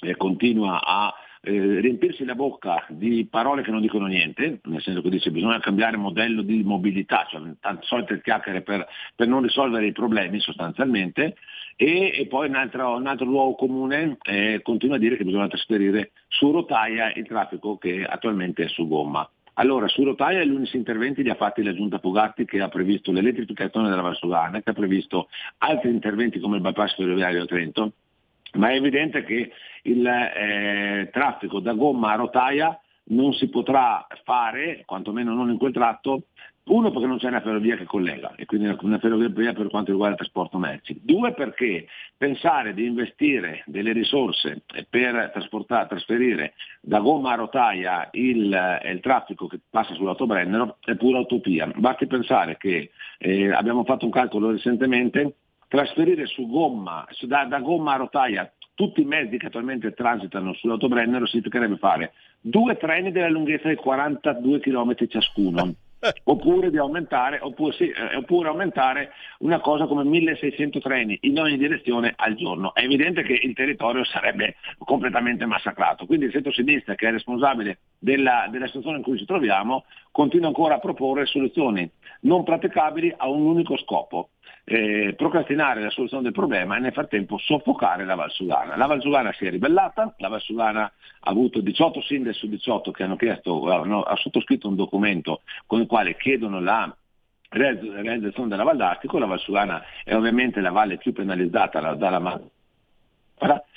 [0.00, 1.12] eh, continua a
[1.44, 5.58] eh, riempirsi la bocca di parole che non dicono niente, nel senso che dice bisogna
[5.58, 8.86] cambiare modello di mobilità, cioè tante solite chiacchiere per,
[9.16, 11.34] per non risolvere i problemi sostanzialmente,
[11.76, 15.48] e, e poi un altro, un altro luogo comune eh, continua a dire che bisogna
[15.48, 19.28] trasferire su rotaia il traffico che attualmente è su gomma.
[19.54, 23.12] Allora, su rotaia gli unici interventi li ha fatti la Giunta Fugatti che ha previsto
[23.12, 25.28] l'elettrificazione della Valsugana, che ha previsto
[25.58, 27.92] altri interventi come il bypass ferroviario a Trento,
[28.54, 34.84] ma è evidente che il eh, traffico da gomma a rotaia non si potrà fare,
[34.86, 36.24] quantomeno non in quel tratto,
[36.64, 40.14] uno perché non c'è una ferrovia che collega e quindi una ferrovia per quanto riguarda
[40.14, 41.00] il trasporto merci.
[41.02, 45.32] Due perché pensare di investire delle risorse per
[45.88, 51.66] trasferire da gomma a rotaia il, eh, il traffico che passa sull'autobrennero è pura utopia.
[51.74, 55.34] Basti pensare che eh, abbiamo fatto un calcolo recentemente,
[55.66, 60.54] trasferire su gomma, su- da, da gomma a rotaia tutti i mezzi che attualmente transitano
[60.54, 65.74] sull'autobrennero significherebbe fare due treni della lunghezza di 42 km ciascuno.
[66.24, 71.56] Oppure, di aumentare, oppure, sì, eh, oppure aumentare una cosa come 1600 treni in ogni
[71.56, 72.74] direzione al giorno.
[72.74, 76.06] È evidente che il territorio sarebbe completamente massacrato.
[76.06, 80.74] Quindi il centro-sinistra, che è responsabile della, della situazione in cui ci troviamo, continua ancora
[80.74, 81.88] a proporre soluzioni
[82.22, 84.30] non praticabili a un unico scopo,
[84.64, 88.76] eh, procrastinare la soluzione del problema e nel frattempo soffocare la Valsugana.
[88.76, 93.16] La Valsugana si è ribellata, la Valsugana ha avuto 18 sindaci su 18 che hanno,
[93.16, 96.94] chiesto, hanno ha sottoscritto un documento con il quale chiedono la
[97.48, 102.50] realizz- realizzazione della Valdastico, la Valsugana è ovviamente la valle più penalizzata la- dalla manovra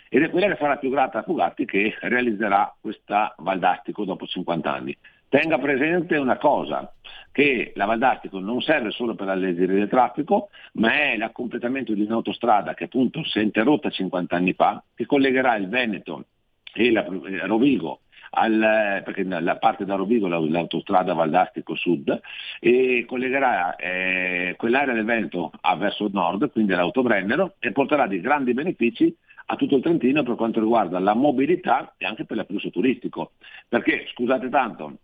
[0.07, 4.71] ed è quella che sarà più grata a Fugatti che realizzerà questa Valdastico dopo 50
[4.71, 4.95] anni.
[5.35, 6.93] Tenga presente una cosa,
[7.33, 12.73] che la Valdastico non serve solo per alleggerire il traffico, ma è l'accompletamento di un'autostrada
[12.73, 16.27] che appunto si è interrotta 50 anni fa, che collegherà il Veneto
[16.73, 17.99] e la, eh, Rovigo
[18.29, 22.17] al- perché la parte da Rovigo la- l'autostrada Valdastico Sud
[22.61, 28.53] e collegherà eh, quell'area del Veneto a verso nord, quindi all'autobrennero, e porterà dei grandi
[28.53, 29.13] benefici
[29.47, 33.33] a tutto il Trentino per quanto riguarda la mobilità e anche per l'afflusso turistico.
[33.67, 34.99] Perché, scusate tanto,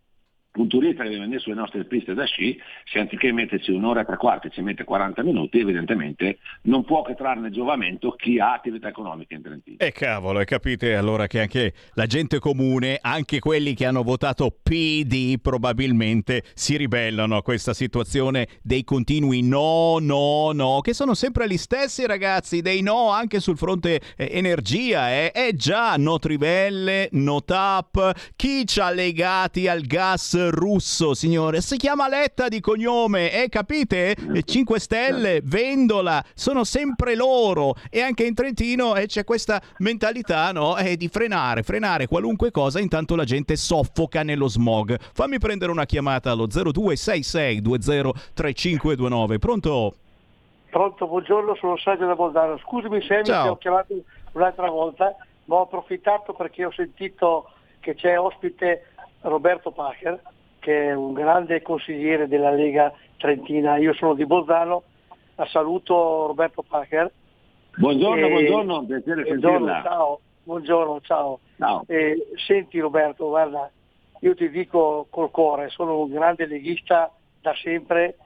[0.51, 4.17] punturista che deve venire sulle nostre piste da sci, se anziché metterci un'ora e tre
[4.17, 9.33] quarti ci mette 40 minuti, evidentemente non può che trarne giovamento chi ha attività economica
[9.33, 9.77] in Trentino.
[9.79, 14.53] E cavolo, e capite allora che anche la gente comune, anche quelli che hanno votato
[14.61, 21.47] PD, probabilmente si ribellano a questa situazione dei continui no, no, no, che sono sempre
[21.47, 25.31] gli stessi ragazzi, dei no anche sul fronte eh, energia, eh.
[25.33, 31.61] eh già, no trivelle, no tap, chi ci ha legati al gas russo, signore.
[31.61, 34.15] Si chiama Letta di cognome, e eh, capite?
[34.43, 37.75] 5 Stelle, Vendola, sono sempre loro.
[37.89, 40.75] E anche in Trentino eh, c'è questa mentalità, no?
[40.77, 44.97] Eh, di frenare, frenare qualunque cosa, intanto la gente soffoca nello smog.
[45.13, 49.37] Fammi prendere una chiamata allo 0266203529.
[49.37, 49.93] Pronto?
[50.69, 52.57] Pronto, buongiorno, sono Sergio da Boldano.
[52.57, 53.93] Scusami se mi ho chiamato
[54.31, 55.13] un'altra volta,
[55.45, 57.49] ma ho approfittato perché ho sentito
[57.81, 58.90] che c'è ospite
[59.21, 60.21] Roberto Pacher,
[60.59, 63.77] che è un grande consigliere della Lega Trentina.
[63.77, 64.83] Io sono di Bolzano,
[65.35, 67.11] la saluto Roberto Pacher.
[67.77, 68.29] Buongiorno, e...
[68.29, 71.39] buongiorno, piacere buongiorno, ciao, buongiorno, ciao.
[71.57, 71.83] ciao.
[71.87, 73.69] E, senti Roberto, guarda,
[74.19, 78.17] io ti dico col cuore, sono un grande leghista da sempre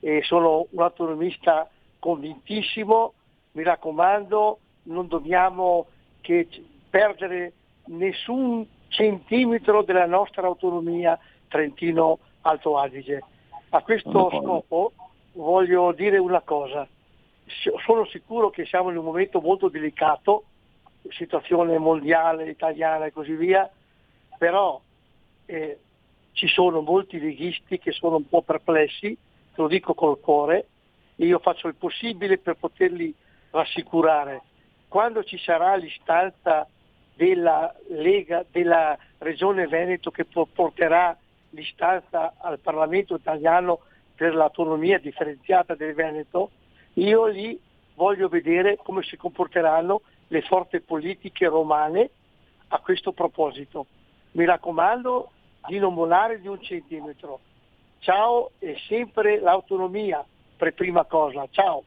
[0.00, 1.68] e sono un autonomista
[1.98, 3.12] convintissimo,
[3.52, 5.86] mi raccomando, non dobbiamo
[6.20, 6.48] che
[6.90, 7.52] perdere
[7.86, 11.18] nessun centimetro della nostra autonomia
[11.48, 13.22] Trentino-Alto Adige.
[13.70, 14.92] A questo scopo
[15.32, 16.86] voglio dire una cosa,
[17.84, 20.44] sono sicuro che siamo in un momento molto delicato,
[21.08, 23.68] situazione mondiale, italiana e così via,
[24.38, 24.80] però
[25.46, 25.78] eh,
[26.32, 29.16] ci sono molti leghisti che sono un po' perplessi,
[29.54, 30.68] te lo dico col cuore,
[31.16, 33.12] e io faccio il possibile per poterli
[33.50, 34.42] rassicurare.
[34.86, 36.66] Quando ci sarà l'istanza
[37.14, 41.16] della Lega, della Regione Veneto che porterà
[41.50, 43.80] l'istanza al Parlamento italiano
[44.14, 46.50] per l'autonomia differenziata del Veneto,
[46.94, 47.58] io lì
[47.94, 52.10] voglio vedere come si comporteranno le forze politiche romane
[52.68, 53.86] a questo proposito.
[54.32, 55.30] Mi raccomando
[55.66, 57.40] di non volare di un centimetro.
[58.00, 60.24] Ciao e sempre l'autonomia
[60.56, 61.46] per prima cosa.
[61.50, 61.84] Ciao.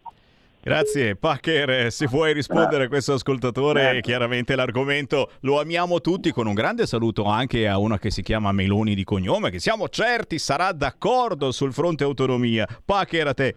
[0.67, 6.53] Grazie Packer, se vuoi rispondere a questo ascoltatore, chiaramente l'argomento lo amiamo tutti con un
[6.53, 10.73] grande saluto anche a una che si chiama Meloni di cognome, che siamo certi sarà
[10.73, 12.67] d'accordo sul fronte autonomia.
[12.83, 13.55] Packer a te.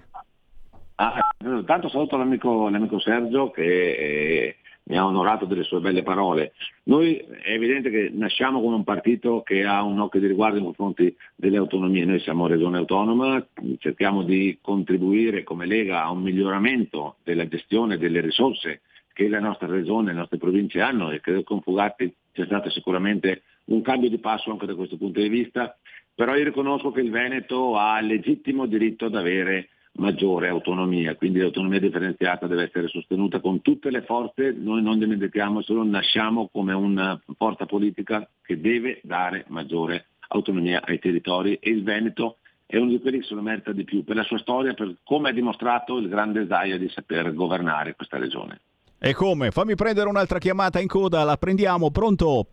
[0.94, 1.18] Ah,
[1.66, 4.56] tanto saluto l'amico, l'amico Sergio che eh,
[4.90, 6.52] mi ha onorato delle sue belle parole.
[6.84, 10.64] Noi è evidente che nasciamo con un partito che ha un occhio di riguardo nei
[10.64, 13.46] confronti delle autonomie, noi siamo regione autonoma,
[13.78, 18.80] cerchiamo di contribuire come Lega a un miglioramento della gestione delle risorse
[19.12, 22.68] che la nostra regione, le nostre province hanno e credo che con Fugatti c'è stato
[22.68, 25.78] sicuramente un cambio di passo anche da questo punto di vista,
[26.12, 31.80] però io riconosco che il Veneto ha legittimo diritto ad avere maggiore autonomia, quindi l'autonomia
[31.80, 37.20] differenziata deve essere sostenuta con tutte le forze, noi non dimentichiamo, solo nasciamo come una
[37.36, 42.36] forza politica che deve dare maggiore autonomia ai territori e il Veneto
[42.66, 44.94] è uno di quelli che se lo merita di più per la sua storia, per
[45.02, 48.60] come ha dimostrato il grande Zaia di saper governare questa regione.
[48.96, 49.50] E come?
[49.50, 52.46] Fammi prendere un'altra chiamata in coda, la prendiamo, pronto?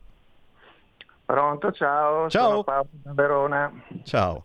[1.23, 2.29] Pronto, ciao.
[2.29, 2.49] Ciao.
[2.49, 3.71] Sono Paolo da Verona.
[4.03, 4.43] Ciao.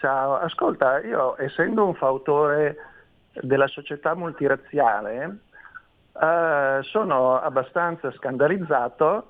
[0.00, 2.74] Ciao, ascolta, io essendo un fautore
[3.34, 5.40] della società multirazziale,
[6.18, 9.26] eh, sono abbastanza scandalizzato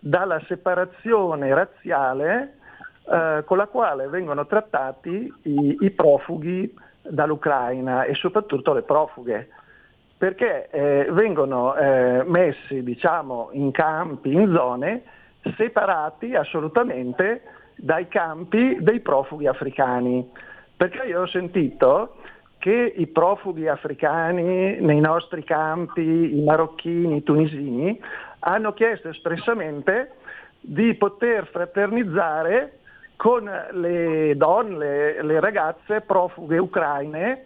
[0.00, 2.56] dalla separazione razziale
[3.04, 9.48] eh, con la quale vengono trattati i, i, profughi dall'Ucraina e soprattutto le profughe,
[10.18, 15.04] perché eh, vengono eh, messi diciamo, in campi, in zone
[15.56, 17.42] separati assolutamente
[17.76, 20.28] dai campi dei profughi africani,
[20.76, 22.16] perché io ho sentito
[22.58, 28.00] che i profughi africani nei nostri campi, i marocchini, i tunisini,
[28.40, 30.12] hanno chiesto espressamente
[30.60, 32.78] di poter fraternizzare
[33.16, 37.44] con le donne, le ragazze profughe ucraine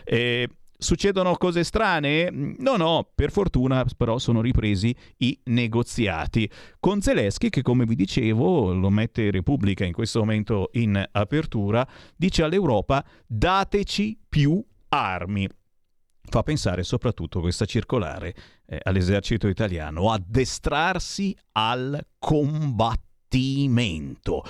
[0.04, 0.48] Eh,
[0.82, 2.28] Succedono cose strane?
[2.58, 6.50] No, no, per fortuna però sono ripresi i negoziati.
[6.80, 11.86] Con Zelensky, che come vi dicevo, lo mette Repubblica in questo momento in apertura,
[12.16, 15.48] dice all'Europa dateci più armi.
[16.20, 18.34] Fa pensare soprattutto questa circolare
[18.66, 24.42] eh, all'esercito italiano, addestrarsi al combattimento.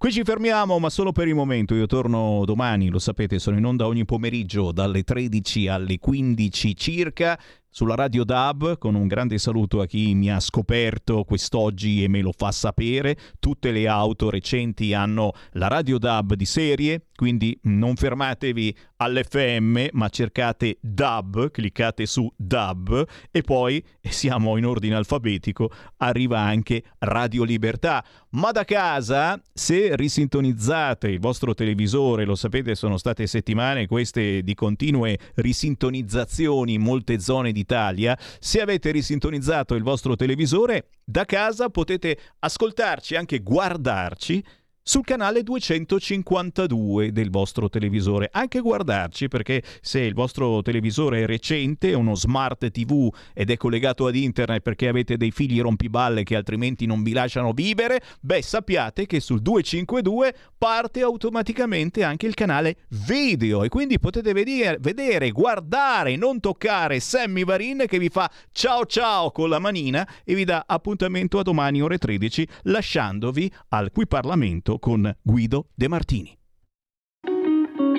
[0.00, 1.74] Qui ci fermiamo, ma solo per il momento.
[1.74, 7.38] Io torno domani, lo sapete, sono in onda ogni pomeriggio dalle 13 alle 15 circa
[7.70, 12.20] sulla Radio DAB con un grande saluto a chi mi ha scoperto quest'oggi e me
[12.20, 13.16] lo fa sapere.
[13.38, 20.08] Tutte le auto recenti hanno la Radio DAB di serie, quindi non fermatevi all'FM, ma
[20.08, 28.04] cercate DAB, cliccate su DAB e poi siamo in ordine alfabetico, arriva anche Radio Libertà.
[28.30, 34.54] Ma da casa, se risintonizzate il vostro televisore, lo sapete, sono state settimane queste di
[34.54, 42.18] continue risintonizzazioni in molte zone d'Italia, se avete risintonizzato il vostro televisore, da casa potete
[42.38, 44.42] ascoltarci, anche guardarci
[44.82, 48.28] sul canale 252 del vostro televisore.
[48.32, 53.56] Anche guardarci perché se il vostro televisore è recente, è uno smart TV ed è
[53.56, 58.42] collegato ad internet perché avete dei figli rompiballe che altrimenti non vi lasciano vivere, beh
[58.42, 62.76] sappiate che sul 252 parte automaticamente anche il canale
[63.06, 68.86] video e quindi potete vedere, vedere guardare, non toccare Sammy Varin che vi fa ciao
[68.86, 74.06] ciao con la manina e vi dà appuntamento a domani ore 13 lasciandovi al qui
[74.06, 76.38] Parlamento con Guido De Martini.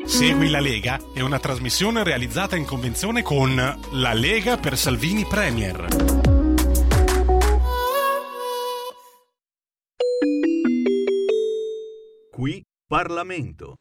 [0.05, 5.87] Segui la Lega è una trasmissione realizzata in convenzione con La Lega per Salvini Premier.
[12.31, 13.77] Qui Parlamento.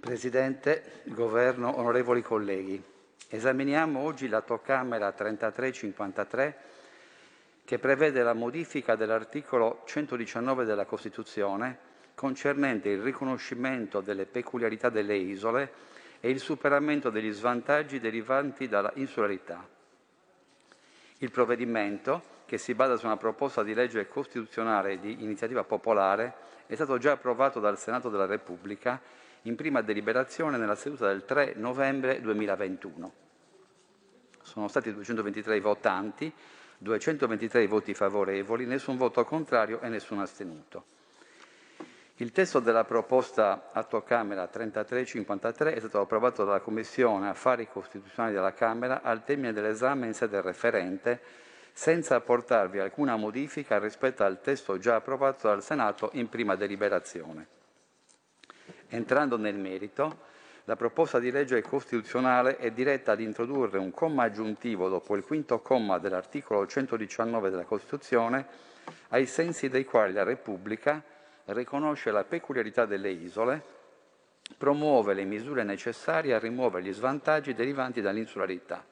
[0.00, 2.82] Presidente, Governo, onorevoli colleghi,
[3.28, 6.67] esaminiamo oggi l'Atto Camera 3353
[7.68, 11.76] che prevede la modifica dell'articolo 119 della Costituzione
[12.14, 15.72] concernente il riconoscimento delle peculiarità delle isole
[16.18, 19.68] e il superamento degli svantaggi derivanti dalla insularità.
[21.18, 26.74] Il provvedimento, che si basa su una proposta di legge costituzionale di iniziativa popolare, è
[26.74, 28.98] stato già approvato dal Senato della Repubblica
[29.42, 33.12] in prima deliberazione nella seduta del 3 novembre 2021.
[34.40, 36.32] Sono stati 223 i votanti,
[36.78, 40.84] 223 voti favorevoli, nessun voto contrario e nessun astenuto.
[42.20, 48.54] Il testo della proposta Atto Camera 3353 è stato approvato dalla Commissione Affari Costituzionali della
[48.54, 51.20] Camera al termine dell'esame in sede referente,
[51.72, 57.46] senza apportarvi alcuna modifica rispetto al testo già approvato dal Senato in prima deliberazione.
[58.88, 60.26] Entrando nel merito,
[60.68, 65.60] la proposta di legge costituzionale è diretta ad introdurre un comma aggiuntivo dopo il quinto
[65.60, 68.46] comma dell'articolo 119 della Costituzione,
[69.08, 71.02] ai sensi dei quali la Repubblica
[71.46, 73.62] riconosce la peculiarità delle isole,
[74.58, 78.84] promuove le misure necessarie a rimuovere gli svantaggi derivanti dall'insularità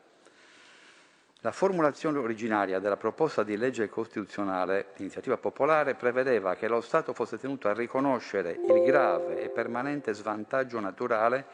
[1.47, 7.13] la formulazione originaria della proposta di legge costituzionale di iniziativa popolare prevedeva che lo Stato
[7.13, 11.47] fosse tenuto a riconoscere il grave e permanente svantaggio naturale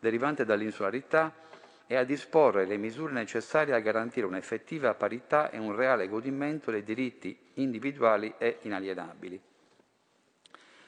[0.00, 1.32] derivante dall'insularità
[1.86, 6.82] e a disporre le misure necessarie a garantire un'effettiva parità e un reale godimento dei
[6.82, 9.40] diritti individuali e inalienabili.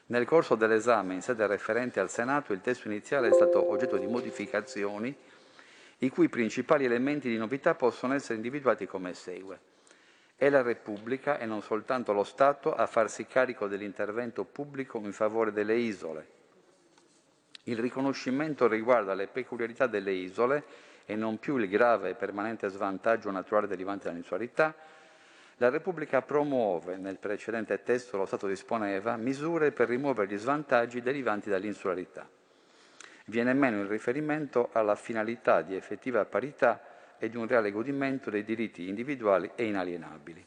[0.06, 4.08] Nel corso dell'esame in sede referente al Senato il testo iniziale è stato oggetto di
[4.08, 5.16] modificazioni
[5.98, 9.58] i cui principali elementi di novità possono essere individuati come segue.
[10.36, 15.52] È la Repubblica e non soltanto lo Stato a farsi carico dell'intervento pubblico in favore
[15.52, 16.36] delle isole.
[17.64, 20.64] Il riconoscimento riguarda le peculiarità delle isole
[21.04, 24.74] e non più il grave e permanente svantaggio naturale derivante dall'insualità.
[25.56, 31.50] La Repubblica promuove, nel precedente testo lo Stato disponeva, misure per rimuovere gli svantaggi derivanti
[31.50, 32.37] dall'insularità
[33.28, 36.82] viene meno il riferimento alla finalità di effettiva parità
[37.18, 40.44] e di un reale godimento dei diritti individuali e inalienabili.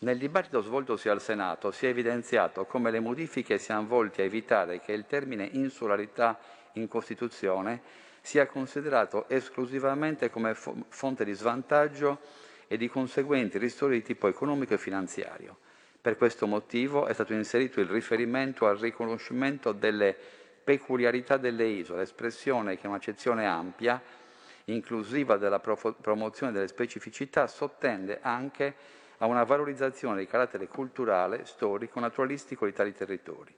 [0.00, 4.80] Nel dibattito svoltosi al Senato si è evidenziato come le modifiche siano volte a evitare
[4.80, 6.38] che il termine insularità
[6.74, 7.82] in Costituzione
[8.22, 12.20] sia considerato esclusivamente come fonte di svantaggio
[12.66, 15.58] e di conseguenti ristori di tipo economico e finanziario.
[16.00, 20.16] Per questo motivo è stato inserito il riferimento al riconoscimento delle
[20.70, 24.00] peculiarità delle isole, espressione che è un'accezione ampia,
[24.66, 28.74] inclusiva della promozione delle specificità, sottende anche
[29.18, 33.52] a una valorizzazione di carattere culturale, storico, naturalistico di tali territori.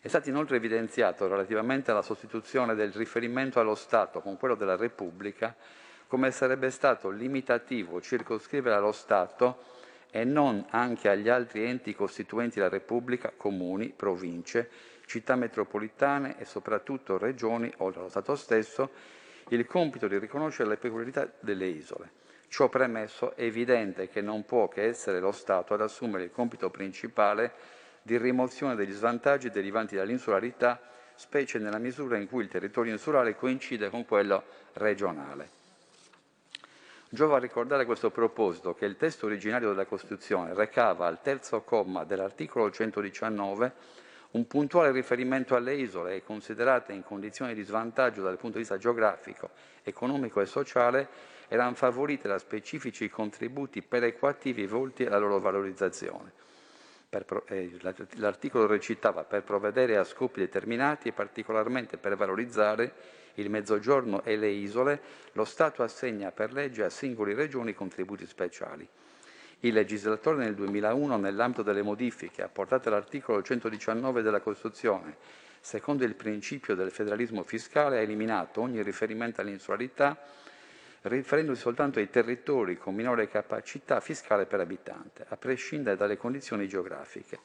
[0.00, 5.54] È stato inoltre evidenziato relativamente alla sostituzione del riferimento allo Stato con quello della Repubblica
[6.08, 9.70] come sarebbe stato limitativo circoscrivere allo Stato
[10.10, 14.68] e non anche agli altri enti costituenti la Repubblica, comuni, province,
[15.06, 18.90] città metropolitane e soprattutto regioni, oltre allo Stato stesso,
[19.48, 22.20] il compito di riconoscere le peculiarità delle isole.
[22.48, 26.70] Ciò premesso, è evidente che non può che essere lo Stato ad assumere il compito
[26.70, 27.52] principale
[28.02, 30.80] di rimozione degli svantaggi derivanti dall'insularità,
[31.14, 35.60] specie nella misura in cui il territorio insulare coincide con quello regionale.
[37.08, 42.04] Giova ricordare a questo proposito che il testo originario della Costituzione recava al terzo comma
[42.04, 43.72] dell'articolo 119
[44.32, 49.50] un puntuale riferimento alle isole, considerate in condizioni di svantaggio dal punto di vista geografico,
[49.82, 51.08] economico e sociale,
[51.48, 56.32] erano favorite da specifici contributi perequativi volti alla loro valorizzazione.
[57.10, 57.76] Per, eh,
[58.14, 64.48] l'articolo recitava per provvedere a scopi determinati e particolarmente per valorizzare il Mezzogiorno e le
[64.48, 65.00] isole,
[65.32, 68.88] lo Stato assegna per legge a singoli regioni contributi speciali.
[69.64, 75.16] Il legislatore nel 2001, nell'ambito delle modifiche apportate all'articolo 119 della Costituzione,
[75.60, 80.18] secondo il principio del federalismo fiscale, ha eliminato ogni riferimento all'insularità,
[81.02, 87.38] riferendosi soltanto ai territori con minore capacità fiscale per abitante, a prescindere dalle condizioni geografiche.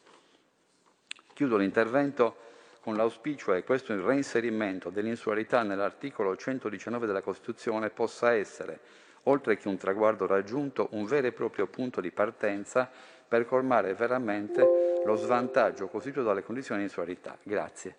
[1.33, 2.35] Chiudo l'intervento
[2.81, 9.77] con l'auspicio che questo reinserimento dell'insularità nell'articolo 119 della Costituzione possa essere oltre che un
[9.77, 12.89] traguardo raggiunto, un vero e proprio punto di partenza
[13.27, 17.37] per colmare veramente lo svantaggio costituito dalle condizioni di insularità.
[17.43, 17.97] Grazie.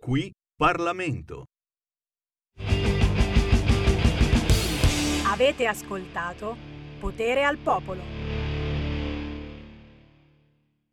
[0.00, 1.44] Qui Parlamento.
[5.26, 6.56] Avete ascoltato
[6.98, 8.21] Potere al Popolo.